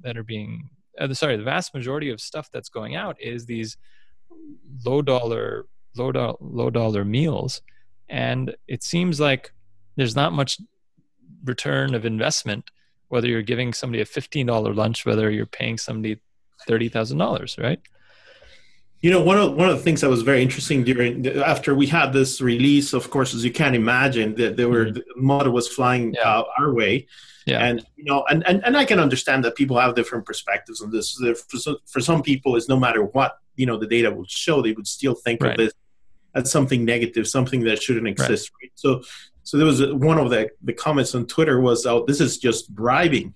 that 0.00 0.16
are 0.16 0.24
being 0.24 0.70
uh, 0.98 1.12
sorry 1.12 1.36
the 1.36 1.42
vast 1.42 1.74
majority 1.74 2.08
of 2.08 2.22
stuff 2.22 2.48
that's 2.50 2.70
going 2.70 2.96
out 2.96 3.20
is 3.20 3.44
these 3.44 3.76
low 4.86 5.02
dollar 5.02 5.66
low, 5.98 6.12
do- 6.12 6.38
low 6.40 6.70
dollar 6.70 7.04
meals. 7.04 7.60
And 8.08 8.56
it 8.66 8.82
seems 8.82 9.20
like 9.20 9.52
there's 9.96 10.16
not 10.16 10.32
much 10.32 10.58
return 11.44 11.94
of 11.94 12.06
investment 12.06 12.70
whether 13.08 13.28
you're 13.28 13.42
giving 13.42 13.74
somebody 13.74 14.00
a 14.00 14.06
$15 14.06 14.74
lunch 14.74 15.04
whether 15.04 15.30
you're 15.30 15.44
paying 15.44 15.76
somebody 15.76 16.18
thirty 16.66 16.88
thousand 16.88 17.18
dollars, 17.18 17.56
right? 17.58 17.80
You 19.00 19.10
know, 19.10 19.22
one 19.22 19.38
of 19.38 19.54
one 19.54 19.68
of 19.68 19.76
the 19.76 19.82
things 19.82 20.00
that 20.02 20.10
was 20.10 20.22
very 20.22 20.42
interesting 20.42 20.84
during 20.84 21.26
after 21.26 21.74
we 21.74 21.86
had 21.86 22.12
this 22.12 22.40
release, 22.40 22.92
of 22.92 23.10
course, 23.10 23.34
as 23.34 23.44
you 23.44 23.52
can 23.52 23.74
imagine, 23.74 24.34
that 24.36 24.56
there 24.56 24.68
were 24.68 24.86
mm-hmm. 24.86 24.94
the 24.94 25.04
model 25.16 25.52
was 25.52 25.68
flying 25.68 26.14
yeah. 26.14 26.28
uh, 26.28 26.44
our 26.58 26.74
way, 26.74 27.06
yeah. 27.46 27.64
and 27.64 27.84
you 27.96 28.04
know, 28.04 28.24
and, 28.28 28.46
and 28.46 28.62
and 28.64 28.76
I 28.76 28.84
can 28.84 29.00
understand 29.00 29.44
that 29.44 29.56
people 29.56 29.78
have 29.78 29.94
different 29.94 30.26
perspectives 30.26 30.82
on 30.82 30.90
this. 30.90 31.14
For 31.48 31.56
some, 31.56 31.76
for 31.86 32.00
some 32.00 32.22
people, 32.22 32.56
is 32.56 32.68
no 32.68 32.78
matter 32.78 33.04
what 33.04 33.38
you 33.56 33.66
know 33.66 33.78
the 33.78 33.86
data 33.86 34.10
will 34.10 34.26
show, 34.26 34.60
they 34.60 34.72
would 34.72 34.86
still 34.86 35.14
think 35.14 35.42
right. 35.42 35.52
of 35.52 35.56
this 35.56 35.72
as 36.34 36.50
something 36.50 36.84
negative, 36.84 37.26
something 37.26 37.60
that 37.64 37.82
shouldn't 37.82 38.06
exist. 38.06 38.50
Right. 38.62 38.70
So 38.74 39.02
So 39.42 39.56
there 39.56 39.66
was 39.66 39.80
a, 39.80 39.94
one 39.94 40.18
of 40.18 40.30
the, 40.30 40.50
the 40.62 40.72
comments 40.72 41.14
on 41.14 41.26
Twitter 41.26 41.60
was, 41.60 41.86
"Oh, 41.86 42.04
this 42.06 42.20
is 42.20 42.38
just 42.38 42.72
bribing," 42.72 43.34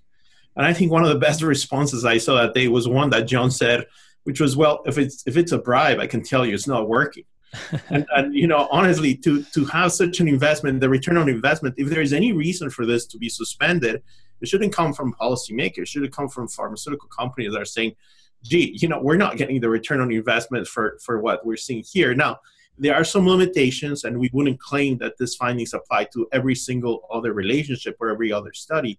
and 0.57 0.67
I 0.67 0.73
think 0.73 0.93
one 0.93 1.03
of 1.03 1.09
the 1.09 1.19
best 1.19 1.43
responses 1.43 2.05
I 2.05 2.19
saw 2.19 2.35
that 2.37 2.55
day 2.55 2.69
was 2.69 2.89
one 2.89 3.11
that 3.11 3.27
John 3.27 3.51
said, 3.51 3.87
which 4.25 4.41
was, 4.41 4.57
"Well, 4.57 4.83
if 4.87 4.99
it's 4.99 5.23
if 5.27 5.37
it's 5.37 5.53
a 5.53 5.59
bribe, 5.59 5.99
I 5.99 6.07
can 6.07 6.23
tell 6.23 6.47
you 6.47 6.55
it's 6.55 6.69
not 6.69 6.89
working." 6.89 7.25
and, 7.91 8.05
and, 8.17 8.35
you 8.35 8.47
know, 8.47 8.69
honestly, 8.71 9.15
to 9.17 9.43
to 9.43 9.65
have 9.67 9.93
such 9.93 10.21
an 10.21 10.29
investment, 10.29 10.81
the 10.81 10.89
return 10.89 11.17
on 11.17 11.29
investment, 11.29 11.75
if 11.79 11.89
there 11.89 12.01
is 12.01 12.13
any 12.13 12.33
reason 12.33 12.71
for 12.71 12.87
this 12.87 13.07
to 13.07 13.19
be 13.19 13.29
suspended, 13.29 14.03
it 14.41 14.49
shouldn't 14.49 14.73
come 14.73 14.93
from 14.93 15.15
policymakers. 15.15 15.83
It 15.83 15.89
should 15.89 16.13
come 16.13 16.29
from 16.29 16.49
pharmaceutical 16.49 17.09
companies 17.09 17.53
that 17.53 17.61
are 17.61 17.67
saying, 17.67 17.95
"Gee, 18.43 18.77
you 18.81 18.89
know, 18.89 19.01
we're 19.01 19.17
not 19.17 19.37
getting 19.37 19.61
the 19.61 19.69
return 19.69 20.01
on 20.01 20.13
investment 20.13 20.69
for 20.69 20.99
for 21.05 21.21
what 21.21 21.45
we're 21.45 21.57
seeing 21.57 21.85
here." 21.93 22.15
Now, 22.15 22.39
there 22.79 22.95
are 22.95 23.05
some 23.05 23.29
limitations, 23.29 24.05
and 24.05 24.19
we 24.19 24.31
wouldn't 24.33 24.61
claim 24.61 24.99
that 24.99 25.19
this 25.19 25.37
findings 25.37 25.75
apply 25.75 26.05
to 26.13 26.29
every 26.33 26.55
single 26.55 27.07
other 27.13 27.33
relationship 27.33 27.97
or 28.01 28.11
every 28.11 28.33
other 28.33 28.53
study. 28.53 28.99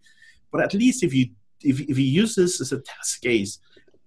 But 0.51 0.61
at 0.61 0.73
least 0.73 1.03
if 1.03 1.13
you 1.13 1.27
if, 1.65 1.81
if 1.81 1.97
you 1.97 2.05
use 2.05 2.35
this 2.35 2.61
as 2.61 2.71
a 2.71 2.81
test 2.81 3.21
case, 3.21 3.59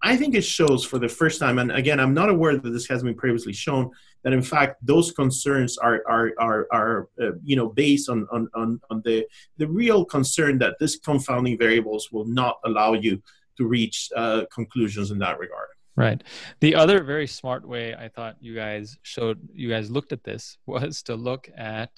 I 0.02 0.16
think 0.16 0.34
it 0.34 0.42
shows 0.42 0.84
for 0.84 0.98
the 0.98 1.08
first 1.08 1.40
time, 1.40 1.58
and 1.58 1.72
again, 1.72 1.98
I'm 1.98 2.14
not 2.14 2.28
aware 2.28 2.56
that 2.56 2.70
this 2.70 2.86
has 2.86 3.02
been 3.02 3.16
previously 3.16 3.52
shown, 3.52 3.90
that 4.22 4.32
in 4.32 4.42
fact 4.42 4.76
those 4.84 5.10
concerns 5.12 5.76
are 5.78 6.02
are 6.08 6.32
are, 6.38 6.66
are 6.72 7.08
uh, 7.20 7.32
you 7.42 7.56
know 7.56 7.68
based 7.68 8.08
on, 8.08 8.26
on 8.30 8.48
on 8.54 8.80
on 8.90 9.02
the 9.04 9.26
the 9.56 9.66
real 9.66 10.04
concern 10.04 10.58
that 10.58 10.76
these 10.78 10.96
confounding 10.96 11.58
variables 11.58 12.10
will 12.12 12.26
not 12.26 12.58
allow 12.64 12.92
you 12.92 13.20
to 13.56 13.66
reach 13.66 14.08
uh, 14.14 14.44
conclusions 14.54 15.10
in 15.10 15.18
that 15.18 15.38
regard. 15.38 15.68
Right. 15.96 16.22
The 16.60 16.76
other 16.76 17.02
very 17.02 17.26
smart 17.26 17.66
way 17.66 17.92
I 17.92 18.08
thought 18.08 18.36
you 18.40 18.54
guys 18.54 18.96
showed 19.02 19.48
you 19.52 19.68
guys 19.68 19.90
looked 19.90 20.12
at 20.12 20.22
this 20.22 20.58
was 20.66 21.02
to 21.04 21.16
look 21.16 21.50
at 21.56 21.90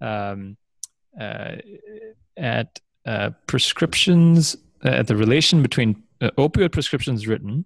um, 0.00 0.56
uh, 1.20 1.56
at 2.36 2.80
uh, 3.04 3.30
prescriptions 3.48 4.56
at 4.82 5.06
the 5.06 5.16
relation 5.16 5.62
between 5.62 6.02
uh, 6.20 6.30
opioid 6.38 6.72
prescriptions 6.72 7.26
written 7.26 7.64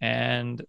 and 0.00 0.64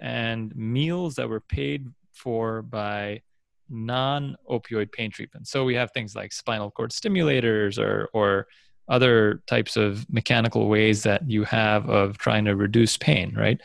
and 0.00 0.54
meals 0.54 1.14
that 1.14 1.28
were 1.28 1.40
paid 1.40 1.86
for 2.12 2.62
by 2.62 3.22
non-opioid 3.68 4.92
pain 4.92 5.10
treatment. 5.10 5.48
So 5.48 5.64
we 5.64 5.74
have 5.74 5.90
things 5.92 6.14
like 6.14 6.32
spinal 6.32 6.70
cord 6.70 6.90
stimulators 6.90 7.78
or 7.78 8.08
or 8.12 8.46
other 8.88 9.42
types 9.46 9.76
of 9.76 10.08
mechanical 10.12 10.68
ways 10.68 11.02
that 11.02 11.28
you 11.28 11.42
have 11.44 11.88
of 11.90 12.18
trying 12.18 12.44
to 12.44 12.54
reduce 12.54 12.96
pain, 12.96 13.34
right? 13.34 13.60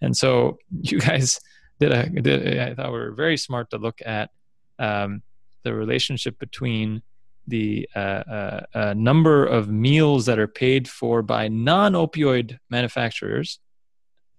And 0.00 0.16
so 0.16 0.58
you 0.80 0.98
guys 0.98 1.40
did 1.80 1.92
a 1.92 2.08
did, 2.08 2.58
I 2.58 2.74
thought 2.74 2.92
we 2.92 2.98
were 2.98 3.12
very 3.12 3.36
smart 3.36 3.70
to 3.70 3.78
look 3.78 4.00
at 4.04 4.30
um, 4.78 5.22
the 5.62 5.74
relationship 5.74 6.38
between 6.38 7.02
the 7.46 7.88
uh, 7.94 7.98
uh, 7.98 8.60
uh, 8.74 8.94
number 8.96 9.44
of 9.44 9.68
meals 9.68 10.26
that 10.26 10.38
are 10.38 10.48
paid 10.48 10.88
for 10.88 11.22
by 11.22 11.48
non-opioid 11.48 12.58
manufacturers, 12.70 13.58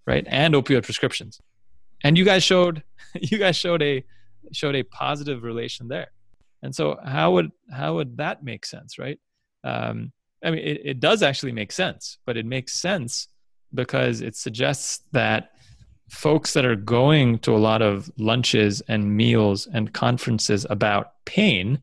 right, 0.07 0.25
and 0.27 0.53
opioid 0.53 0.83
prescriptions. 0.83 1.39
And 2.03 2.17
you 2.17 2.25
guys 2.25 2.43
showed 2.43 2.83
you 3.13 3.37
guys 3.37 3.55
showed 3.55 3.81
a 3.81 4.03
showed 4.51 4.75
a 4.75 4.83
positive 4.83 5.43
relation 5.43 5.87
there. 5.87 6.11
And 6.63 6.73
so 6.73 6.97
how 7.03 7.31
would 7.33 7.51
how 7.71 7.95
would 7.95 8.17
that 8.17 8.43
make 8.43 8.65
sense, 8.65 8.97
right? 8.97 9.19
Um, 9.63 10.11
I 10.43 10.51
mean, 10.51 10.59
it, 10.59 10.81
it 10.83 10.99
does 10.99 11.23
actually 11.23 11.51
make 11.51 11.71
sense, 11.71 12.17
but 12.25 12.37
it 12.37 12.45
makes 12.45 12.73
sense 12.73 13.27
because 13.73 14.21
it 14.21 14.35
suggests 14.35 15.01
that 15.11 15.51
folks 16.09 16.53
that 16.53 16.65
are 16.65 16.75
going 16.75 17.39
to 17.39 17.55
a 17.55 17.57
lot 17.57 17.81
of 17.81 18.09
lunches 18.17 18.81
and 18.87 19.15
meals 19.15 19.67
and 19.73 19.93
conferences 19.93 20.65
about 20.69 21.13
pain, 21.25 21.81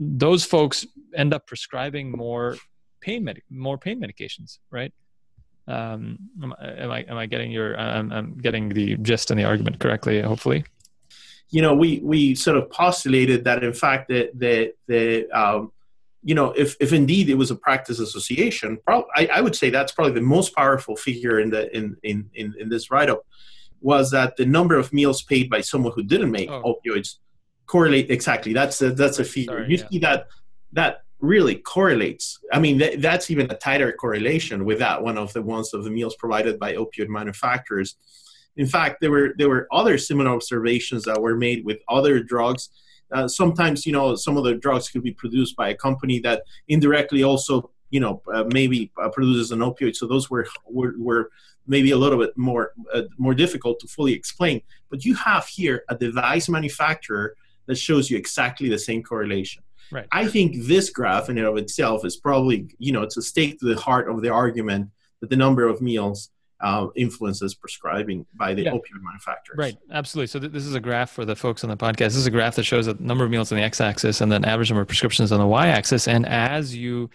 those 0.00 0.44
folks 0.44 0.86
end 1.14 1.34
up 1.34 1.46
prescribing 1.46 2.10
more 2.10 2.56
pain 3.00 3.22
med- 3.22 3.42
more 3.50 3.78
pain 3.78 4.00
medications, 4.00 4.58
right? 4.70 4.92
Um, 5.68 6.18
am, 6.42 6.54
I 6.58 7.04
am 7.06 7.16
I 7.18 7.26
getting 7.26 7.52
your 7.52 7.78
I'm, 7.78 8.10
I'm 8.10 8.38
getting 8.38 8.70
the 8.70 8.96
gist 8.96 9.30
and 9.30 9.38
the 9.38 9.44
argument 9.44 9.78
correctly? 9.78 10.20
Hopefully. 10.22 10.64
You 11.50 11.62
know, 11.62 11.74
we 11.74 12.00
we 12.02 12.34
sort 12.34 12.56
of 12.56 12.70
postulated 12.70 13.44
that 13.44 13.62
in 13.62 13.74
fact 13.74 14.08
that 14.08 14.38
the 14.38 14.72
the 14.88 15.28
um, 15.30 15.72
you 16.22 16.34
know, 16.34 16.52
if, 16.52 16.76
if 16.80 16.92
indeed 16.92 17.30
it 17.30 17.34
was 17.34 17.50
a 17.50 17.56
practice 17.56 17.98
association, 17.98 18.78
I, 18.86 19.28
I, 19.32 19.40
would 19.40 19.56
say 19.56 19.70
that's 19.70 19.90
probably 19.90 20.12
the 20.12 20.20
most 20.20 20.54
powerful 20.54 20.94
figure 20.94 21.40
in 21.40 21.48
the 21.48 21.74
in 21.74 21.96
in 22.02 22.28
in, 22.34 22.54
in 22.58 22.68
this 22.68 22.90
write-up 22.90 23.24
was 23.80 24.10
that 24.10 24.36
the 24.36 24.44
number 24.44 24.76
of 24.76 24.92
meals 24.92 25.22
paid 25.22 25.48
by 25.48 25.62
someone 25.62 25.92
who 25.94 26.02
didn't 26.02 26.30
make 26.30 26.50
oh. 26.50 26.74
opioids 26.74 27.16
correlate 27.74 28.10
exactly. 28.10 28.52
That's 28.52 28.80
a, 28.82 28.90
that's 28.90 29.18
a 29.18 29.24
feature. 29.24 29.60
Sorry, 29.60 29.70
you 29.70 29.78
yeah. 29.78 29.88
see 29.88 29.98
that 30.00 30.26
that 30.72 30.92
really 31.20 31.56
correlates. 31.56 32.38
I 32.52 32.58
mean, 32.58 32.78
th- 32.78 33.00
that's 33.00 33.30
even 33.30 33.50
a 33.50 33.56
tighter 33.56 33.92
correlation 33.92 34.64
with 34.64 34.78
that 34.78 35.02
one 35.02 35.18
of 35.18 35.32
the 35.32 35.42
ones 35.42 35.74
of 35.74 35.84
the 35.84 35.90
meals 35.90 36.16
provided 36.16 36.58
by 36.58 36.74
opioid 36.74 37.08
manufacturers. 37.08 37.96
In 38.56 38.66
fact, 38.66 39.00
there 39.00 39.10
were 39.10 39.34
there 39.38 39.48
were 39.48 39.66
other 39.80 39.96
similar 39.98 40.30
observations 40.30 41.04
that 41.04 41.20
were 41.20 41.36
made 41.36 41.64
with 41.64 41.78
other 41.88 42.22
drugs 42.22 42.70
uh, 43.12 43.28
sometimes 43.28 43.86
you 43.86 43.92
know 43.92 44.14
some 44.14 44.36
of 44.36 44.44
the 44.44 44.54
drugs 44.54 44.88
could 44.88 45.02
be 45.02 45.12
produced 45.12 45.56
by 45.56 45.68
a 45.68 45.74
company 45.74 46.20
that 46.20 46.42
indirectly 46.68 47.22
also 47.22 47.70
you 47.90 48.00
know 48.00 48.22
uh, 48.32 48.44
maybe 48.52 48.90
uh, 49.02 49.08
produces 49.08 49.50
an 49.50 49.60
opioid 49.60 49.96
so 49.96 50.06
those 50.06 50.30
were 50.30 50.46
were, 50.66 50.94
were 50.98 51.30
maybe 51.66 51.90
a 51.90 51.96
little 51.96 52.18
bit 52.18 52.36
more 52.36 52.72
uh, 52.94 53.02
more 53.18 53.34
difficult 53.34 53.80
to 53.80 53.88
fully 53.88 54.12
explain 54.12 54.60
but 54.90 55.04
you 55.04 55.14
have 55.14 55.46
here 55.46 55.82
a 55.88 55.96
device 55.96 56.48
manufacturer 56.48 57.34
that 57.70 57.78
shows 57.78 58.10
you 58.10 58.16
exactly 58.16 58.68
the 58.68 58.78
same 58.78 59.02
correlation 59.02 59.62
right 59.90 60.06
i 60.12 60.26
think 60.26 60.54
this 60.66 60.90
graph 60.90 61.28
in 61.28 61.38
and 61.38 61.46
of 61.46 61.56
itself 61.56 62.04
is 62.04 62.16
probably 62.16 62.68
you 62.78 62.92
know 62.92 63.02
it's 63.02 63.16
a 63.16 63.22
stake 63.22 63.58
to 63.58 63.66
the 63.66 63.80
heart 63.80 64.08
of 64.10 64.20
the 64.22 64.28
argument 64.28 64.88
that 65.20 65.30
the 65.30 65.36
number 65.36 65.66
of 65.66 65.80
meals 65.80 66.30
uh, 66.62 66.88
influences 66.94 67.54
prescribing 67.54 68.26
by 68.34 68.52
the 68.52 68.64
yeah. 68.64 68.72
opioid 68.72 69.02
manufacturers. 69.02 69.56
Right, 69.56 69.76
absolutely. 69.92 70.26
So 70.26 70.38
th- 70.40 70.52
this 70.52 70.66
is 70.66 70.74
a 70.74 70.80
graph 70.80 71.10
for 71.10 71.24
the 71.24 71.34
folks 71.34 71.64
on 71.64 71.70
the 71.70 71.76
podcast. 71.76 71.98
This 71.98 72.16
is 72.16 72.26
a 72.26 72.30
graph 72.30 72.56
that 72.56 72.64
shows 72.64 72.84
the 72.84 72.96
number 73.00 73.24
of 73.24 73.30
meals 73.30 73.50
on 73.50 73.56
the 73.56 73.64
x-axis 73.64 74.20
and 74.20 74.30
then 74.30 74.44
average 74.44 74.70
number 74.70 74.82
of 74.82 74.88
prescriptions 74.88 75.32
on 75.32 75.40
the 75.40 75.46
y-axis. 75.46 76.06
And 76.06 76.26
as 76.26 76.76
you, 76.76 77.08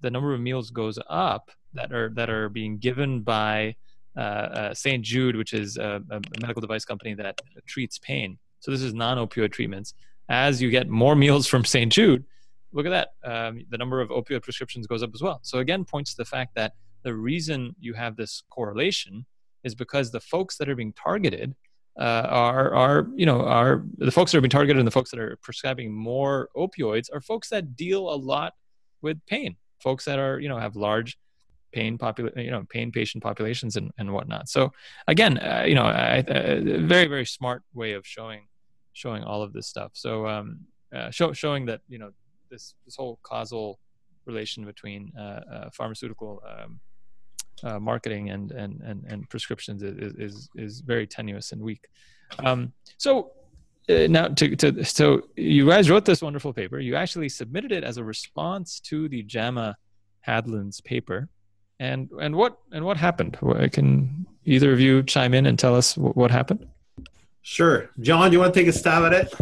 the 0.00 0.10
number 0.10 0.34
of 0.34 0.40
meals 0.40 0.70
goes 0.70 0.98
up 1.08 1.52
that 1.74 1.92
are 1.92 2.08
that 2.10 2.28
are 2.30 2.48
being 2.48 2.78
given 2.78 3.20
by 3.20 3.76
uh, 4.16 4.20
uh, 4.20 4.74
St. 4.74 5.04
Jude, 5.04 5.36
which 5.36 5.52
is 5.52 5.76
a, 5.76 6.02
a, 6.10 6.20
medical 6.40 6.60
device 6.60 6.84
company 6.84 7.14
that 7.14 7.40
treats 7.66 7.98
pain. 7.98 8.38
So 8.60 8.70
this 8.70 8.82
is 8.82 8.94
non-opioid 8.94 9.52
treatments. 9.52 9.94
As 10.28 10.60
you 10.60 10.70
get 10.70 10.88
more 10.88 11.16
meals 11.24 11.46
from 11.46 11.64
St. 11.64 11.92
Jude, 11.92 12.24
look 12.72 12.86
at 12.86 12.90
that. 12.90 13.08
Um, 13.24 13.62
the 13.70 13.78
number 13.78 14.00
of 14.00 14.10
opioid 14.10 14.42
prescriptions 14.42 14.86
goes 14.86 15.02
up 15.02 15.10
as 15.14 15.22
well. 15.22 15.40
So 15.42 15.58
again, 15.58 15.84
points 15.84 16.12
to 16.12 16.18
the 16.18 16.24
fact 16.24 16.54
that 16.54 16.74
the 17.02 17.14
reason 17.14 17.74
you 17.78 17.94
have 17.94 18.16
this 18.16 18.42
correlation 18.50 19.24
is 19.64 19.74
because 19.74 20.10
the 20.10 20.20
folks 20.20 20.56
that 20.58 20.68
are 20.68 20.76
being 20.76 20.92
targeted 20.92 21.54
uh, 21.98 22.26
are 22.28 22.74
are 22.74 23.08
you 23.16 23.26
know 23.26 23.40
are 23.40 23.84
the 23.96 24.10
folks 24.10 24.30
that 24.30 24.38
are 24.38 24.40
being 24.40 24.50
targeted 24.50 24.78
and 24.78 24.86
the 24.86 24.92
folks 24.92 25.10
that 25.10 25.18
are 25.18 25.36
prescribing 25.42 25.92
more 25.92 26.48
opioids 26.56 27.08
are 27.12 27.20
folks 27.20 27.48
that 27.48 27.74
deal 27.74 28.12
a 28.12 28.14
lot 28.14 28.52
with 29.02 29.18
pain 29.26 29.56
folks 29.80 30.04
that 30.04 30.18
are 30.18 30.38
you 30.38 30.48
know 30.48 30.58
have 30.58 30.76
large 30.76 31.18
pain 31.72 31.98
popul 31.98 32.30
you 32.36 32.50
know 32.50 32.64
pain 32.70 32.90
patient 32.90 33.22
populations 33.22 33.76
and, 33.76 33.90
and 33.98 34.12
whatnot 34.12 34.48
so 34.48 34.72
again 35.06 35.38
uh, 35.38 35.64
you 35.66 35.74
know 35.74 35.86
a 35.86 36.60
very 36.80 37.06
very 37.06 37.26
smart 37.26 37.62
way 37.74 37.92
of 37.92 38.06
showing 38.06 38.46
showing 38.92 39.22
all 39.22 39.42
of 39.42 39.52
this 39.52 39.66
stuff 39.66 39.90
so 39.94 40.26
um 40.26 40.60
uh, 40.94 41.10
show, 41.10 41.32
showing 41.32 41.66
that 41.66 41.80
you 41.88 41.98
know 41.98 42.10
this 42.50 42.74
this 42.84 42.96
whole 42.96 43.18
causal 43.22 43.78
relation 44.26 44.64
between 44.64 45.12
uh, 45.18 45.40
uh, 45.52 45.70
pharmaceutical 45.72 46.42
um, 46.48 46.80
uh, 47.64 47.78
marketing 47.78 48.30
and, 48.30 48.52
and, 48.52 48.80
and, 48.82 49.04
and 49.08 49.28
prescriptions 49.30 49.82
is, 49.82 50.14
is, 50.18 50.48
is 50.54 50.80
very 50.80 51.06
tenuous 51.06 51.50
and 51.52 51.60
weak. 51.60 51.88
Um, 52.38 52.72
so 52.98 53.32
uh, 53.88 54.06
now 54.08 54.28
to, 54.28 54.54
to, 54.56 54.84
so 54.84 55.22
you 55.36 55.66
guys 55.66 55.90
wrote 55.90 56.04
this 56.04 56.22
wonderful 56.22 56.52
paper. 56.52 56.78
You 56.78 56.94
actually 56.94 57.30
submitted 57.30 57.72
it 57.72 57.84
as 57.84 57.96
a 57.96 58.04
response 58.04 58.80
to 58.80 59.08
the 59.08 59.22
JAMA 59.22 59.76
Hadland's 60.26 60.80
paper. 60.82 61.28
And, 61.80 62.10
and 62.20 62.34
what, 62.34 62.58
and 62.72 62.84
what 62.84 62.96
happened? 62.96 63.38
Can 63.72 64.26
either 64.44 64.72
of 64.72 64.80
you 64.80 65.02
chime 65.02 65.34
in 65.34 65.46
and 65.46 65.58
tell 65.58 65.74
us 65.74 65.96
what 65.96 66.30
happened? 66.30 66.66
Sure. 67.42 67.90
John, 68.00 68.30
do 68.30 68.36
you 68.36 68.40
want 68.40 68.52
to 68.52 68.60
take 68.60 68.68
a 68.68 68.72
stab 68.72 69.04
at 69.04 69.12
it? 69.12 69.34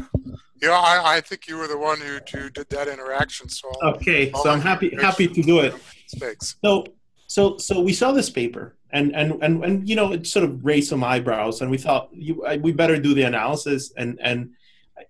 Yeah, 0.62 0.70
I, 0.70 1.16
I 1.16 1.20
think 1.20 1.48
you 1.48 1.58
were 1.58 1.68
the 1.68 1.76
one 1.76 1.98
who, 1.98 2.18
who 2.32 2.50
did 2.50 2.68
that 2.70 2.88
interaction. 2.88 3.48
So 3.48 3.70
okay, 3.82 4.32
so 4.32 4.48
I'm 4.50 4.60
happy 4.60 4.96
happy 5.00 5.28
to 5.28 5.42
do 5.42 5.60
it. 5.60 5.74
Thanks. 6.18 6.56
So 6.64 6.86
so 7.26 7.58
so 7.58 7.80
we 7.80 7.92
saw 7.92 8.12
this 8.12 8.30
paper 8.30 8.76
and 8.90 9.14
and 9.14 9.42
and, 9.42 9.64
and 9.64 9.88
you 9.88 9.96
know 9.96 10.12
it 10.12 10.26
sort 10.26 10.44
of 10.44 10.64
raised 10.64 10.88
some 10.88 11.04
eyebrows 11.04 11.60
and 11.60 11.70
we 11.70 11.78
thought 11.78 12.08
you, 12.12 12.44
I, 12.46 12.56
we 12.56 12.72
better 12.72 12.98
do 12.98 13.12
the 13.12 13.22
analysis 13.22 13.92
and 13.96 14.18
and 14.22 14.52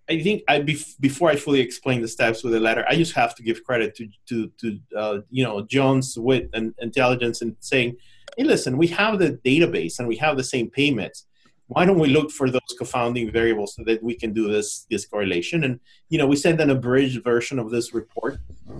I 0.08 0.20
think 0.22 0.42
I 0.48 0.60
before 1.00 1.30
I 1.30 1.36
fully 1.36 1.60
explain 1.60 2.00
the 2.02 2.08
steps 2.08 2.42
with 2.42 2.52
the 2.52 2.60
letter, 2.60 2.84
I 2.88 2.96
just 2.96 3.14
have 3.14 3.34
to 3.36 3.42
give 3.42 3.64
credit 3.64 3.94
to 3.96 4.08
to 4.28 4.50
to 4.60 4.78
uh, 4.96 5.18
you 5.30 5.44
know 5.44 5.62
John's 5.62 6.18
wit 6.18 6.50
and 6.54 6.74
intelligence 6.78 7.42
in 7.42 7.56
saying, 7.60 7.96
hey, 8.36 8.44
listen, 8.44 8.76
we 8.76 8.88
have 8.88 9.18
the 9.18 9.32
database 9.44 9.98
and 9.98 10.08
we 10.08 10.16
have 10.16 10.36
the 10.36 10.44
same 10.44 10.70
payments. 10.70 11.26
why 11.68 11.84
don't 11.84 11.98
we 11.98 12.08
look 12.08 12.30
for 12.30 12.48
those 12.50 12.74
confounding 12.78 13.30
variables 13.30 13.74
so 13.74 13.82
that 13.84 14.02
we 14.02 14.14
can 14.14 14.32
do 14.32 14.48
this 14.48 14.86
this 14.90 15.04
correlation 15.06 15.64
and 15.64 15.80
you 16.08 16.18
know 16.18 16.26
we 16.26 16.36
sent 16.36 16.60
an 16.60 16.70
abridged 16.70 17.22
version 17.24 17.58
of 17.58 17.70
this 17.70 17.92
report 17.92 18.38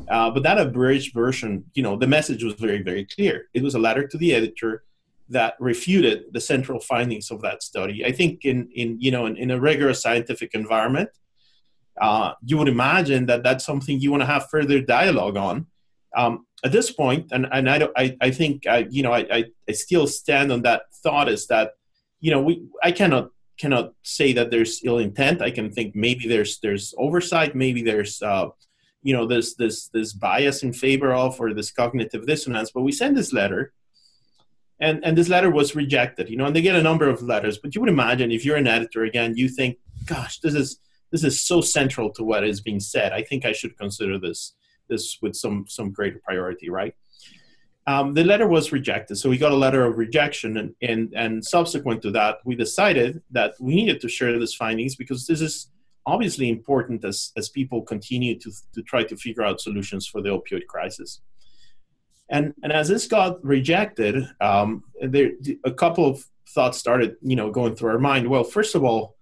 uh, 0.08 0.30
but 0.30 0.42
that 0.42 0.58
abridged 0.58 1.12
version 1.12 1.64
you 1.74 1.82
know 1.82 1.96
the 1.96 2.06
message 2.06 2.42
was 2.44 2.54
very 2.54 2.82
very 2.82 3.04
clear 3.04 3.48
it 3.54 3.62
was 3.62 3.74
a 3.74 3.78
letter 3.78 4.06
to 4.06 4.16
the 4.18 4.32
editor 4.32 4.84
that 5.28 5.54
refuted 5.58 6.24
the 6.32 6.40
central 6.40 6.80
findings 6.80 7.30
of 7.30 7.40
that 7.42 7.62
study 7.62 8.04
i 8.04 8.12
think 8.12 8.44
in 8.44 8.68
in 8.74 8.96
you 9.00 9.10
know 9.10 9.26
in, 9.26 9.36
in 9.36 9.50
a 9.50 9.60
rigorous 9.60 10.02
scientific 10.02 10.54
environment 10.54 11.10
uh, 11.98 12.32
you 12.44 12.58
would 12.58 12.68
imagine 12.68 13.24
that 13.24 13.42
that's 13.42 13.64
something 13.64 13.98
you 13.98 14.10
want 14.10 14.20
to 14.20 14.26
have 14.26 14.50
further 14.50 14.82
dialogue 14.82 15.38
on 15.38 15.66
um, 16.14 16.46
at 16.62 16.70
this 16.70 16.90
point 16.92 17.26
and, 17.32 17.46
and 17.50 17.70
I, 17.70 17.88
I, 17.96 18.16
I 18.20 18.30
think 18.30 18.66
I, 18.66 18.86
you 18.90 19.02
know 19.02 19.14
I, 19.14 19.44
I 19.68 19.72
still 19.72 20.06
stand 20.06 20.52
on 20.52 20.60
that 20.62 20.82
thought 21.02 21.30
is 21.30 21.46
that 21.46 21.72
you 22.20 22.30
know, 22.30 22.40
we 22.40 22.66
I 22.82 22.92
cannot 22.92 23.30
cannot 23.58 23.92
say 24.02 24.32
that 24.32 24.50
there's 24.50 24.80
ill 24.84 24.98
intent. 24.98 25.40
I 25.40 25.50
can 25.50 25.70
think 25.70 25.94
maybe 25.94 26.28
there's 26.28 26.58
there's 26.60 26.94
oversight, 26.98 27.54
maybe 27.54 27.82
there's 27.82 28.22
uh, 28.22 28.48
you 29.02 29.12
know 29.14 29.26
this 29.26 29.54
this 29.54 29.88
this 29.88 30.12
bias 30.12 30.62
in 30.62 30.72
favor 30.72 31.12
of 31.12 31.40
or 31.40 31.54
this 31.54 31.70
cognitive 31.70 32.26
dissonance. 32.26 32.70
But 32.72 32.82
we 32.82 32.92
send 32.92 33.16
this 33.16 33.32
letter, 33.32 33.72
and 34.80 35.04
and 35.04 35.16
this 35.16 35.28
letter 35.28 35.50
was 35.50 35.74
rejected. 35.74 36.28
You 36.28 36.36
know, 36.36 36.46
and 36.46 36.54
they 36.54 36.62
get 36.62 36.76
a 36.76 36.82
number 36.82 37.08
of 37.08 37.22
letters. 37.22 37.58
But 37.58 37.74
you 37.74 37.80
would 37.80 37.90
imagine 37.90 38.32
if 38.32 38.44
you're 38.44 38.56
an 38.56 38.66
editor 38.66 39.04
again, 39.04 39.36
you 39.36 39.48
think, 39.48 39.78
gosh, 40.04 40.38
this 40.40 40.54
is 40.54 40.80
this 41.10 41.24
is 41.24 41.42
so 41.42 41.60
central 41.60 42.10
to 42.12 42.24
what 42.24 42.44
is 42.44 42.60
being 42.60 42.80
said. 42.80 43.12
I 43.12 43.22
think 43.22 43.44
I 43.44 43.52
should 43.52 43.76
consider 43.78 44.18
this 44.18 44.54
this 44.88 45.18
with 45.22 45.34
some 45.34 45.64
some 45.68 45.90
greater 45.92 46.20
priority, 46.24 46.70
right? 46.70 46.94
Um, 47.88 48.14
the 48.14 48.24
letter 48.24 48.48
was 48.48 48.72
rejected. 48.72 49.16
So 49.16 49.30
we 49.30 49.38
got 49.38 49.52
a 49.52 49.56
letter 49.56 49.84
of 49.84 49.96
rejection, 49.96 50.56
and, 50.56 50.74
and, 50.82 51.12
and 51.14 51.44
subsequent 51.44 52.02
to 52.02 52.10
that, 52.12 52.38
we 52.44 52.56
decided 52.56 53.22
that 53.30 53.54
we 53.60 53.76
needed 53.76 54.00
to 54.00 54.08
share 54.08 54.36
these 54.36 54.54
findings 54.54 54.96
because 54.96 55.24
this 55.26 55.40
is 55.40 55.70
obviously 56.04 56.48
important 56.48 57.04
as, 57.04 57.32
as 57.36 57.48
people 57.48 57.82
continue 57.82 58.36
to, 58.40 58.50
to 58.74 58.82
try 58.82 59.04
to 59.04 59.16
figure 59.16 59.44
out 59.44 59.60
solutions 59.60 60.06
for 60.06 60.20
the 60.20 60.30
opioid 60.30 60.66
crisis. 60.66 61.20
And, 62.28 62.54
and 62.62 62.72
as 62.72 62.88
this 62.88 63.06
got 63.06 63.44
rejected, 63.44 64.28
um, 64.40 64.84
there, 65.00 65.32
a 65.64 65.72
couple 65.72 66.06
of 66.06 66.24
thoughts 66.48 66.78
started, 66.78 67.16
you 67.22 67.36
know, 67.36 67.50
going 67.50 67.76
through 67.76 67.90
our 67.90 67.98
mind. 67.98 68.28
Well, 68.28 68.44
first 68.44 68.74
of 68.74 68.82
all, 68.82 69.16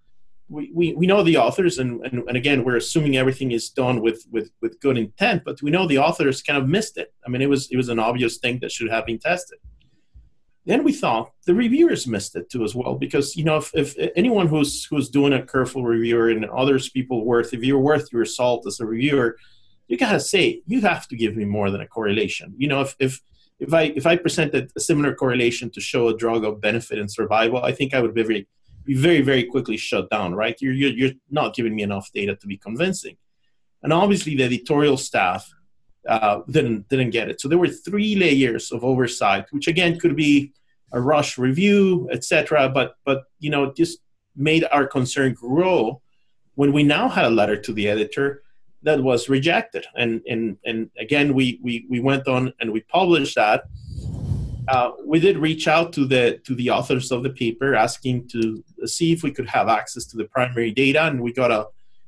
we, 0.47 0.71
we, 0.73 0.93
we 0.93 1.07
know 1.07 1.23
the 1.23 1.37
authors 1.37 1.79
and, 1.79 2.05
and, 2.05 2.23
and 2.27 2.37
again 2.37 2.63
we're 2.63 2.75
assuming 2.75 3.17
everything 3.17 3.51
is 3.51 3.69
done 3.69 4.01
with, 4.01 4.25
with, 4.31 4.51
with 4.61 4.79
good 4.79 4.97
intent 4.97 5.43
but 5.43 5.61
we 5.61 5.71
know 5.71 5.87
the 5.87 5.97
authors 5.97 6.41
kind 6.41 6.57
of 6.57 6.69
missed 6.69 6.97
it 6.97 7.13
i 7.25 7.29
mean 7.29 7.41
it 7.41 7.49
was 7.49 7.67
it 7.71 7.77
was 7.77 7.89
an 7.89 7.99
obvious 7.99 8.37
thing 8.37 8.59
that 8.59 8.71
should 8.71 8.89
have 8.89 9.05
been 9.05 9.17
tested 9.17 9.57
then 10.65 10.83
we 10.83 10.93
thought 10.93 11.31
the 11.45 11.53
reviewers 11.53 12.07
missed 12.07 12.35
it 12.35 12.49
too 12.49 12.63
as 12.63 12.75
well 12.75 12.95
because 12.95 13.35
you 13.35 13.43
know 13.43 13.57
if, 13.57 13.71
if 13.75 13.95
anyone 14.15 14.47
who's 14.47 14.85
who's 14.85 15.09
doing 15.09 15.33
a 15.33 15.45
careful 15.45 15.83
reviewer 15.83 16.29
and 16.29 16.45
others 16.45 16.89
people 16.89 17.25
worth 17.25 17.53
if 17.53 17.63
you're 17.63 17.79
worth 17.79 18.11
your 18.11 18.25
salt 18.25 18.65
as 18.67 18.79
a 18.79 18.85
reviewer 18.85 19.37
you 19.87 19.97
gotta 19.97 20.19
say 20.19 20.61
you 20.65 20.81
have 20.81 21.07
to 21.07 21.15
give 21.15 21.35
me 21.35 21.45
more 21.45 21.69
than 21.71 21.81
a 21.81 21.87
correlation 21.87 22.53
you 22.57 22.67
know 22.67 22.81
if 22.81 22.95
if 22.99 23.21
if 23.59 23.73
i 23.73 23.83
if 23.95 24.05
i 24.05 24.15
presented 24.15 24.71
a 24.75 24.79
similar 24.79 25.13
correlation 25.13 25.69
to 25.69 25.79
show 25.79 26.07
a 26.07 26.17
drug 26.17 26.43
of 26.43 26.61
benefit 26.61 26.99
and 26.99 27.11
survival 27.11 27.63
i 27.63 27.71
think 27.71 27.93
i 27.93 28.01
would 28.01 28.13
be 28.13 28.23
very 28.23 28.47
be 28.85 28.93
very, 28.93 29.21
very 29.21 29.43
quickly 29.43 29.77
shut 29.77 30.09
down, 30.09 30.35
right? 30.35 30.55
You're, 30.61 30.73
you're, 30.73 30.91
you're 30.91 31.11
not 31.29 31.55
giving 31.55 31.75
me 31.75 31.83
enough 31.83 32.11
data 32.13 32.35
to 32.35 32.47
be 32.47 32.57
convincing. 32.57 33.17
And 33.83 33.91
obviously, 33.91 34.35
the 34.35 34.43
editorial 34.43 34.97
staff 34.97 35.51
uh, 36.07 36.41
didn't 36.49 36.87
didn't 36.87 37.09
get 37.09 37.29
it. 37.29 37.41
So 37.41 37.47
there 37.47 37.57
were 37.57 37.67
three 37.67 38.15
layers 38.15 38.71
of 38.71 38.83
oversight, 38.83 39.45
which 39.51 39.67
again 39.67 39.99
could 39.99 40.15
be 40.15 40.53
a 40.91 41.01
rush 41.01 41.37
review, 41.37 42.07
etc. 42.11 42.69
But 42.69 42.95
but 43.05 43.23
you 43.39 43.49
know, 43.49 43.73
just 43.73 43.99
made 44.35 44.65
our 44.71 44.87
concern 44.87 45.33
grow 45.33 46.01
when 46.55 46.73
we 46.73 46.83
now 46.83 47.09
had 47.09 47.25
a 47.25 47.29
letter 47.29 47.57
to 47.57 47.73
the 47.73 47.87
editor 47.87 48.43
that 48.85 49.01
was 49.01 49.27
rejected. 49.27 49.85
And 49.95 50.21
and 50.27 50.57
and 50.65 50.89
again, 50.97 51.33
we 51.33 51.59
we 51.61 51.85
we 51.89 51.99
went 51.99 52.27
on 52.27 52.53
and 52.59 52.71
we 52.71 52.81
published 52.81 53.35
that. 53.35 53.63
Uh, 54.67 54.91
we 55.05 55.19
did 55.19 55.37
reach 55.37 55.67
out 55.67 55.91
to 55.93 56.05
the 56.05 56.39
to 56.45 56.55
the 56.55 56.69
authors 56.69 57.11
of 57.11 57.23
the 57.23 57.29
paper 57.29 57.75
asking 57.75 58.27
to 58.29 58.63
see 58.85 59.11
if 59.11 59.21
we 59.23 59.31
could 59.31 59.49
have 59.49 59.67
access 59.67 60.05
to 60.05 60.17
the 60.17 60.25
primary 60.25 60.71
data. 60.71 61.03
And 61.03 61.21
we 61.21 61.33
got 61.33 61.51
a, 61.51 61.67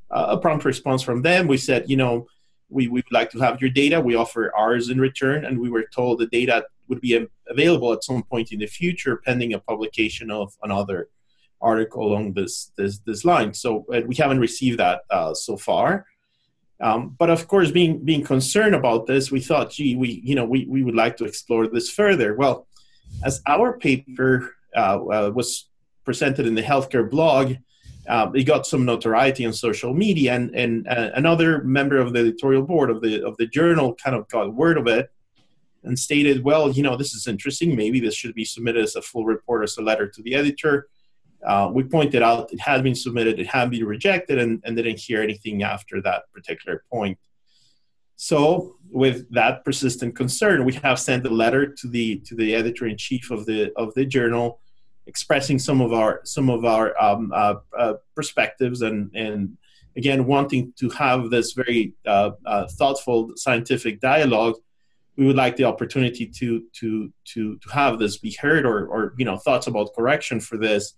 a 0.09 0.37
prompt 0.37 0.65
response 0.65 1.01
from 1.01 1.21
them. 1.21 1.47
We 1.47 1.57
said 1.57 1.89
you 1.89 1.97
know 1.97 2.27
we 2.69 2.87
would 2.87 3.11
like 3.11 3.31
to 3.31 3.39
have 3.39 3.59
your 3.61 3.69
data. 3.69 3.99
We 3.99 4.15
offer 4.15 4.53
ours 4.55 4.89
in 4.89 4.99
return. 4.99 5.45
And 5.45 5.59
we 5.59 5.69
were 5.69 5.85
told 5.93 6.19
the 6.19 6.27
data 6.27 6.65
would 6.89 7.01
be 7.01 7.27
available 7.49 7.91
at 7.93 8.03
some 8.03 8.23
point 8.23 8.51
in 8.51 8.59
the 8.59 8.67
future 8.67 9.17
pending 9.17 9.53
a 9.53 9.59
publication 9.59 10.29
of 10.31 10.53
another 10.63 11.09
article 11.59 12.03
along 12.07 12.33
this 12.33 12.71
this 12.77 12.99
this 12.99 13.25
line. 13.25 13.53
So 13.53 13.85
we 14.05 14.15
haven't 14.15 14.39
received 14.39 14.77
that 14.79 15.01
uh, 15.09 15.33
so 15.33 15.57
far 15.57 16.05
um, 16.79 17.15
but 17.17 17.29
of 17.29 17.47
course, 17.47 17.71
being 17.71 18.03
being 18.03 18.23
concerned 18.23 18.75
about 18.75 19.07
this, 19.07 19.31
we 19.31 19.41
thought, 19.41 19.71
gee, 19.71 19.95
we 19.95 20.21
you 20.23 20.35
know 20.35 20.45
we, 20.45 20.65
we 20.65 20.83
would 20.83 20.95
like 20.95 21.17
to 21.17 21.25
explore 21.25 21.67
this 21.67 21.89
further. 21.89 22.35
Well, 22.35 22.67
as 23.23 23.41
our 23.47 23.77
paper 23.77 24.55
uh, 24.75 24.99
uh, 24.99 25.31
was 25.33 25.69
presented 26.05 26.45
in 26.45 26.55
the 26.55 26.61
healthcare 26.61 27.09
blog, 27.09 27.55
uh, 28.07 28.31
it 28.35 28.43
got 28.43 28.67
some 28.67 28.85
notoriety 28.85 29.45
on 29.45 29.53
social 29.53 29.93
media, 29.93 30.35
and 30.35 30.55
and 30.55 30.87
uh, 30.87 31.09
another 31.15 31.63
member 31.63 31.97
of 31.97 32.13
the 32.13 32.19
editorial 32.19 32.61
board 32.61 32.91
of 32.91 33.01
the 33.01 33.25
of 33.25 33.35
the 33.37 33.47
journal 33.47 33.95
kind 33.95 34.15
of 34.15 34.27
got 34.27 34.53
word 34.53 34.77
of 34.77 34.87
it 34.87 35.11
and 35.83 35.97
stated, 35.97 36.43
well, 36.43 36.69
you 36.69 36.83
know, 36.83 36.97
this 36.97 37.13
is 37.13 37.27
interesting. 37.27 37.75
Maybe 37.75 37.99
this 37.99 38.15
should 38.15 38.35
be 38.35 38.45
submitted 38.45 38.83
as 38.83 38.95
a 38.95 39.01
full 39.01 39.25
report 39.25 39.63
as 39.63 39.77
a 39.77 39.81
letter 39.81 40.07
to 40.07 40.21
the 40.21 40.35
editor 40.35 40.89
uh, 41.47 41.69
we 41.73 41.81
pointed 41.81 42.21
out 42.21 42.51
it 42.51 42.59
had 42.59 42.83
been 42.83 42.93
submitted, 42.93 43.39
it 43.39 43.47
had 43.47 43.71
been 43.71 43.85
rejected, 43.85 44.37
and, 44.37 44.61
and 44.65 44.75
didn't 44.75 44.99
hear 44.99 45.21
anything 45.21 45.63
after 45.63 46.01
that 46.01 46.23
particular 46.33 46.83
point. 46.91 47.17
So, 48.17 48.75
with 48.91 49.31
that 49.31 49.63
persistent 49.63 50.13
concern, 50.13 50.65
we 50.65 50.73
have 50.73 50.99
sent 50.99 51.25
a 51.25 51.29
letter 51.29 51.65
to 51.65 51.87
the 51.87 52.19
to 52.25 52.35
the 52.35 52.53
editor 52.53 52.85
in 52.85 52.97
chief 52.97 53.31
of 53.31 53.45
the 53.45 53.71
of 53.77 53.93
the 53.93 54.05
journal, 54.05 54.59
expressing 55.05 55.57
some 55.57 55.79
of 55.79 55.93
our 55.93 56.19
some 56.25 56.49
of 56.49 56.65
our 56.65 57.01
um, 57.01 57.31
uh, 57.33 57.55
uh, 57.77 57.93
perspectives 58.13 58.81
and 58.81 59.09
and 59.15 59.57
again 59.95 60.25
wanting 60.25 60.73
to 60.79 60.89
have 60.89 61.29
this 61.29 61.53
very 61.53 61.93
uh, 62.05 62.31
uh, 62.45 62.67
thoughtful 62.77 63.31
scientific 63.37 64.01
dialogue. 64.01 64.55
We 65.15 65.25
would 65.25 65.37
like 65.37 65.55
the 65.55 65.63
opportunity 65.63 66.25
to 66.39 66.63
to 66.79 67.13
to 67.33 67.57
to 67.57 67.69
have 67.69 67.99
this 67.99 68.17
be 68.17 68.35
heard 68.41 68.65
or 68.65 68.85
or 68.87 69.13
you 69.17 69.23
know 69.23 69.37
thoughts 69.37 69.67
about 69.67 69.95
correction 69.95 70.41
for 70.41 70.57
this 70.57 70.93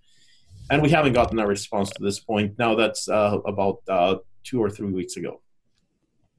and 0.70 0.82
we 0.82 0.89
haven't 0.89 1.13
gotten 1.13 1.39
a 1.39 1.47
response 1.47 1.89
to 1.91 2.03
this 2.03 2.20
point. 2.20 2.57
Now 2.57 2.76
that's 2.76 3.07
uh, 3.07 3.39
about 3.45 3.80
uh, 3.88 4.17
two 4.43 4.61
or 4.61 4.70
three 4.70 4.91
weeks 4.91 5.17
ago. 5.17 5.41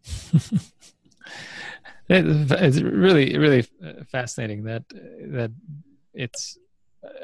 it's 2.09 2.81
really, 2.81 3.37
really 3.39 3.67
fascinating 4.11 4.65
that 4.65 4.85
that 4.89 5.53
it's 6.15 6.59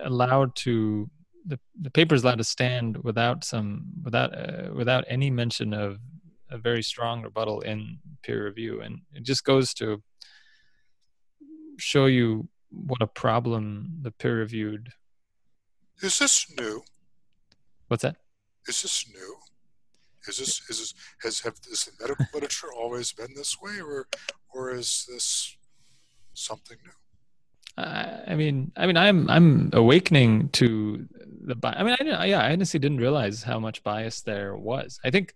allowed 0.03 0.55
to 0.57 1.11
the 1.47 1.59
the 1.81 1.91
paper 1.91 2.15
is 2.15 2.23
allowed 2.23 2.39
to 2.39 2.45
stand 2.45 2.97
without 2.99 3.45
some 3.45 3.87
without 4.05 4.37
uh, 4.37 4.73
without 4.75 5.05
any 5.09 5.31
mention 5.31 5.73
of 5.73 5.99
a 6.51 6.59
very 6.59 6.83
strong 6.83 7.23
rebuttal 7.23 7.61
in 7.61 7.99
peer 8.23 8.45
review, 8.45 8.81
and 8.81 9.01
it 9.13 9.23
just 9.23 9.45
goes 9.45 9.75
to 9.75 10.03
show 11.79 12.07
you 12.07 12.49
what 12.71 13.03
a 13.03 13.07
problem 13.07 13.99
the 14.03 14.11
peer 14.11 14.39
reviewed. 14.39 14.91
Is 16.03 16.19
this 16.19 16.47
new? 16.59 16.83
What's 17.89 18.03
that? 18.03 18.17
Is 18.67 18.83
this 18.83 19.07
new? 19.13 19.37
Is 20.29 20.39
this 20.39 20.69
is 20.69 20.79
this 20.79 20.95
has 21.23 21.41
have 21.41 21.55
is 21.71 21.85
the 21.85 21.93
medical 22.01 22.27
literature 22.35 22.73
always 22.77 23.13
been 23.13 23.33
this 23.35 23.61
way, 23.61 23.81
or 23.81 24.09
or 24.53 24.75
is 24.75 25.07
this 25.09 25.57
something 26.35 26.77
new? 26.85 27.83
Uh, 27.83 28.23
I 28.27 28.35
mean, 28.35 28.73
I 28.77 28.87
mean, 28.87 28.97
I'm 28.97 29.31
I'm 29.31 29.71
awakening 29.73 30.49
to 30.51 31.07
the. 31.43 31.57
I 31.63 31.85
mean, 31.85 31.97
I, 32.13 32.27
yeah, 32.27 32.43
I 32.43 32.53
honestly 32.53 32.81
didn't 32.81 32.99
realize 32.99 33.43
how 33.43 33.61
much 33.61 33.85
bias 33.85 34.23
there 34.23 34.57
was. 34.57 34.99
I 35.05 35.11
think, 35.11 35.35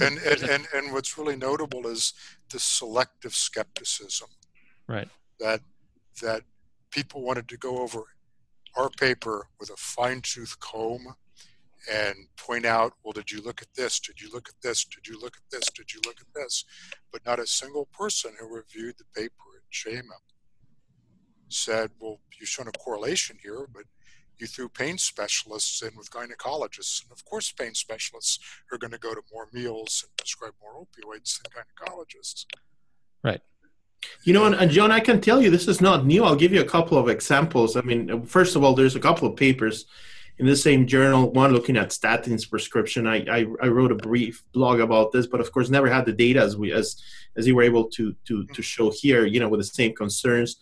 and 0.00 0.18
and, 0.18 0.42
and 0.42 0.66
and 0.72 0.92
what's 0.92 1.18
really 1.18 1.36
notable 1.36 1.86
is 1.86 2.12
the 2.50 2.60
selective 2.60 3.34
skepticism. 3.34 4.28
Right. 4.86 5.08
That 5.40 5.62
that 6.22 6.42
people 6.90 7.22
wanted 7.22 7.48
to 7.48 7.56
go 7.56 7.78
over 7.78 8.02
our 8.76 8.90
paper 8.90 9.48
with 9.58 9.70
a 9.70 9.76
fine 9.76 10.20
tooth 10.22 10.60
comb 10.60 11.14
and 11.90 12.14
point 12.36 12.66
out, 12.66 12.92
well, 13.02 13.12
did 13.12 13.30
you 13.30 13.40
look 13.42 13.62
at 13.62 13.68
this? 13.74 14.00
Did 14.00 14.20
you 14.20 14.30
look 14.32 14.48
at 14.48 14.60
this? 14.62 14.84
Did 14.84 15.06
you 15.06 15.18
look 15.20 15.36
at 15.36 15.50
this? 15.50 15.68
Did 15.70 15.92
you 15.92 16.00
look 16.06 16.20
at 16.20 16.26
this? 16.34 16.64
But 17.12 17.24
not 17.24 17.38
a 17.38 17.46
single 17.46 17.86
person 17.86 18.32
who 18.38 18.54
reviewed 18.54 18.96
the 18.98 19.04
paper 19.14 19.44
at 19.56 19.70
JAMA 19.70 20.14
said, 21.48 21.90
well, 22.00 22.20
you've 22.38 22.48
shown 22.48 22.68
a 22.68 22.72
correlation 22.72 23.38
here, 23.42 23.66
but 23.72 23.84
you 24.38 24.46
threw 24.46 24.68
pain 24.68 24.98
specialists 24.98 25.82
in 25.82 25.96
with 25.96 26.10
gynecologists. 26.10 27.02
And 27.02 27.10
of 27.10 27.24
course, 27.24 27.50
pain 27.52 27.74
specialists 27.74 28.38
are 28.70 28.78
going 28.78 28.92
to 28.92 28.98
go 28.98 29.14
to 29.14 29.22
more 29.32 29.48
meals 29.52 30.04
and 30.06 30.16
prescribe 30.16 30.52
more 30.62 30.84
opioids 30.84 31.40
than 31.40 31.52
gynecologists. 31.52 32.44
Right. 33.24 33.40
You 34.22 34.32
know, 34.32 34.44
and, 34.44 34.70
John, 34.70 34.92
I 34.92 35.00
can 35.00 35.20
tell 35.20 35.42
you 35.42 35.50
this 35.50 35.66
is 35.66 35.80
not 35.80 36.06
new. 36.06 36.22
I'll 36.22 36.36
give 36.36 36.52
you 36.52 36.60
a 36.60 36.64
couple 36.64 36.98
of 36.98 37.08
examples. 37.08 37.76
I 37.76 37.80
mean, 37.80 38.24
first 38.26 38.54
of 38.54 38.62
all, 38.62 38.74
there's 38.74 38.94
a 38.94 39.00
couple 39.00 39.28
of 39.28 39.36
papers 39.36 39.86
in 40.38 40.46
the 40.46 40.56
same 40.56 40.86
journal, 40.86 41.32
one 41.32 41.52
looking 41.52 41.76
at 41.76 41.90
statins 41.90 42.48
prescription. 42.48 43.06
I, 43.06 43.24
I, 43.28 43.46
I, 43.60 43.68
wrote 43.68 43.90
a 43.90 43.96
brief 43.96 44.44
blog 44.52 44.78
about 44.78 45.10
this, 45.10 45.26
but 45.26 45.40
of 45.40 45.50
course 45.50 45.68
never 45.68 45.88
had 45.88 46.06
the 46.06 46.12
data 46.12 46.40
as 46.40 46.56
we 46.56 46.72
as 46.72 47.02
as 47.36 47.46
you 47.46 47.56
were 47.56 47.62
able 47.62 47.88
to 47.90 48.14
to 48.26 48.44
to 48.46 48.62
show 48.62 48.90
here. 48.90 49.26
You 49.26 49.40
know, 49.40 49.48
with 49.48 49.60
the 49.60 49.64
same 49.64 49.94
concerns. 49.94 50.56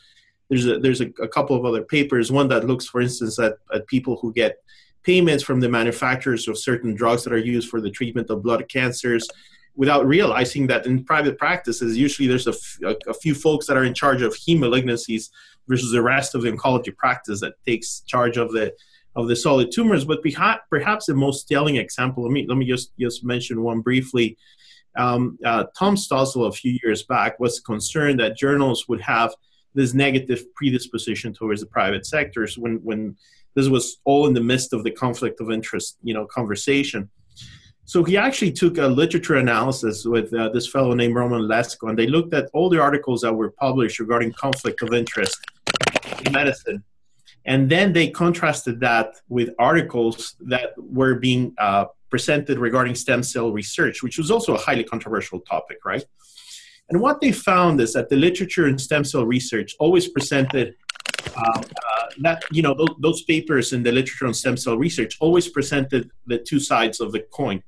There's 0.48 0.66
a 0.66 0.78
there's 0.78 1.00
a, 1.00 1.08
a 1.20 1.28
couple 1.28 1.56
of 1.56 1.64
other 1.64 1.82
papers. 1.82 2.32
One 2.32 2.48
that 2.48 2.64
looks, 2.64 2.86
for 2.86 3.00
instance, 3.00 3.38
at, 3.38 3.58
at 3.74 3.86
people 3.86 4.16
who 4.16 4.32
get 4.32 4.62
payments 5.02 5.44
from 5.44 5.60
the 5.60 5.68
manufacturers 5.68 6.48
of 6.48 6.58
certain 6.58 6.94
drugs 6.94 7.24
that 7.24 7.32
are 7.32 7.38
used 7.38 7.68
for 7.68 7.80
the 7.80 7.90
treatment 7.90 8.30
of 8.30 8.42
blood 8.42 8.68
cancers 8.68 9.28
without 9.76 10.06
realizing 10.06 10.66
that 10.66 10.86
in 10.86 11.04
private 11.04 11.38
practices, 11.38 11.96
usually 11.96 12.26
there's 12.26 12.46
a, 12.46 13.14
few 13.20 13.34
folks 13.34 13.66
that 13.66 13.76
are 13.76 13.84
in 13.84 13.92
charge 13.92 14.22
of 14.22 14.34
heme 14.34 14.58
malignancies 14.58 15.28
versus 15.68 15.92
the 15.92 16.02
rest 16.02 16.34
of 16.34 16.42
the 16.42 16.50
oncology 16.50 16.96
practice 16.96 17.40
that 17.40 17.54
takes 17.64 18.00
charge 18.00 18.36
of 18.38 18.50
the 18.52 18.72
of 19.16 19.28
the 19.28 19.34
solid 19.34 19.72
tumors. 19.72 20.04
But 20.04 20.22
perhaps 20.70 21.06
the 21.06 21.14
most 21.14 21.48
telling 21.48 21.76
example, 21.76 22.22
let 22.22 22.32
me 22.32 22.46
let 22.46 22.58
me 22.58 22.66
just 22.66 22.92
just 22.98 23.24
mention 23.24 23.62
one 23.62 23.80
briefly. 23.80 24.36
Um, 24.96 25.38
uh, 25.44 25.64
Tom 25.78 25.96
Stossel 25.96 26.48
a 26.48 26.52
few 26.52 26.78
years 26.82 27.02
back 27.02 27.40
was 27.40 27.60
concerned 27.60 28.20
that 28.20 28.36
journals 28.36 28.88
would 28.88 29.00
have 29.00 29.34
this 29.74 29.92
negative 29.92 30.42
predisposition 30.54 31.34
towards 31.34 31.60
the 31.60 31.66
private 31.66 32.06
sectors 32.06 32.56
when 32.56 32.76
when 32.84 33.16
this 33.54 33.68
was 33.68 33.98
all 34.04 34.26
in 34.26 34.34
the 34.34 34.40
midst 34.40 34.72
of 34.72 34.84
the 34.84 34.90
conflict 34.90 35.40
of 35.40 35.50
interest, 35.50 35.96
you 36.02 36.14
know, 36.14 36.26
conversation. 36.26 37.10
So 37.86 38.02
he 38.02 38.16
actually 38.16 38.52
took 38.52 38.78
a 38.78 38.86
literature 38.86 39.36
analysis 39.36 40.04
with 40.04 40.34
uh, 40.34 40.48
this 40.48 40.66
fellow 40.66 40.92
named 40.92 41.14
Roman 41.14 41.42
Lesko, 41.42 41.88
and 41.88 41.98
they 41.98 42.08
looked 42.08 42.34
at 42.34 42.50
all 42.52 42.68
the 42.68 42.80
articles 42.80 43.20
that 43.20 43.32
were 43.32 43.52
published 43.52 44.00
regarding 44.00 44.32
conflict 44.32 44.82
of 44.82 44.92
interest 44.92 45.38
in 46.24 46.32
medicine. 46.32 46.82
And 47.46 47.70
then 47.70 47.92
they 47.92 48.08
contrasted 48.10 48.80
that 48.80 49.14
with 49.28 49.50
articles 49.58 50.34
that 50.40 50.70
were 50.76 51.14
being 51.14 51.54
uh, 51.58 51.86
presented 52.10 52.58
regarding 52.58 52.94
stem 52.94 53.22
cell 53.22 53.52
research, 53.52 54.02
which 54.02 54.18
was 54.18 54.30
also 54.30 54.54
a 54.54 54.58
highly 54.58 54.84
controversial 54.84 55.40
topic, 55.40 55.78
right? 55.84 56.04
And 56.88 57.00
what 57.00 57.20
they 57.20 57.32
found 57.32 57.80
is 57.80 57.92
that 57.94 58.08
the 58.08 58.16
literature 58.16 58.66
in 58.68 58.78
stem 58.78 59.04
cell 59.04 59.24
research 59.24 59.74
always 59.78 60.08
presented 60.08 60.74
uh, 61.36 61.62
uh, 61.62 62.06
that, 62.20 62.42
you 62.50 62.62
know, 62.62 62.74
those, 62.74 62.94
those 63.00 63.22
papers 63.24 63.72
in 63.72 63.82
the 63.82 63.92
literature 63.92 64.26
on 64.26 64.34
stem 64.34 64.56
cell 64.56 64.76
research 64.76 65.16
always 65.20 65.48
presented 65.48 66.10
the 66.26 66.38
two 66.38 66.60
sides 66.60 67.00
of 67.00 67.12
the 67.12 67.20
coin 67.32 67.62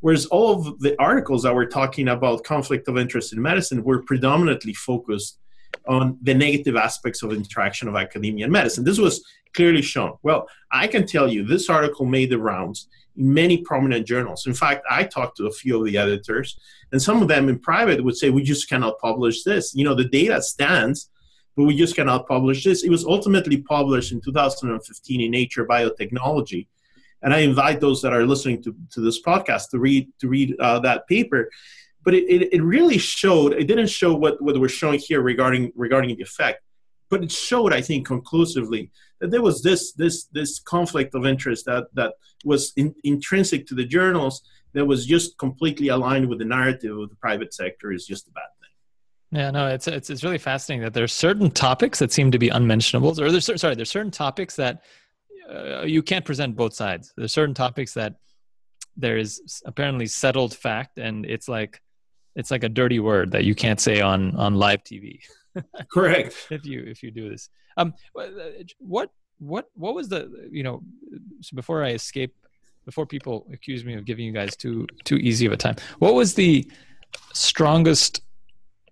Whereas 0.00 0.26
all 0.26 0.52
of 0.52 0.78
the 0.80 1.00
articles 1.00 1.42
that 1.42 1.54
were 1.54 1.66
talking 1.66 2.08
about 2.08 2.44
conflict 2.44 2.88
of 2.88 2.96
interest 2.96 3.32
in 3.32 3.42
medicine 3.42 3.82
were 3.82 4.02
predominantly 4.02 4.74
focused 4.74 5.38
on 5.86 6.18
the 6.22 6.34
negative 6.34 6.76
aspects 6.76 7.22
of 7.22 7.32
interaction 7.32 7.88
of 7.88 7.96
academia 7.96 8.44
and 8.44 8.52
medicine. 8.52 8.84
This 8.84 8.98
was 8.98 9.24
clearly 9.54 9.82
shown. 9.82 10.14
Well, 10.22 10.48
I 10.70 10.86
can 10.86 11.06
tell 11.06 11.28
you 11.28 11.44
this 11.44 11.70
article 11.70 12.04
made 12.04 12.30
the 12.30 12.38
rounds 12.38 12.88
in 13.16 13.32
many 13.32 13.58
prominent 13.58 14.06
journals. 14.06 14.46
In 14.46 14.54
fact, 14.54 14.84
I 14.90 15.04
talked 15.04 15.38
to 15.38 15.46
a 15.46 15.52
few 15.52 15.78
of 15.78 15.86
the 15.86 15.96
editors, 15.96 16.58
and 16.92 17.00
some 17.00 17.22
of 17.22 17.28
them 17.28 17.48
in 17.48 17.58
private 17.58 18.04
would 18.04 18.16
say, 18.16 18.30
We 18.30 18.42
just 18.42 18.68
cannot 18.68 18.98
publish 18.98 19.44
this. 19.44 19.74
You 19.74 19.84
know, 19.84 19.94
the 19.94 20.04
data 20.04 20.42
stands, 20.42 21.10
but 21.56 21.64
we 21.64 21.76
just 21.76 21.96
cannot 21.96 22.28
publish 22.28 22.64
this. 22.64 22.84
It 22.84 22.90
was 22.90 23.04
ultimately 23.04 23.58
published 23.62 24.12
in 24.12 24.20
2015 24.20 25.20
in 25.20 25.30
Nature 25.30 25.66
Biotechnology 25.66 26.66
and 27.22 27.34
I 27.34 27.38
invite 27.38 27.80
those 27.80 28.00
that 28.02 28.12
are 28.12 28.26
listening 28.26 28.62
to, 28.62 28.74
to 28.92 29.00
this 29.00 29.20
podcast 29.22 29.70
to 29.70 29.78
read 29.78 30.08
to 30.20 30.28
read 30.28 30.56
uh, 30.60 30.78
that 30.80 31.06
paper. 31.08 31.50
But 32.04 32.14
it, 32.14 32.24
it, 32.24 32.52
it, 32.54 32.62
really 32.62 32.96
showed. 32.96 33.52
It 33.52 33.66
didn't 33.66 33.88
show 33.88 34.14
what, 34.14 34.40
what 34.40 34.58
we're 34.58 34.68
showing 34.68 34.98
here 34.98 35.20
regarding 35.20 35.72
regarding 35.74 36.16
the 36.16 36.22
effect, 36.22 36.62
but 37.10 37.22
it 37.22 37.32
showed, 37.32 37.72
I 37.72 37.80
think, 37.80 38.06
conclusively 38.06 38.90
that 39.20 39.30
there 39.30 39.42
was 39.42 39.62
this 39.62 39.92
this 39.92 40.24
this 40.26 40.60
conflict 40.60 41.14
of 41.14 41.26
interest 41.26 41.66
that 41.66 41.86
that 41.94 42.14
was 42.44 42.72
in, 42.76 42.94
intrinsic 43.04 43.66
to 43.66 43.74
the 43.74 43.84
journals 43.84 44.42
that 44.74 44.86
was 44.86 45.06
just 45.06 45.36
completely 45.38 45.88
aligned 45.88 46.28
with 46.28 46.38
the 46.38 46.44
narrative 46.44 46.96
of 46.96 47.10
the 47.10 47.16
private 47.16 47.52
sector 47.52 47.92
is 47.92 48.06
just 48.06 48.28
a 48.28 48.30
bad 48.30 48.42
thing. 48.60 49.40
Yeah, 49.40 49.50
no, 49.50 49.68
it's 49.68 49.88
it's 49.88 50.10
it's 50.10 50.24
really 50.24 50.38
fascinating 50.38 50.84
that 50.84 50.94
there's 50.94 51.12
certain 51.12 51.50
topics 51.50 51.98
that 51.98 52.12
seem 52.12 52.30
to 52.30 52.38
be 52.38 52.48
unmentionables, 52.48 53.20
or 53.20 53.30
there's 53.30 53.50
sorry, 53.60 53.74
there's 53.74 53.90
certain 53.90 54.10
topics 54.10 54.56
that 54.56 54.82
uh, 55.50 55.82
you 55.82 56.02
can't 56.02 56.24
present 56.24 56.56
both 56.56 56.74
sides. 56.74 57.12
There's 57.16 57.32
certain 57.32 57.54
topics 57.54 57.94
that 57.94 58.16
there 58.96 59.16
is 59.16 59.62
apparently 59.64 60.06
settled 60.06 60.54
fact, 60.54 60.98
and 60.98 61.26
it's 61.26 61.48
like 61.48 61.80
it's 62.34 62.50
like 62.50 62.64
a 62.64 62.68
dirty 62.68 62.98
word 62.98 63.32
that 63.32 63.44
you 63.44 63.54
can't 63.54 63.80
say 63.80 64.00
on 64.00 64.34
on 64.36 64.54
live 64.54 64.84
TV. 64.84 65.20
Correct. 65.92 66.46
if 66.50 66.64
you 66.64 66.84
if 66.86 67.02
you 67.02 67.10
do 67.10 67.30
this, 67.30 67.48
um, 67.76 67.94
uh, 68.18 68.26
what 68.78 69.10
what 69.38 69.66
what 69.74 69.94
was 69.94 70.08
the 70.08 70.48
you 70.50 70.62
know 70.62 70.82
so 71.40 71.54
before 71.54 71.84
I 71.84 71.90
escape 71.90 72.34
before 72.84 73.06
people 73.06 73.46
accuse 73.52 73.84
me 73.84 73.94
of 73.94 74.04
giving 74.04 74.24
you 74.24 74.32
guys 74.32 74.56
too 74.56 74.86
too 75.04 75.16
easy 75.16 75.46
of 75.46 75.52
a 75.52 75.56
time, 75.56 75.76
what 75.98 76.14
was 76.14 76.34
the 76.34 76.70
strongest 77.32 78.20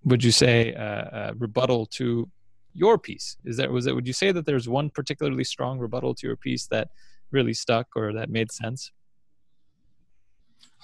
would 0.04 0.22
you 0.22 0.30
say 0.30 0.72
uh, 0.74 0.80
uh, 0.80 1.32
rebuttal 1.36 1.86
to 1.86 2.28
your 2.72 2.98
piece 2.98 3.36
is 3.44 3.56
that 3.56 3.70
was 3.70 3.86
it 3.86 3.94
would 3.94 4.06
you 4.06 4.12
say 4.12 4.32
that 4.32 4.46
there's 4.46 4.68
one 4.68 4.90
particularly 4.90 5.44
strong 5.44 5.78
rebuttal 5.78 6.14
to 6.14 6.26
your 6.26 6.36
piece 6.36 6.66
that 6.66 6.88
really 7.30 7.54
stuck 7.54 7.88
or 7.96 8.12
that 8.12 8.30
made 8.30 8.52
sense 8.52 8.92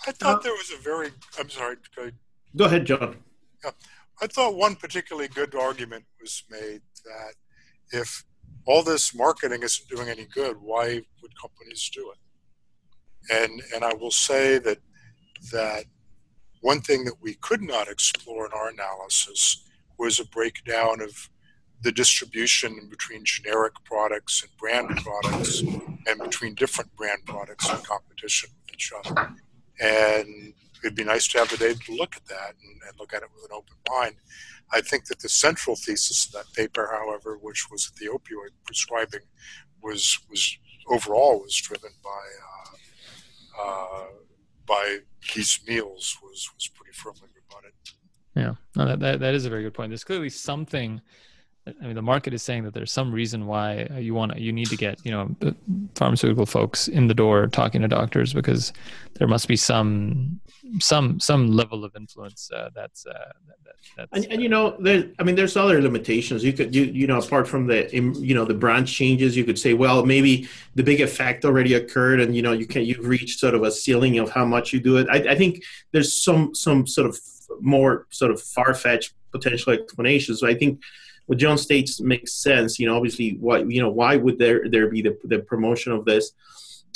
i 0.07 0.13
thought 0.13 0.43
there 0.43 0.53
was 0.53 0.73
a 0.77 0.83
very 0.83 1.11
i'm 1.39 1.49
sorry 1.49 1.77
go 1.95 2.03
ahead, 2.03 2.15
go 2.57 2.65
ahead 2.65 2.85
john 2.85 3.17
yeah, 3.65 3.71
i 4.21 4.27
thought 4.27 4.55
one 4.55 4.75
particularly 4.77 5.29
good 5.29 5.55
argument 5.55 6.05
was 6.21 6.45
made 6.51 6.83
that 7.05 7.35
if 7.93 8.25
all 8.67 8.83
this 8.83 9.15
marketing 9.15 9.63
isn't 9.63 9.89
doing 9.89 10.09
any 10.09 10.27
good 10.35 10.57
why 10.61 11.01
would 11.21 11.41
companies 11.41 11.91
do 11.95 12.13
it 12.13 13.35
and 13.35 13.63
and 13.75 13.85
i 13.85 13.93
will 13.95 14.11
say 14.11 14.59
that 14.59 14.79
that 15.53 15.85
one 16.61 16.81
thing 16.81 17.05
that 17.05 17.21
we 17.21 17.35
could 17.35 17.61
not 17.61 17.89
explore 17.89 18.47
in 18.47 18.53
our 18.53 18.69
analysis 18.69 19.65
was 19.99 20.19
a 20.19 20.25
breakdown 20.27 21.01
of 21.01 21.29
the 21.83 21.93
distribution 21.93 22.89
between 22.89 23.25
generic 23.25 23.73
products 23.85 24.43
and 24.43 24.51
brand 24.57 24.89
products 25.03 25.61
and 25.61 26.21
between 26.21 26.55
different 26.55 26.95
brand 26.97 27.21
products 27.27 27.69
in 27.69 27.77
competition 27.79 28.51
with 28.55 28.75
each 28.75 28.93
other. 29.05 29.35
And 29.81 30.55
it'd 30.83 30.97
be 30.97 31.05
nice 31.05 31.29
to 31.29 31.39
have 31.39 31.51
the 31.51 31.57
data 31.57 31.79
to 31.79 31.95
look 31.95 32.17
at 32.17 32.27
that 32.27 32.55
and, 32.63 32.81
and, 32.89 32.99
look 32.99 33.15
at 33.15 33.23
it 33.23 33.29
with 33.35 33.51
an 33.51 33.57
open 33.57 33.77
mind. 33.91 34.17
I 34.73 34.81
think 34.81 35.07
that 35.07 35.21
the 35.21 35.29
central 35.29 35.77
thesis 35.77 36.27
of 36.27 36.33
that 36.33 36.53
paper, 36.55 36.91
however, 36.93 37.37
which 37.37 37.71
was 37.71 37.87
that 37.87 37.97
the 37.97 38.07
opioid 38.07 38.51
prescribing 38.65 39.27
was 39.83 40.19
was 40.31 40.59
overall 40.89 41.41
was 41.41 41.57
driven 41.57 41.91
by 42.03 42.23
uh, 43.61 43.63
uh, 43.63 44.07
by 44.67 44.99
these 45.35 45.61
meals 45.67 46.17
was 46.23 46.49
was 46.55 46.69
pretty 46.69 46.93
firmly 46.93 47.29
rebutted. 47.35 47.73
Yeah, 48.35 48.55
no, 48.77 48.87
that, 48.87 49.01
that 49.01 49.21
that 49.21 49.35
is 49.35 49.45
a 49.45 49.51
very 49.51 49.63
good 49.63 49.75
point. 49.75 49.91
There's 49.91 50.05
clearly 50.05 50.31
something 50.31 51.01
I 51.65 51.87
mean, 51.87 51.95
the 51.95 52.03
market 52.03 52.35
is 52.35 52.43
saying 52.43 52.65
that 52.65 52.75
there's 52.75 52.91
some 52.91 53.13
reason 53.13 53.47
why 53.47 53.87
you 53.97 54.15
want 54.15 54.33
to, 54.33 54.41
you 54.41 54.53
need 54.53 54.67
to 54.67 54.77
get, 54.77 54.99
you 55.05 55.13
know, 55.13 55.35
the 55.39 55.55
pharmaceutical 55.95 56.45
folks 56.45 56.89
in 56.89 57.07
the 57.07 57.15
door 57.15 57.47
talking 57.47 57.83
to 57.83 57.89
doctors 57.89 58.33
because 58.33 58.73
there 59.15 59.29
must 59.29 59.47
be 59.47 59.55
some, 59.55 60.41
some, 60.81 61.21
some 61.21 61.53
level 61.53 61.85
of 61.85 61.95
influence 61.95 62.51
uh, 62.53 62.71
that's, 62.75 63.07
uh, 63.07 63.13
that, 63.47 63.75
that's. 63.97 64.09
And, 64.13 64.33
and 64.33 64.43
you 64.43 64.49
know, 64.49 64.77
there, 64.81 65.05
I 65.21 65.23
mean, 65.23 65.37
there's 65.37 65.57
other 65.57 65.81
limitations. 65.81 66.43
You 66.43 66.53
could, 66.53 66.75
you, 66.75 66.83
you 66.83 67.07
know, 67.07 67.19
apart 67.19 67.47
from 67.47 67.69
the, 67.69 67.89
you 67.93 68.35
know, 68.35 68.45
the 68.45 68.55
branch 68.55 68.93
changes, 68.93 69.37
you 69.37 69.45
could 69.45 69.59
say, 69.59 69.73
well, 69.73 70.05
maybe 70.05 70.49
the 70.75 70.83
big 70.83 71.01
effect 71.01 71.45
already 71.45 71.75
occurred, 71.75 72.21
and 72.21 72.35
you 72.35 72.43
know, 72.43 72.53
you 72.53 72.67
can, 72.67 72.83
you've 72.85 73.07
reached 73.07 73.39
sort 73.39 73.55
of 73.55 73.63
a 73.63 73.71
ceiling 73.71 74.19
of 74.19 74.31
how 74.31 74.45
much 74.45 74.73
you 74.73 74.81
do 74.81 74.97
it. 74.97 75.07
I, 75.09 75.33
I 75.33 75.35
think 75.37 75.63
there's 75.93 76.13
some, 76.13 76.57
some 76.57 76.89
sort 76.89 77.09
of 77.09 77.17
more 77.61 78.09
sort 78.11 78.33
of 78.33 78.43
far 78.43 78.75
fetched 78.75 79.15
potential 79.31 79.73
explanations. 79.73 80.41
So 80.41 80.49
I 80.49 80.55
think 80.55 80.83
what 81.33 81.39
John 81.39 81.57
states 81.57 81.99
makes 81.99 82.35
sense. 82.35 82.79
You 82.79 82.87
know, 82.87 82.95
obviously, 82.95 83.39
why 83.41 83.61
you 83.61 83.81
know 83.81 83.89
why 83.89 84.17
would 84.17 84.39
there 84.39 84.69
there 84.69 84.91
be 84.91 85.01
the, 85.01 85.17
the 85.25 85.39
promotion 85.39 85.91
of 85.91 86.05
this? 86.05 86.33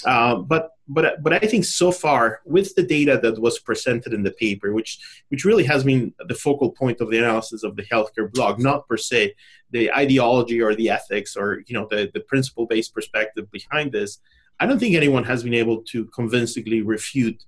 Uh, 0.05 0.37
but 0.37 0.73
but 0.87 1.23
but 1.23 1.33
I 1.33 1.39
think 1.39 1.65
so 1.65 1.91
far 1.91 2.43
with 2.45 2.75
the 2.75 2.83
data 2.83 3.19
that 3.23 3.41
was 3.41 3.59
presented 3.59 4.13
in 4.13 4.23
the 4.25 4.33
paper, 4.33 4.75
which 4.75 4.99
which 5.31 5.47
really 5.47 5.65
has 5.65 5.85
been 5.85 6.13
the 6.29 6.35
focal 6.35 6.71
point 6.71 7.01
of 7.01 7.09
the 7.11 7.17
analysis 7.17 7.65
of 7.65 7.77
the 7.77 7.85
healthcare 7.85 8.31
blog, 8.31 8.59
not 8.59 8.87
per 8.87 8.99
se 8.99 9.35
the 9.71 9.91
ideology 9.91 10.61
or 10.61 10.75
the 10.75 10.91
ethics 10.91 11.35
or 11.35 11.63
you 11.67 11.75
know 11.75 11.87
the 11.91 12.11
the 12.13 12.21
principle 12.21 12.67
based 12.67 12.93
perspective 12.93 13.51
behind 13.51 13.91
this. 13.91 14.19
I 14.61 14.67
don't 14.67 14.79
think 14.79 14.97
anyone 14.97 15.25
has 15.25 15.45
been 15.45 15.55
able 15.55 15.79
to 15.93 16.05
convincingly 16.19 16.83
refute 16.83 17.43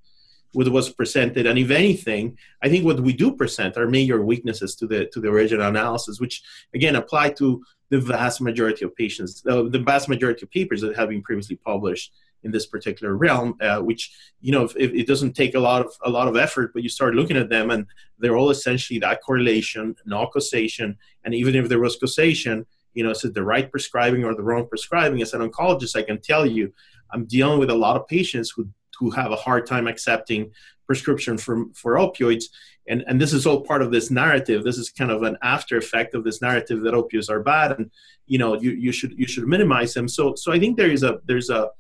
what 0.53 0.69
was 0.69 0.89
presented. 0.91 1.47
And 1.47 1.59
if 1.59 1.71
anything, 1.71 2.39
I 2.65 2.69
think 2.69 2.85
what 2.85 3.01
we 3.01 3.13
do 3.13 3.33
present 3.33 3.77
are 3.77 3.87
major 3.89 4.23
weaknesses 4.23 4.75
to 4.77 4.87
the 4.87 5.07
to 5.13 5.21
the 5.21 5.29
original 5.29 5.69
analysis, 5.69 6.21
which 6.21 6.43
again 6.75 6.97
apply 6.97 7.31
to 7.41 7.63
the 7.91 8.01
vast 8.01 8.41
majority 8.41 8.85
of 8.85 8.95
patients, 8.95 9.43
uh, 9.51 9.63
the 9.63 9.85
vast 9.93 10.09
majority 10.09 10.43
of 10.45 10.51
papers 10.51 10.81
that 10.81 10.97
have 10.97 11.09
been 11.11 11.23
previously 11.23 11.57
published 11.57 12.13
in 12.45 12.51
this 12.53 12.67
particular 12.67 13.13
realm. 13.17 13.55
Uh, 13.61 13.81
which 13.81 14.03
you 14.41 14.53
know, 14.53 14.65
if, 14.65 14.77
if 14.77 14.91
it 14.93 15.07
doesn't 15.07 15.35
take 15.35 15.55
a 15.55 15.61
lot 15.69 15.81
of 15.85 15.91
a 16.05 16.11
lot 16.11 16.29
of 16.29 16.37
effort, 16.37 16.73
but 16.73 16.83
you 16.83 16.89
start 16.89 17.15
looking 17.15 17.37
at 17.37 17.51
them, 17.51 17.71
and 17.71 17.87
they're 18.19 18.39
all 18.39 18.51
essentially 18.51 18.99
that 19.01 19.23
correlation, 19.23 19.95
no 20.07 20.27
causation, 20.27 20.97
and 21.25 21.35
even 21.35 21.55
if 21.55 21.69
there 21.69 21.81
was 21.81 21.97
causation, 21.97 22.67
You 22.95 23.05
know, 23.05 23.13
is 23.13 23.25
it 23.25 23.35
the 23.35 23.45
right 23.55 23.71
prescribing 23.71 24.25
or 24.25 24.35
the 24.35 24.47
wrong 24.49 24.67
prescribing? 24.67 25.23
As 25.23 25.35
an 25.35 25.43
oncologist, 25.47 25.95
I 25.95 26.03
can 26.03 26.21
tell 26.21 26.45
you, 26.57 26.73
I'm 27.13 27.27
dealing 27.27 27.59
with 27.61 27.71
a 27.71 27.81
lot 27.85 27.97
of 27.97 28.09
patients 28.09 28.51
who 28.51 28.63
who 28.99 29.11
have 29.11 29.31
a 29.31 29.37
hard 29.37 29.67
time 29.67 29.87
accepting 29.87 30.53
prescription 30.87 31.39
for 31.39 31.67
for 31.75 31.95
opioids, 31.95 32.45
and 32.89 33.05
and 33.07 33.21
this 33.21 33.33
is 33.33 33.47
all 33.47 33.61
part 33.61 33.83
of 33.83 33.93
this 33.93 34.11
narrative. 34.11 34.65
This 34.65 34.79
is 34.79 34.91
kind 34.91 35.11
of 35.11 35.23
an 35.23 35.37
after 35.43 35.77
effect 35.77 36.15
of 36.15 36.25
this 36.25 36.41
narrative 36.41 36.83
that 36.83 36.95
opioids 36.95 37.31
are 37.31 37.43
bad, 37.43 37.73
and 37.73 37.91
you 38.27 38.39
know 38.39 38.55
you 38.61 38.73
you 38.73 38.93
should 38.93 39.13
you 39.19 39.27
should 39.27 39.47
minimize 39.47 39.95
them. 39.95 40.09
So 40.09 40.35
so 40.35 40.53
I 40.53 40.59
think 40.59 40.77
there 40.77 40.91
is 40.91 41.03
a 41.03 41.21
there's 41.27 41.51
a 41.51 41.71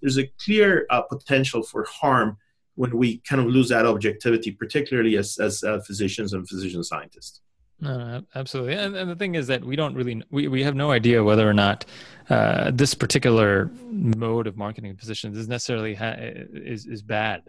there's 0.00 0.18
a 0.18 0.30
clear 0.44 0.86
uh, 0.90 1.02
potential 1.02 1.62
for 1.62 1.84
harm 1.84 2.36
when 2.76 2.96
we 2.96 3.18
kind 3.28 3.40
of 3.42 3.48
lose 3.48 3.68
that 3.70 3.86
objectivity, 3.86 4.52
particularly 4.52 5.16
as 5.16 5.38
as 5.38 5.64
uh, 5.64 5.80
physicians 5.80 6.32
and 6.32 6.48
physician 6.48 6.84
scientists. 6.84 7.40
No, 7.80 8.22
absolutely. 8.34 8.74
And, 8.74 8.96
and, 8.96 9.08
the 9.08 9.14
thing 9.14 9.36
is 9.36 9.46
that 9.46 9.64
we 9.64 9.76
don't 9.76 9.94
really 9.94 10.22
we, 10.30 10.48
we 10.48 10.64
have 10.64 10.74
no 10.74 10.90
idea 10.90 11.22
whether 11.22 11.48
or 11.48 11.54
not 11.54 11.84
uh, 12.30 12.70
this 12.74 12.94
particular 12.94 13.70
mode 13.90 14.46
of 14.46 14.56
marketing 14.56 14.96
positions 14.96 15.36
is 15.36 15.48
necessarily 15.48 15.94
ha- 15.94 16.16
is 16.18 16.86
is 16.86 17.02
bad. 17.02 17.42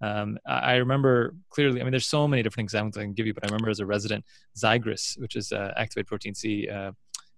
Um, 0.00 0.38
I 0.46 0.74
remember 0.76 1.34
clearly. 1.50 1.80
I 1.80 1.84
mean, 1.84 1.92
there's 1.92 2.06
so 2.06 2.26
many 2.26 2.42
different 2.42 2.66
examples 2.66 2.98
I 2.98 3.02
can 3.02 3.14
give 3.14 3.26
you, 3.26 3.34
but 3.34 3.44
I 3.44 3.46
remember 3.46 3.70
as 3.70 3.80
a 3.80 3.86
resident, 3.86 4.24
Xigris, 4.56 5.18
which 5.20 5.36
is 5.36 5.52
uh, 5.52 5.72
activate 5.76 6.06
protein 6.06 6.34
C 6.34 6.68
uh, 6.68 6.92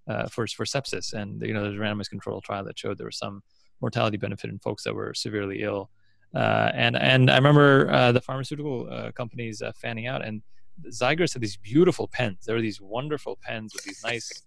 uh, 0.08 0.28
for 0.28 0.46
for 0.46 0.64
sepsis, 0.64 1.12
and 1.12 1.40
you 1.42 1.52
know, 1.52 1.62
there's 1.62 1.76
a 1.76 1.78
randomized 1.78 2.10
control 2.10 2.40
trial 2.40 2.64
that 2.64 2.78
showed 2.78 2.98
there 2.98 3.06
was 3.06 3.18
some 3.18 3.42
mortality 3.80 4.16
benefit 4.16 4.50
in 4.50 4.58
folks 4.58 4.82
that 4.84 4.94
were 4.94 5.12
severely 5.14 5.62
ill. 5.62 5.90
Uh, 6.34 6.70
and 6.74 6.96
and 6.96 7.30
I 7.30 7.36
remember 7.36 7.90
uh, 7.90 8.12
the 8.12 8.20
pharmaceutical 8.20 8.88
uh, 8.90 9.12
companies 9.12 9.62
fanning 9.76 10.06
out 10.06 10.24
and 10.24 10.42
Xigris 10.84 11.32
had 11.32 11.42
these 11.42 11.56
beautiful 11.56 12.08
pens. 12.08 12.44
There 12.44 12.54
were 12.54 12.60
these 12.60 12.80
wonderful 12.80 13.38
pens 13.42 13.72
with 13.74 13.84
these 13.84 14.02
nice, 14.04 14.42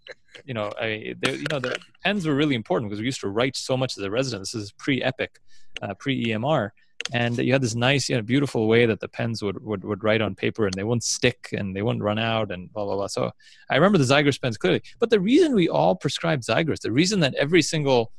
you 0.45 0.53
know, 0.53 0.71
I, 0.79 1.15
you 1.25 1.45
know, 1.51 1.59
the 1.59 1.77
pens 2.03 2.25
were 2.25 2.35
really 2.35 2.55
important 2.55 2.89
because 2.89 2.99
we 2.99 3.05
used 3.05 3.21
to 3.21 3.29
write 3.29 3.55
so 3.55 3.75
much 3.75 3.97
as 3.97 4.03
a 4.03 4.11
resident. 4.11 4.41
This 4.41 4.55
is 4.55 4.71
pre-Epic, 4.71 5.39
uh, 5.81 5.93
pre-EMR, 5.95 6.71
and 7.11 7.37
you 7.37 7.53
had 7.53 7.61
this 7.61 7.75
nice, 7.75 8.09
you 8.09 8.15
know, 8.15 8.21
beautiful 8.21 8.67
way 8.67 8.85
that 8.85 8.99
the 8.99 9.07
pens 9.07 9.41
would, 9.41 9.63
would 9.63 9.83
would 9.83 10.03
write 10.03 10.21
on 10.21 10.35
paper, 10.35 10.65
and 10.65 10.73
they 10.73 10.83
wouldn't 10.83 11.03
stick, 11.03 11.49
and 11.57 11.75
they 11.75 11.81
wouldn't 11.81 12.03
run 12.03 12.19
out, 12.19 12.51
and 12.51 12.71
blah 12.71 12.85
blah 12.85 12.95
blah. 12.95 13.07
So 13.07 13.31
I 13.69 13.75
remember 13.75 13.97
the 13.97 14.03
Xigris 14.03 14.39
pens 14.39 14.57
clearly. 14.57 14.81
But 14.99 15.09
the 15.09 15.19
reason 15.19 15.55
we 15.55 15.69
all 15.69 15.95
prescribed 15.95 16.43
Xigris, 16.43 16.81
the 16.81 16.91
reason 16.91 17.19
that 17.21 17.33
every 17.35 17.61
single 17.61 18.11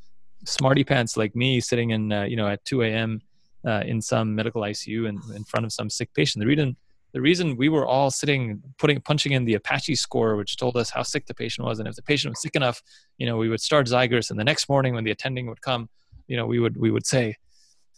smarty 0.45 0.85
pants 0.85 1.17
like 1.17 1.37
me 1.37 1.61
sitting 1.61 1.91
in, 1.91 2.13
uh, 2.13 2.23
you 2.23 2.37
know, 2.37 2.49
at 2.49 2.65
2 2.65 2.83
a.m. 2.83 3.21
Uh, 3.65 3.83
in 3.87 4.01
some 4.01 4.35
medical 4.35 4.63
ICU 4.63 5.07
and 5.09 5.21
in 5.37 5.45
front 5.45 5.67
of 5.67 5.73
some 5.73 5.91
sick 5.91 6.13
patient, 6.15 6.41
the 6.41 6.47
reason 6.47 6.77
the 7.13 7.21
reason 7.21 7.57
we 7.57 7.69
were 7.69 7.87
all 7.87 8.11
sitting 8.11 8.63
putting 8.79 9.01
punching 9.01 9.33
in 9.33 9.45
the 9.45 9.55
apache 9.55 9.95
score 9.95 10.37
which 10.37 10.57
told 10.57 10.77
us 10.77 10.91
how 10.91 11.03
sick 11.03 11.27
the 11.27 11.35
patient 11.35 11.67
was 11.67 11.79
and 11.79 11.89
if 11.89 11.97
the 11.97 12.03
patient 12.03 12.33
was 12.33 12.43
sick 12.43 12.55
enough 12.55 12.83
you 13.19 13.27
know 13.27 13.37
we 13.37 13.49
would 13.49 13.61
start 13.61 13.87
Xigris 13.87 14.31
and 14.31 14.39
the 14.39 14.45
next 14.45 14.69
morning 14.69 14.95
when 14.95 15.05
the 15.05 15.11
attending 15.11 15.47
would 15.47 15.63
come 15.63 15.89
you 16.29 16.37
know 16.37 16.47
we 16.47 16.59
would 16.59 16.77
we 16.77 16.91
would 16.91 17.07
say 17.07 17.37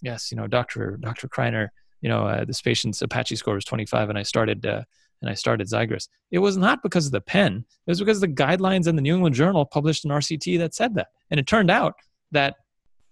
yes 0.00 0.30
you 0.30 0.36
know 0.36 0.46
dr 0.46 0.98
dr 1.00 1.28
kreiner 1.28 1.68
you 2.00 2.08
know 2.08 2.26
uh, 2.26 2.44
this 2.44 2.60
patient's 2.60 3.02
apache 3.02 3.36
score 3.36 3.54
was 3.54 3.64
25 3.64 4.08
and 4.08 4.18
i 4.18 4.22
started 4.22 4.64
uh, 4.66 4.82
and 5.20 5.30
i 5.30 5.34
started 5.34 5.66
Xigris 5.68 6.08
it 6.32 6.38
was 6.38 6.56
not 6.56 6.82
because 6.82 7.04
of 7.06 7.12
the 7.12 7.20
pen. 7.20 7.64
It 7.86 7.90
was 7.90 8.00
because 8.00 8.20
the 8.20 8.26
guidelines 8.26 8.88
in 8.88 8.96
the 8.96 9.02
new 9.02 9.14
england 9.14 9.36
journal 9.36 9.64
published 9.66 10.04
an 10.04 10.10
rct 10.10 10.58
that 10.58 10.74
said 10.74 10.94
that. 10.96 11.08
And 11.30 11.38
it 11.38 11.46
turned 11.46 11.70
out 11.70 11.94
that 12.32 12.56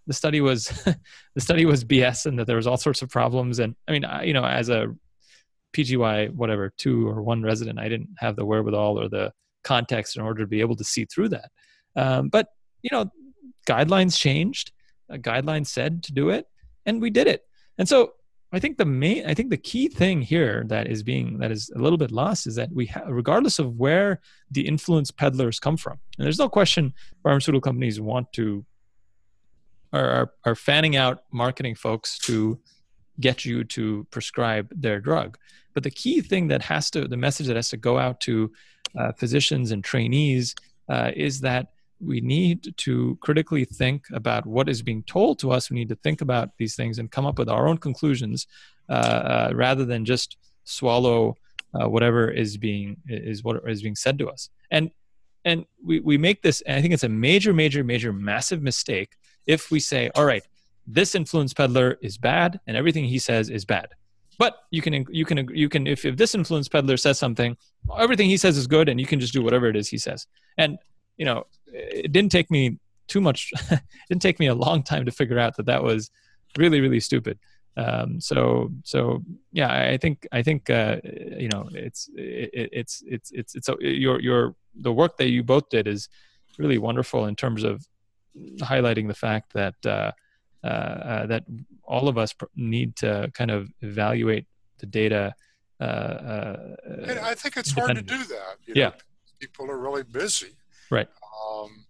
the 0.06 0.14
study 0.14 0.40
was 0.40 0.64
the 1.34 1.40
study 1.40 1.66
was 1.66 1.84
bs 1.84 2.26
and 2.26 2.38
that 2.38 2.46
there 2.46 2.56
was 2.56 2.66
all 2.66 2.78
sorts 2.78 3.02
of 3.02 3.10
problems. 3.10 3.60
And 3.60 3.76
i 3.86 3.92
mean 3.92 4.04
I, 4.04 4.24
you 4.24 4.32
know 4.32 4.44
as 4.44 4.70
a 4.70 4.88
PGY, 5.72 6.34
whatever, 6.34 6.72
two 6.76 7.08
or 7.08 7.22
one 7.22 7.42
resident. 7.42 7.78
I 7.78 7.88
didn't 7.88 8.10
have 8.18 8.36
the 8.36 8.44
wherewithal 8.44 8.98
or 8.98 9.08
the 9.08 9.32
context 9.64 10.16
in 10.16 10.22
order 10.22 10.42
to 10.42 10.48
be 10.48 10.60
able 10.60 10.76
to 10.76 10.84
see 10.84 11.04
through 11.04 11.28
that. 11.30 11.50
Um, 11.96 12.28
but, 12.28 12.48
you 12.82 12.90
know, 12.92 13.10
guidelines 13.68 14.18
changed. 14.18 14.72
A 15.08 15.18
guideline 15.18 15.66
said 15.66 16.02
to 16.04 16.12
do 16.12 16.30
it, 16.30 16.46
and 16.86 17.00
we 17.00 17.10
did 17.10 17.26
it. 17.26 17.42
And 17.78 17.88
so 17.88 18.12
I 18.52 18.58
think 18.58 18.78
the 18.78 18.84
main, 18.84 19.26
I 19.26 19.34
think 19.34 19.50
the 19.50 19.56
key 19.56 19.88
thing 19.88 20.22
here 20.22 20.64
that 20.68 20.88
is 20.88 21.02
being, 21.02 21.38
that 21.38 21.50
is 21.50 21.70
a 21.74 21.78
little 21.78 21.98
bit 21.98 22.10
lost 22.10 22.46
is 22.46 22.56
that 22.56 22.70
we 22.72 22.90
regardless 23.06 23.58
of 23.58 23.76
where 23.76 24.20
the 24.50 24.66
influence 24.66 25.10
peddlers 25.10 25.60
come 25.60 25.76
from, 25.76 25.98
and 26.18 26.24
there's 26.24 26.38
no 26.38 26.48
question 26.48 26.94
pharmaceutical 27.22 27.60
companies 27.60 28.00
want 28.00 28.32
to, 28.34 28.64
are, 29.92 30.08
are, 30.08 30.32
are 30.44 30.54
fanning 30.54 30.96
out 30.96 31.24
marketing 31.32 31.74
folks 31.74 32.18
to 32.18 32.58
get 33.20 33.44
you 33.44 33.64
to 33.64 34.06
prescribe 34.10 34.68
their 34.74 35.00
drug. 35.00 35.38
But 35.74 35.82
the 35.82 35.90
key 35.90 36.20
thing 36.20 36.48
that 36.48 36.62
has 36.62 36.90
to, 36.90 37.06
the 37.06 37.16
message 37.16 37.46
that 37.46 37.56
has 37.56 37.68
to 37.70 37.76
go 37.76 37.98
out 37.98 38.20
to 38.22 38.50
uh, 38.98 39.12
physicians 39.12 39.70
and 39.70 39.84
trainees 39.84 40.54
uh, 40.88 41.12
is 41.14 41.40
that 41.40 41.68
we 42.00 42.20
need 42.20 42.74
to 42.78 43.18
critically 43.20 43.64
think 43.64 44.06
about 44.12 44.46
what 44.46 44.68
is 44.68 44.82
being 44.82 45.02
told 45.02 45.38
to 45.40 45.52
us. 45.52 45.70
We 45.70 45.76
need 45.76 45.90
to 45.90 45.96
think 45.96 46.22
about 46.22 46.50
these 46.56 46.74
things 46.74 46.98
and 46.98 47.10
come 47.10 47.26
up 47.26 47.38
with 47.38 47.48
our 47.48 47.68
own 47.68 47.78
conclusions 47.78 48.46
uh, 48.88 48.92
uh 48.92 49.52
rather 49.54 49.84
than 49.84 50.04
just 50.04 50.36
swallow 50.64 51.36
uh, 51.74 51.88
whatever 51.88 52.28
is 52.28 52.56
being 52.56 52.96
is 53.06 53.44
what 53.44 53.60
is 53.68 53.82
being 53.82 53.94
said 53.94 54.18
to 54.18 54.28
us. 54.28 54.48
And 54.70 54.90
and 55.44 55.64
we, 55.84 56.00
we 56.00 56.18
make 56.18 56.42
this, 56.42 56.62
I 56.68 56.82
think 56.82 56.92
it's 56.92 57.04
a 57.04 57.08
major, 57.08 57.52
major, 57.52 57.82
major, 57.82 58.12
massive 58.12 58.62
mistake 58.62 59.16
if 59.46 59.70
we 59.70 59.80
say, 59.80 60.10
all 60.14 60.24
right, 60.24 60.44
this 60.86 61.14
influence 61.14 61.52
peddler 61.52 61.98
is 62.00 62.18
bad 62.18 62.60
and 62.66 62.76
everything 62.76 63.04
he 63.04 63.18
says 63.18 63.50
is 63.50 63.64
bad. 63.64 63.88
But 64.38 64.56
you 64.70 64.80
can 64.80 65.06
you 65.10 65.24
can 65.24 65.48
you 65.54 65.68
can 65.68 65.86
if, 65.86 66.04
if 66.04 66.16
this 66.16 66.34
influence 66.34 66.68
peddler 66.68 66.96
says 66.96 67.18
something 67.18 67.56
everything 67.98 68.28
he 68.28 68.36
says 68.36 68.56
is 68.56 68.66
good 68.66 68.88
and 68.88 69.00
you 69.00 69.06
can 69.06 69.20
just 69.20 69.32
do 69.32 69.42
whatever 69.42 69.66
it 69.66 69.76
is 69.76 69.88
he 69.88 69.98
says. 69.98 70.26
And 70.56 70.78
you 71.16 71.26
know 71.26 71.46
it 71.66 72.12
didn't 72.12 72.32
take 72.32 72.50
me 72.50 72.78
too 73.06 73.20
much 73.20 73.50
it 73.70 73.82
didn't 74.08 74.22
take 74.22 74.40
me 74.40 74.46
a 74.46 74.54
long 74.54 74.82
time 74.82 75.04
to 75.04 75.10
figure 75.10 75.38
out 75.38 75.56
that 75.56 75.66
that 75.66 75.82
was 75.82 76.10
really 76.56 76.80
really 76.80 77.00
stupid. 77.00 77.38
Um, 77.76 78.20
so 78.20 78.72
so 78.82 79.22
yeah 79.52 79.90
i 79.92 79.96
think 79.96 80.26
i 80.32 80.42
think 80.42 80.68
uh, 80.68 80.96
you 81.04 81.48
know 81.48 81.68
it's 81.72 82.10
it, 82.14 82.70
it's 82.72 83.02
it's 83.06 83.30
it's 83.30 83.54
it's 83.54 83.68
your 83.80 84.20
your 84.20 84.56
the 84.74 84.92
work 84.92 85.16
that 85.18 85.30
you 85.30 85.44
both 85.44 85.68
did 85.68 85.86
is 85.86 86.08
really 86.58 86.78
wonderful 86.78 87.26
in 87.26 87.36
terms 87.36 87.62
of 87.62 87.86
highlighting 88.58 89.08
the 89.08 89.14
fact 89.14 89.52
that 89.52 89.74
uh, 89.86 90.12
uh, 90.62 90.66
uh, 90.66 91.26
that 91.26 91.44
all 91.84 92.08
of 92.08 92.18
us 92.18 92.34
need 92.54 92.96
to 92.96 93.30
kind 93.34 93.50
of 93.50 93.70
evaluate 93.80 94.46
the 94.78 94.86
data. 94.86 95.34
Uh, 95.80 95.84
uh, 95.84 96.76
and 97.08 97.18
I 97.18 97.34
think 97.34 97.56
it's 97.56 97.72
hard 97.72 97.96
to 97.96 98.02
do 98.02 98.24
that. 98.24 98.56
yeah, 98.66 98.88
know, 98.88 98.94
people 99.40 99.70
are 99.70 99.78
really 99.78 100.02
busy. 100.02 100.50
Right. 100.90 101.08
Um, 101.50 101.86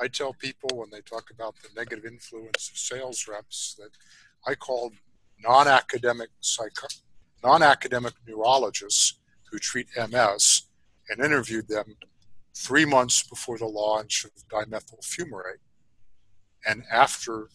I 0.00 0.08
tell 0.08 0.32
people 0.32 0.70
when 0.74 0.90
they 0.90 1.00
talk 1.00 1.30
about 1.32 1.54
the 1.62 1.68
negative 1.76 2.04
influence 2.04 2.70
of 2.70 2.78
sales 2.78 3.28
reps 3.28 3.76
that 3.78 3.90
I 4.46 4.54
called 4.54 4.94
non-academic 5.40 6.30
psycho- 6.40 6.88
non-academic 7.44 8.14
neurologists 8.26 9.14
who 9.50 9.58
treat 9.58 9.86
MS 9.96 10.62
and 11.08 11.24
interviewed 11.24 11.68
them 11.68 11.96
three 12.56 12.84
months 12.84 13.22
before 13.22 13.58
the 13.58 13.66
launch 13.66 14.24
of 14.24 14.32
dimethyl 14.48 15.00
fumarate 15.04 15.62
and 16.66 16.82
after 16.90 17.48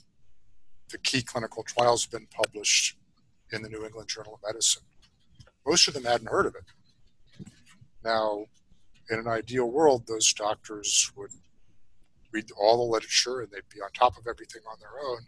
the 0.90 0.98
key 0.98 1.22
clinical 1.22 1.64
trials 1.64 2.06
have 2.06 2.12
been 2.12 2.28
published 2.28 2.98
in 3.52 3.62
the 3.62 3.70
New 3.70 3.86
England 3.86 4.10
Journal 4.10 4.36
of 4.36 4.42
Medicine. 4.46 4.84
Most 5.66 5.88
of 5.88 5.94
them 5.94 6.04
hadn't 6.04 6.30
heard 6.30 6.46
of 6.46 6.56
it. 6.56 7.46
Now, 8.04 8.46
in 9.10 9.20
an 9.20 9.28
ideal 9.28 9.70
world, 9.70 10.04
those 10.08 10.34
doctors 10.34 11.12
would 11.16 11.32
read 12.32 12.50
all 12.60 12.78
the 12.78 12.92
literature 12.92 13.42
and 13.42 13.52
they'd 13.52 13.70
be 13.74 13.80
on 13.80 13.92
top 13.92 14.18
of 14.18 14.28
everything 14.28 14.64
on 14.70 14.78
their 14.80 15.00
own 15.08 15.20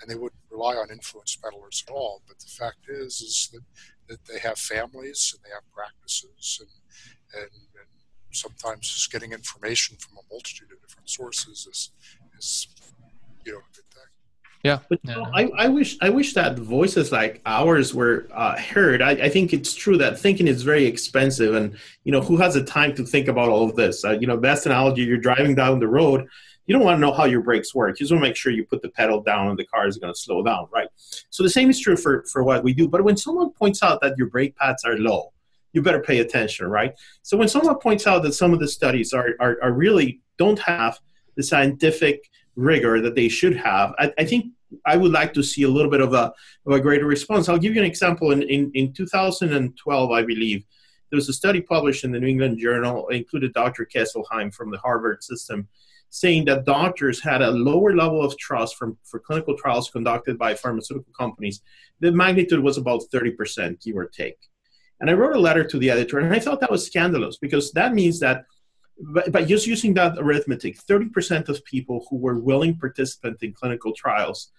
and 0.00 0.08
they 0.08 0.14
wouldn't 0.14 0.40
rely 0.50 0.74
on 0.74 0.90
influence 0.90 1.36
peddlers 1.36 1.84
at 1.86 1.92
all. 1.92 2.22
But 2.26 2.38
the 2.38 2.46
fact 2.46 2.88
is, 2.88 3.20
is 3.20 3.50
that, 3.52 3.62
that 4.08 4.32
they 4.32 4.38
have 4.38 4.58
families 4.58 5.34
and 5.34 5.44
they 5.44 5.52
have 5.52 5.64
practices 5.74 6.60
and, 6.60 7.42
and, 7.42 7.50
and 7.52 7.88
sometimes 8.30 8.88
just 8.88 9.10
getting 9.12 9.32
information 9.32 9.96
from 9.98 10.18
a 10.18 10.22
multitude 10.32 10.68
of 10.72 10.80
different 10.80 11.10
sources 11.10 11.66
is, 11.70 11.90
is 12.38 12.68
you 13.44 13.52
know, 13.52 13.58
a 13.58 13.74
good 13.74 13.90
thing. 13.92 14.21
Yeah. 14.62 14.78
But 14.88 15.00
yeah. 15.02 15.14
Know, 15.14 15.30
I, 15.34 15.50
I 15.56 15.68
wish 15.68 15.96
I 16.00 16.08
wish 16.08 16.34
that 16.34 16.58
voices 16.58 17.10
like 17.10 17.42
ours 17.46 17.94
were 17.94 18.28
uh, 18.32 18.56
heard. 18.58 19.02
I, 19.02 19.10
I, 19.10 19.28
think 19.28 19.52
it's 19.52 19.74
true 19.74 19.98
that 19.98 20.20
thinking 20.20 20.46
is 20.46 20.62
very 20.62 20.84
expensive, 20.84 21.54
and 21.54 21.76
you 22.04 22.12
know 22.12 22.20
who 22.20 22.36
has 22.36 22.54
the 22.54 22.62
time 22.62 22.94
to 22.94 23.04
think 23.04 23.26
about 23.26 23.48
all 23.48 23.68
of 23.68 23.74
this? 23.74 24.04
Uh, 24.04 24.12
you 24.12 24.26
know, 24.28 24.36
best 24.36 24.66
analogy: 24.66 25.02
you're 25.02 25.18
driving 25.18 25.56
down 25.56 25.80
the 25.80 25.88
road. 25.88 26.28
You 26.66 26.74
don't 26.76 26.84
want 26.84 26.96
to 26.96 27.00
know 27.00 27.12
how 27.12 27.24
your 27.24 27.40
brakes 27.40 27.74
work. 27.74 27.98
You 27.98 28.04
just 28.04 28.12
want 28.12 28.22
to 28.22 28.28
make 28.28 28.36
sure 28.36 28.52
you 28.52 28.64
put 28.64 28.82
the 28.82 28.88
pedal 28.90 29.20
down 29.20 29.48
and 29.48 29.58
the 29.58 29.66
car 29.66 29.88
is 29.88 29.98
going 29.98 30.14
to 30.14 30.18
slow 30.18 30.44
down, 30.44 30.68
right? 30.72 30.86
So 31.28 31.42
the 31.42 31.50
same 31.50 31.68
is 31.68 31.80
true 31.80 31.96
for 31.96 32.24
for 32.30 32.44
what 32.44 32.62
we 32.62 32.72
do. 32.72 32.86
But 32.86 33.02
when 33.02 33.16
someone 33.16 33.50
points 33.50 33.82
out 33.82 34.00
that 34.02 34.16
your 34.16 34.28
brake 34.28 34.56
pads 34.56 34.84
are 34.84 34.96
low, 34.96 35.32
you 35.72 35.82
better 35.82 36.00
pay 36.00 36.20
attention, 36.20 36.68
right? 36.68 36.94
So 37.22 37.36
when 37.36 37.48
someone 37.48 37.78
points 37.80 38.06
out 38.06 38.22
that 38.22 38.34
some 38.34 38.52
of 38.52 38.60
the 38.60 38.68
studies 38.68 39.12
are 39.12 39.30
are, 39.40 39.58
are 39.60 39.72
really 39.72 40.20
don't 40.38 40.60
have 40.60 41.00
the 41.36 41.42
scientific 41.42 42.30
rigor 42.56 43.00
that 43.00 43.14
they 43.14 43.28
should 43.28 43.56
have. 43.56 43.94
I, 43.98 44.12
I, 44.18 44.24
think 44.24 44.46
I 44.84 44.96
would 44.96 45.12
like 45.12 45.32
to 45.34 45.42
see 45.42 45.62
a 45.62 45.68
little 45.68 45.90
bit 45.90 46.00
of 46.00 46.12
a, 46.12 46.32
of 46.66 46.72
a 46.72 46.80
greater 46.80 47.06
response. 47.06 47.48
I'll 47.48 47.58
give 47.58 47.74
you 47.74 47.80
an 47.80 47.86
example. 47.86 48.32
In, 48.32 48.42
in, 48.42 48.70
in 48.74 48.92
2012, 48.92 50.10
I 50.10 50.22
believe, 50.22 50.64
there 51.10 51.18
was 51.18 51.28
a 51.28 51.34
study 51.34 51.60
published 51.60 52.04
in 52.04 52.12
the 52.12 52.20
New 52.20 52.28
England 52.28 52.58
Journal, 52.58 53.08
included 53.08 53.52
Dr. 53.52 53.86
Kesselheim 53.86 54.52
from 54.52 54.70
the 54.70 54.78
Harvard 54.78 55.22
system, 55.22 55.68
saying 56.08 56.46
that 56.46 56.64
doctors 56.64 57.22
had 57.22 57.42
a 57.42 57.50
lower 57.50 57.94
level 57.94 58.22
of 58.22 58.36
trust 58.38 58.76
from, 58.76 58.96
for 59.04 59.20
clinical 59.20 59.56
trials 59.56 59.90
conducted 59.90 60.38
by 60.38 60.54
pharmaceutical 60.54 61.12
companies. 61.18 61.60
The 62.00 62.12
magnitude 62.12 62.62
was 62.62 62.78
about 62.78 63.02
30%, 63.12 63.82
give 63.82 63.96
or 63.96 64.06
take. 64.06 64.38
And 65.00 65.10
I 65.10 65.14
wrote 65.14 65.36
a 65.36 65.40
letter 65.40 65.64
to 65.64 65.78
the 65.78 65.90
editor, 65.90 66.18
and 66.18 66.32
I 66.32 66.38
thought 66.38 66.60
that 66.60 66.70
was 66.70 66.86
scandalous 66.86 67.36
because 67.36 67.72
that 67.72 67.92
means 67.92 68.20
that 68.20 68.44
by 69.30 69.44
just 69.44 69.66
using 69.66 69.94
that 69.94 70.18
arithmetic, 70.18 70.78
30% 70.78 71.48
of 71.48 71.64
people 71.64 72.06
who 72.08 72.16
were 72.16 72.38
willing 72.38 72.78
participants 72.78 73.42
in 73.42 73.52
clinical 73.52 73.92
trials 73.92 74.52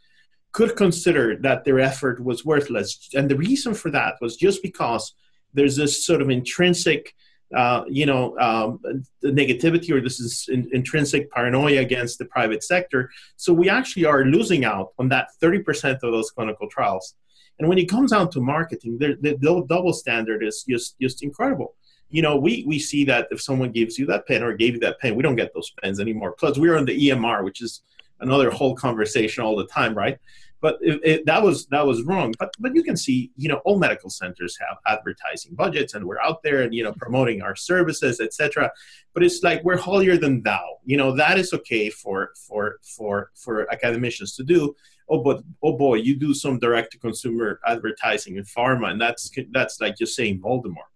could 0.52 0.76
consider 0.76 1.38
that 1.38 1.64
their 1.64 1.80
effort 1.80 2.24
was 2.24 2.46
worthless. 2.46 3.10
And 3.16 3.30
the 3.30 3.38
reason 3.38 3.74
for 3.74 3.90
that 3.92 4.16
was 4.22 4.36
just 4.36 4.62
because 4.62 5.14
there's 5.54 5.76
this 5.76 6.06
sort 6.06 6.22
of 6.22 6.30
intrinsic 6.30 7.14
uh, 7.56 7.84
you 7.88 8.08
know, 8.08 8.36
um, 8.40 8.80
negativity 9.24 9.92
or 9.92 10.02
this 10.02 10.20
is 10.20 10.50
in, 10.52 10.68
intrinsic 10.74 11.30
paranoia 11.32 11.82
against 11.82 12.18
the 12.18 12.26
private 12.26 12.64
sector. 12.64 13.12
So 13.38 13.54
we 13.54 13.70
actually 13.70 14.06
are 14.06 14.26
losing 14.26 14.66
out 14.66 14.94
on 14.98 15.10
that 15.10 15.28
30% 15.40 15.94
of 15.94 16.02
those 16.02 16.32
clinical 16.32 16.68
trials. 16.68 17.14
And 17.60 17.70
when 17.70 17.78
it 17.78 17.86
comes 17.86 18.10
down 18.10 18.32
to 18.32 18.42
marketing, 18.42 18.98
the, 18.98 19.18
the 19.22 19.66
double 19.70 19.94
standard 19.94 20.44
is 20.44 20.66
just 20.68 20.96
just 21.00 21.22
incredible. 21.22 21.76
You 22.14 22.22
know, 22.22 22.38
we 22.38 22.64
we 22.68 22.78
see 22.80 23.04
that 23.06 23.28
if 23.32 23.42
someone 23.42 23.72
gives 23.72 23.98
you 23.98 24.06
that 24.08 24.28
pen 24.28 24.44
or 24.44 24.54
gave 24.54 24.76
you 24.76 24.80
that 24.82 25.00
pen, 25.00 25.16
we 25.16 25.24
don't 25.24 25.36
get 25.36 25.54
those 25.54 25.72
pens 25.82 26.00
anymore. 26.00 26.32
Plus, 26.34 26.58
we're 26.58 26.78
on 26.78 26.86
the 26.86 27.10
EMR, 27.10 27.44
which 27.44 27.62
is 27.62 27.82
another 28.20 28.50
whole 28.50 28.76
conversation 28.76 29.44
all 29.44 29.56
the 29.56 29.68
time, 29.68 29.94
right? 29.96 30.18
but 30.64 30.78
it, 30.80 31.02
it, 31.04 31.26
that 31.26 31.44
was 31.44 31.68
that 31.68 31.86
was 31.86 32.04
wrong. 32.04 32.34
But 32.40 32.54
but 32.58 32.74
you 32.74 32.84
can 32.84 32.96
see, 32.96 33.32
you 33.36 33.50
know, 33.50 33.58
all 33.66 33.78
medical 33.78 34.10
centers 34.10 34.58
have 34.66 34.78
advertising 34.88 35.56
budgets, 35.56 35.94
and 35.94 36.06
we're 36.06 36.22
out 36.22 36.42
there 36.42 36.62
and 36.62 36.74
you 36.74 36.86
know 36.86 36.94
promoting 36.94 37.42
our 37.42 37.54
services, 37.54 38.22
etc. 38.22 38.72
But 39.14 39.24
it's 39.24 39.44
like 39.44 39.62
we're 39.66 39.76
holier 39.76 40.16
than 40.16 40.42
thou. 40.42 40.78
You 40.86 40.96
know 40.96 41.14
that 41.18 41.38
is 41.38 41.52
okay 41.54 41.90
for 41.90 42.32
for 42.48 42.80
for 42.82 43.32
for 43.36 43.70
academicians 43.74 44.38
to 44.38 44.44
do. 44.46 44.74
Oh, 45.10 45.22
but 45.22 45.44
oh 45.62 45.78
boy, 45.78 45.96
you 45.96 46.16
do 46.16 46.34
some 46.34 46.60
direct 46.60 46.94
to 46.94 46.98
consumer 46.98 47.60
advertising 47.68 48.38
in 48.38 48.46
pharma, 48.46 48.90
and 48.92 49.02
that's 49.02 49.30
that's 49.52 49.82
like 49.82 49.98
just 49.98 50.16
saying 50.16 50.40
Voldemort. 50.40 50.94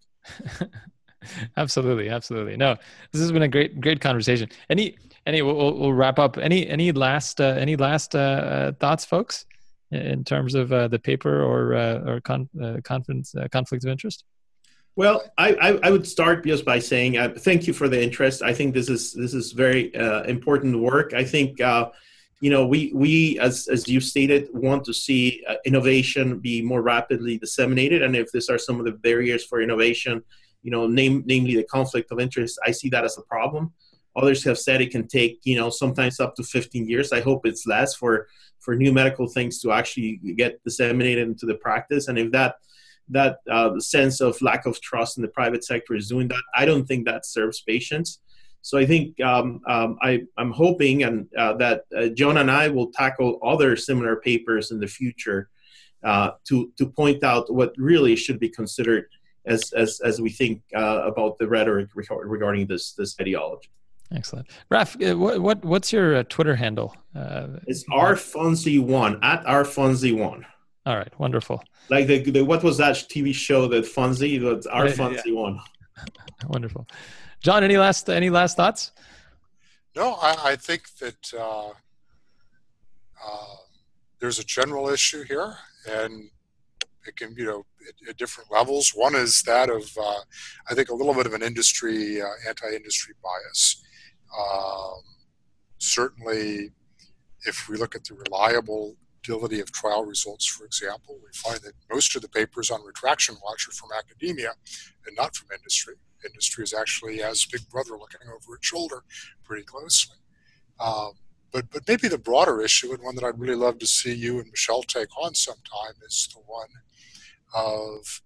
absolutely, 1.58 2.10
absolutely. 2.10 2.58
No, 2.58 2.76
this 3.12 3.22
has 3.22 3.32
been 3.32 3.44
a 3.44 3.48
great 3.48 3.80
great 3.80 4.02
conversation. 4.02 4.50
Any 4.70 4.96
any 5.26 5.42
we'll, 5.42 5.78
we'll 5.78 5.94
wrap 5.94 6.20
up. 6.20 6.38
Any 6.38 6.68
any 6.68 6.92
last 6.92 7.42
uh, 7.42 7.56
any 7.58 7.76
last 7.76 8.16
uh, 8.16 8.20
uh 8.20 8.72
thoughts, 8.74 9.06
folks? 9.06 9.46
in 9.92 10.24
terms 10.24 10.56
of 10.56 10.72
uh, 10.74 10.88
the 10.88 11.00
paper 11.00 11.44
or 11.44 11.76
uh, 11.76 12.00
or 12.06 12.22
con- 12.22 12.50
uh, 12.62 12.78
uh, 12.78 13.48
conflict 13.52 13.84
of 13.84 13.90
interest? 13.90 14.24
Well, 14.96 15.24
I, 15.38 15.54
I, 15.54 15.80
I, 15.84 15.92
would 15.92 16.08
start 16.08 16.44
just 16.44 16.66
by 16.66 16.80
saying 16.80 17.20
uh, 17.20 17.36
thank 17.38 17.68
you 17.68 17.74
for 17.74 17.88
the 17.88 18.02
interest. 18.02 18.42
I 18.42 18.54
think 18.54 18.74
this 18.74 18.90
is 18.90 19.14
this 19.14 19.34
is 19.34 19.52
very 19.52 19.96
uh, 19.96 20.24
important 20.24 20.80
work. 20.80 21.14
I 21.14 21.24
think 21.24 21.62
uh, 21.62 21.90
you 22.42 22.50
know 22.50 22.66
we 22.66 22.92
we 22.94 23.40
as 23.40 23.68
as 23.68 23.88
you 23.88 24.00
stated 24.00 24.50
want 24.54 24.84
to 24.86 24.94
see 24.94 25.46
innovation 25.66 26.40
be 26.40 26.62
more 26.62 26.82
rapidly 26.82 27.38
disseminated, 27.38 28.02
and 28.02 28.16
if 28.16 28.32
these 28.32 28.50
are 28.50 28.58
some 28.58 28.80
of 28.80 28.86
the 28.86 28.92
barriers 28.92 29.46
for 29.46 29.62
innovation, 29.62 30.24
you 30.68 30.72
know, 30.72 30.86
name, 30.86 31.24
namely 31.26 31.56
the 31.56 31.64
conflict 31.64 32.12
of 32.12 32.20
interest, 32.20 32.60
I 32.66 32.72
see 32.72 32.90
that 32.90 33.06
as 33.06 33.18
a 33.18 33.22
problem. 33.22 33.72
Others 34.18 34.44
have 34.44 34.60
said 34.60 34.82
it 34.82 34.92
can 34.92 35.08
take, 35.08 35.40
you 35.46 35.56
know, 35.56 35.70
sometimes 35.70 36.20
up 36.20 36.36
to 36.36 36.44
15 36.44 36.90
years. 36.90 37.14
I 37.14 37.22
hope 37.22 37.46
it's 37.46 37.66
less 37.66 37.96
for 37.96 38.28
for 38.60 38.76
new 38.76 38.92
medical 38.92 39.28
things 39.30 39.62
to 39.62 39.72
actually 39.72 40.20
get 40.36 40.62
disseminated 40.66 41.26
into 41.26 41.46
the 41.46 41.56
practice. 41.56 42.10
And 42.10 42.20
if 42.20 42.34
that 42.34 42.56
that 43.08 43.38
uh, 43.50 43.80
sense 43.80 44.20
of 44.20 44.42
lack 44.42 44.66
of 44.66 44.82
trust 44.82 45.16
in 45.18 45.22
the 45.22 45.30
private 45.30 45.64
sector 45.64 45.96
is 45.96 46.10
doing 46.10 46.28
that, 46.28 46.44
I 46.54 46.66
don't 46.66 46.86
think 46.86 47.06
that 47.06 47.26
serves 47.26 47.62
patients. 47.62 48.20
So 48.62 48.78
I 48.78 48.86
think 48.86 49.22
um, 49.22 49.62
um, 49.70 49.98
I, 50.02 50.24
am 50.38 50.52
hoping 50.52 51.04
and 51.04 51.30
uh, 51.38 51.54
that 51.64 51.86
uh, 51.98 52.08
John 52.08 52.36
and 52.36 52.52
I 52.52 52.68
will 52.68 52.92
tackle 52.92 53.40
other 53.42 53.78
similar 53.78 54.18
papers 54.18 54.72
in 54.72 54.82
the 54.82 54.88
future 55.00 55.48
uh, 56.04 56.32
to 56.50 56.74
to 56.78 56.88
point 56.88 57.24
out 57.24 57.54
what 57.54 57.72
really 57.78 58.18
should 58.18 58.40
be 58.46 58.50
considered 58.50 59.08
as 59.48 59.74
as, 59.74 60.00
as 60.02 60.22
we 60.22 60.30
think 60.30 60.62
uh, 60.76 61.02
about 61.06 61.38
the 61.38 61.48
rhetoric 61.48 61.90
regarding 61.96 62.68
this 62.68 62.94
this 62.94 63.16
ideology. 63.20 63.70
Excellent, 64.14 64.48
Raf. 64.70 64.96
Uh, 65.02 65.18
what, 65.18 65.40
what 65.42 65.66
what's 65.66 65.92
your 65.92 66.18
uh, 66.18 66.24
Twitter 66.30 66.56
handle? 66.56 66.96
Uh, 67.16 67.48
it's 67.68 67.84
rfunzy 67.86 68.80
one 68.82 69.20
at 69.24 69.44
rfunzy 69.46 70.18
one. 70.18 70.46
All 70.86 70.96
right, 70.96 71.20
wonderful. 71.20 71.62
Like 71.90 72.08
the, 72.08 72.20
the 72.32 72.46
what 72.46 72.64
was 72.64 72.78
that 72.78 72.96
TV 72.96 73.34
show 73.34 73.68
that 73.68 73.84
Funzy? 73.84 74.42
That's 74.42 74.68
rfunzy 74.68 75.22
yeah. 75.26 75.34
one. 75.34 75.60
wonderful, 76.48 76.88
John. 77.42 77.64
Any 77.64 77.78
last 77.78 78.10
any 78.10 78.30
last 78.30 78.56
thoughts? 78.56 78.92
No, 79.96 80.14
I, 80.14 80.52
I 80.52 80.56
think 80.56 80.84
that 81.00 81.34
uh, 81.38 81.70
uh, 81.70 83.56
there's 84.20 84.40
a 84.40 84.46
general 84.46 84.88
issue 84.90 85.24
here, 85.24 85.56
and 85.90 86.30
it 87.08 87.16
can 87.16 87.34
you 87.38 87.46
know 87.46 87.66
at, 87.88 88.10
at 88.10 88.18
different 88.18 88.52
levels. 88.52 88.92
One 88.94 89.16
is 89.16 89.42
that 89.44 89.70
of 89.70 89.90
uh, 90.00 90.22
I 90.70 90.74
think 90.74 90.90
a 90.90 90.96
little 90.96 91.14
bit 91.14 91.26
of 91.26 91.34
an 91.34 91.44
industry 91.44 92.22
uh, 92.22 92.28
anti-industry 92.48 93.16
bias. 93.24 93.82
Um, 94.38 95.02
certainly, 95.78 96.72
if 97.46 97.68
we 97.70 97.78
look 97.78 97.96
at 97.96 98.04
the 98.04 98.16
reliability 98.16 99.60
of 99.60 99.72
trial 99.72 100.06
results, 100.06 100.46
for 100.46 100.66
example, 100.66 101.18
we 101.24 101.30
find 101.34 101.60
that 101.62 101.74
most 101.92 102.16
of 102.16 102.22
the 102.22 102.30
papers 102.30 102.70
on 102.72 102.84
retraction 102.84 103.36
watch 103.44 103.68
are 103.68 103.72
from 103.72 103.90
academia 103.98 104.52
and 105.06 105.16
not 105.16 105.36
from 105.36 105.50
industry. 105.56 105.96
Industry 106.26 106.64
is 106.64 106.74
actually 106.74 107.22
as 107.22 107.46
Big 107.46 107.68
Brother 107.70 107.92
looking 107.92 108.28
over 108.28 108.56
its 108.56 108.68
shoulder 108.68 109.04
pretty 109.44 109.64
closely. 109.64 110.18
Um, 110.80 111.12
but, 111.52 111.70
but 111.72 111.88
maybe 111.88 112.08
the 112.08 112.18
broader 112.18 112.62
issue, 112.62 112.92
and 112.94 113.02
one 113.02 113.16
that 113.16 113.24
I'd 113.24 113.40
really 113.40 113.56
love 113.56 113.80
to 113.80 113.88
see 113.88 114.14
you 114.14 114.40
and 114.40 114.50
Michel 114.50 114.84
take 114.84 115.16
on 115.18 115.34
sometime, 115.34 115.94
is 116.06 116.28
the 116.34 116.42
one 116.46 116.68
of 117.54 118.22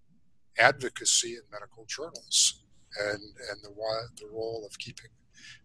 advocacy 0.58 1.34
in 1.34 1.42
medical 1.52 1.86
journals 1.86 2.64
and, 3.00 3.22
and 3.50 3.64
the, 3.64 3.70
the 4.20 4.28
role 4.32 4.66
of 4.66 4.78
keeping 4.80 5.10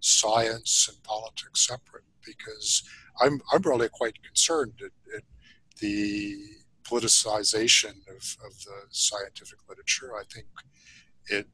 science 0.01 0.89
and 0.89 1.03
politics 1.03 1.67
separate 1.67 2.05
because 2.25 2.83
I'm, 3.21 3.41
I'm 3.53 3.63
really 3.63 3.89
quite 3.89 4.23
concerned 4.23 4.81
at, 4.81 5.17
at 5.17 5.23
the 5.81 6.37
politicization 6.85 7.95
of, 8.09 8.37
of 8.45 8.65
the 8.65 8.83
scientific 8.91 9.59
literature. 9.69 10.15
I 10.17 10.23
think 10.33 10.47
it 11.29 11.47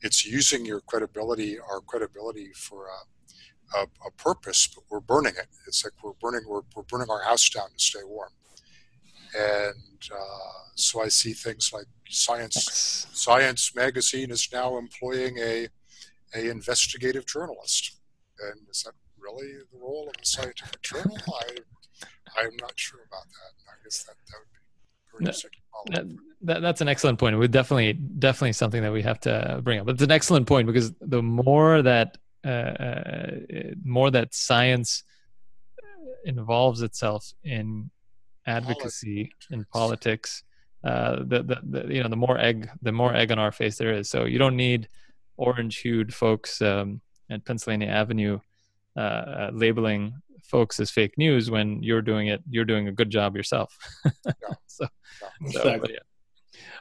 it's 0.00 0.26
using 0.26 0.66
your 0.66 0.80
credibility, 0.80 1.58
our 1.58 1.80
credibility 1.80 2.50
for 2.54 2.88
a, 2.88 3.78
a, 3.78 3.82
a, 4.06 4.10
purpose, 4.18 4.66
but 4.66 4.84
we're 4.90 5.00
burning 5.00 5.32
it. 5.38 5.46
It's 5.66 5.82
like 5.82 5.94
we're 6.02 6.12
burning 6.20 6.42
we're, 6.46 6.60
we're 6.76 6.82
burning 6.82 7.08
our 7.10 7.22
house 7.22 7.48
down 7.48 7.70
to 7.70 7.78
stay 7.78 8.04
warm. 8.04 8.30
And 9.34 10.02
uh, 10.12 10.70
so 10.76 11.02
I 11.02 11.08
see 11.08 11.32
things 11.32 11.70
like 11.72 11.86
Science 12.08 13.06
Science 13.12 13.74
Magazine 13.74 14.30
is 14.30 14.48
now 14.52 14.78
employing 14.78 15.38
a 15.38 15.68
a 16.34 16.50
investigative 16.50 17.26
journalist. 17.26 17.98
And 18.40 18.68
is 18.70 18.82
that 18.82 18.92
really 19.18 19.52
the 19.72 19.78
role 19.78 20.08
of 20.08 20.20
a 20.20 20.26
scientific 20.26 20.82
journal? 20.82 21.16
I, 21.28 21.56
I'm 22.36 22.56
not 22.60 22.72
sure 22.76 23.00
about 23.06 23.24
that. 23.24 23.70
I 23.70 23.74
guess 23.84 24.02
that, 24.04 24.16
that 24.28 24.36
would 24.40 25.22
be 25.22 25.24
very 25.24 25.34
that, 25.92 26.18
that, 26.42 26.62
that's 26.62 26.80
an 26.80 26.88
excellent 26.88 27.18
point. 27.18 27.38
We 27.38 27.46
definitely, 27.48 27.92
definitely 27.92 28.52
something 28.52 28.82
that 28.82 28.92
we 28.92 29.02
have 29.02 29.20
to 29.20 29.60
bring 29.62 29.78
up. 29.78 29.86
But 29.86 29.94
it's 29.94 30.02
an 30.02 30.10
excellent 30.10 30.46
point 30.46 30.66
because 30.66 30.92
the 31.00 31.22
more 31.22 31.82
that, 31.82 32.18
uh, 32.44 32.48
uh, 32.48 33.30
more 33.84 34.10
that 34.10 34.34
science 34.34 35.04
involves 36.24 36.82
itself 36.82 37.32
in 37.44 37.90
advocacy 38.46 39.24
politics. 39.24 39.46
in 39.50 39.64
politics, 39.72 40.42
uh, 40.84 41.16
the, 41.16 41.42
the, 41.42 41.60
the, 41.62 41.94
you 41.94 42.02
know 42.02 42.08
the 42.08 42.16
more 42.16 42.38
egg 42.38 42.68
the 42.82 42.92
more 42.92 43.14
egg 43.14 43.32
on 43.32 43.38
our 43.38 43.52
face 43.52 43.78
there 43.78 43.92
is. 43.92 44.08
So 44.10 44.24
you 44.24 44.38
don't 44.38 44.56
need 44.56 44.88
orange 45.36 45.78
hued 45.78 46.14
folks 46.14 46.60
um, 46.62 47.00
at 47.30 47.44
Pennsylvania 47.44 47.88
Avenue 47.88 48.38
uh, 48.96 49.00
uh, 49.00 49.50
labeling 49.52 50.14
folks 50.44 50.78
as 50.78 50.90
fake 50.90 51.16
news 51.16 51.50
when 51.50 51.82
you're 51.82 52.02
doing 52.02 52.28
it 52.28 52.42
you're 52.48 52.64
doing 52.64 52.88
a 52.88 52.92
good 52.92 53.10
job 53.10 53.34
yourself 53.34 53.76
yeah. 54.04 54.32
so, 54.66 54.86
yeah. 55.40 55.62
so 55.62 55.68
yeah. 55.68 55.98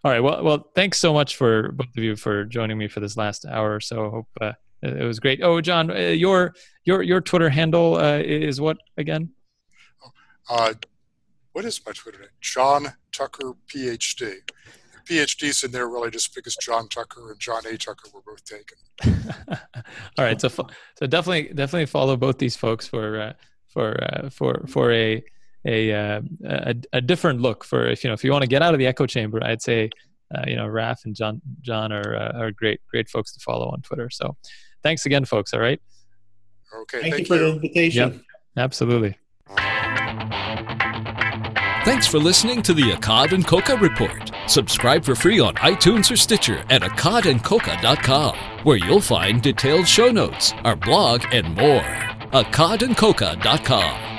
all 0.03 0.11
right 0.11 0.19
well 0.19 0.43
well 0.43 0.69
thanks 0.75 0.99
so 0.99 1.13
much 1.13 1.37
for 1.37 1.71
both 1.71 1.87
of 1.97 2.03
you 2.03 2.15
for 2.15 2.43
joining 2.43 2.77
me 2.77 2.87
for 2.87 2.99
this 2.99 3.15
last 3.15 3.45
hour 3.45 3.75
or 3.75 3.79
so 3.79 4.09
hope 4.09 4.27
uh, 4.41 4.51
it 4.81 5.03
was 5.03 5.19
great 5.19 5.41
oh 5.41 5.61
john 5.61 5.89
uh, 5.89 5.95
your 5.95 6.53
your 6.83 7.01
your 7.01 7.21
twitter 7.21 7.49
handle 7.49 7.95
uh, 7.95 8.17
is 8.17 8.59
what 8.59 8.77
again 8.97 9.29
uh, 10.49 10.73
what 11.53 11.65
is 11.65 11.81
my 11.85 11.91
twitter 11.93 12.19
name 12.19 12.29
john 12.41 12.93
tucker 13.11 13.53
phd 13.67 14.33
PhDs 15.05 15.63
in 15.63 15.71
there 15.71 15.87
really 15.87 16.11
just 16.11 16.33
because 16.33 16.55
John 16.55 16.87
Tucker 16.87 17.31
and 17.31 17.39
John 17.39 17.65
A. 17.65 17.77
Tucker 17.77 18.09
were 18.13 18.21
both 18.21 18.43
taken. 18.45 18.77
All 20.17 20.25
right, 20.25 20.39
so 20.39 20.47
so 20.47 21.07
definitely 21.07 21.53
definitely 21.53 21.85
follow 21.87 22.15
both 22.15 22.37
these 22.37 22.55
folks 22.55 22.87
for 22.87 23.19
uh, 23.19 23.33
for 23.67 24.01
uh, 24.03 24.29
for 24.29 24.63
for 24.67 24.91
a 24.91 25.23
a, 25.65 25.93
uh, 25.93 26.21
a, 26.45 26.75
a 26.93 27.01
different 27.01 27.41
look 27.41 27.63
for 27.63 27.87
if 27.87 28.03
you 28.03 28.09
know 28.09 28.13
if 28.13 28.23
you 28.23 28.31
want 28.31 28.43
to 28.43 28.47
get 28.47 28.61
out 28.61 28.73
of 28.73 28.79
the 28.79 28.87
echo 28.87 29.05
chamber, 29.05 29.43
I'd 29.43 29.61
say 29.61 29.89
uh, 30.35 30.43
you 30.47 30.55
know 30.55 30.67
Raf 30.67 31.05
and 31.05 31.15
John 31.15 31.41
John 31.61 31.91
are 31.91 32.15
uh, 32.15 32.39
are 32.39 32.51
great 32.51 32.79
great 32.89 33.09
folks 33.09 33.33
to 33.33 33.39
follow 33.39 33.69
on 33.69 33.81
Twitter. 33.81 34.09
So 34.09 34.35
thanks 34.83 35.05
again, 35.05 35.25
folks. 35.25 35.53
All 35.53 35.59
right. 35.59 35.81
Okay, 36.81 37.01
Thank, 37.01 37.13
thank, 37.13 37.29
you 37.29 37.35
for 37.35 37.37
the 37.37 37.53
invitation. 37.53 38.13
Yep. 38.13 38.21
Absolutely. 38.57 39.17
Thanks 41.85 42.07
for 42.07 42.17
listening 42.17 42.61
to 42.61 42.73
the 42.73 42.91
Accad 42.91 43.33
and 43.33 43.45
Koka 43.45 43.79
Report. 43.79 44.31
Subscribe 44.47 45.03
for 45.03 45.15
free 45.15 45.41
on 45.41 45.53
iTunes 45.55 46.09
or 46.09 46.15
Stitcher 46.15 46.63
at 46.69 46.81
accadandkoka.com, 46.81 48.35
where 48.63 48.77
you'll 48.77 49.01
find 49.01 49.41
detailed 49.41 49.85
show 49.85 50.09
notes, 50.09 50.53
our 50.63 50.77
blog, 50.77 51.25
and 51.33 51.53
more. 51.57 51.81
accadandkoka.com. 52.31 54.12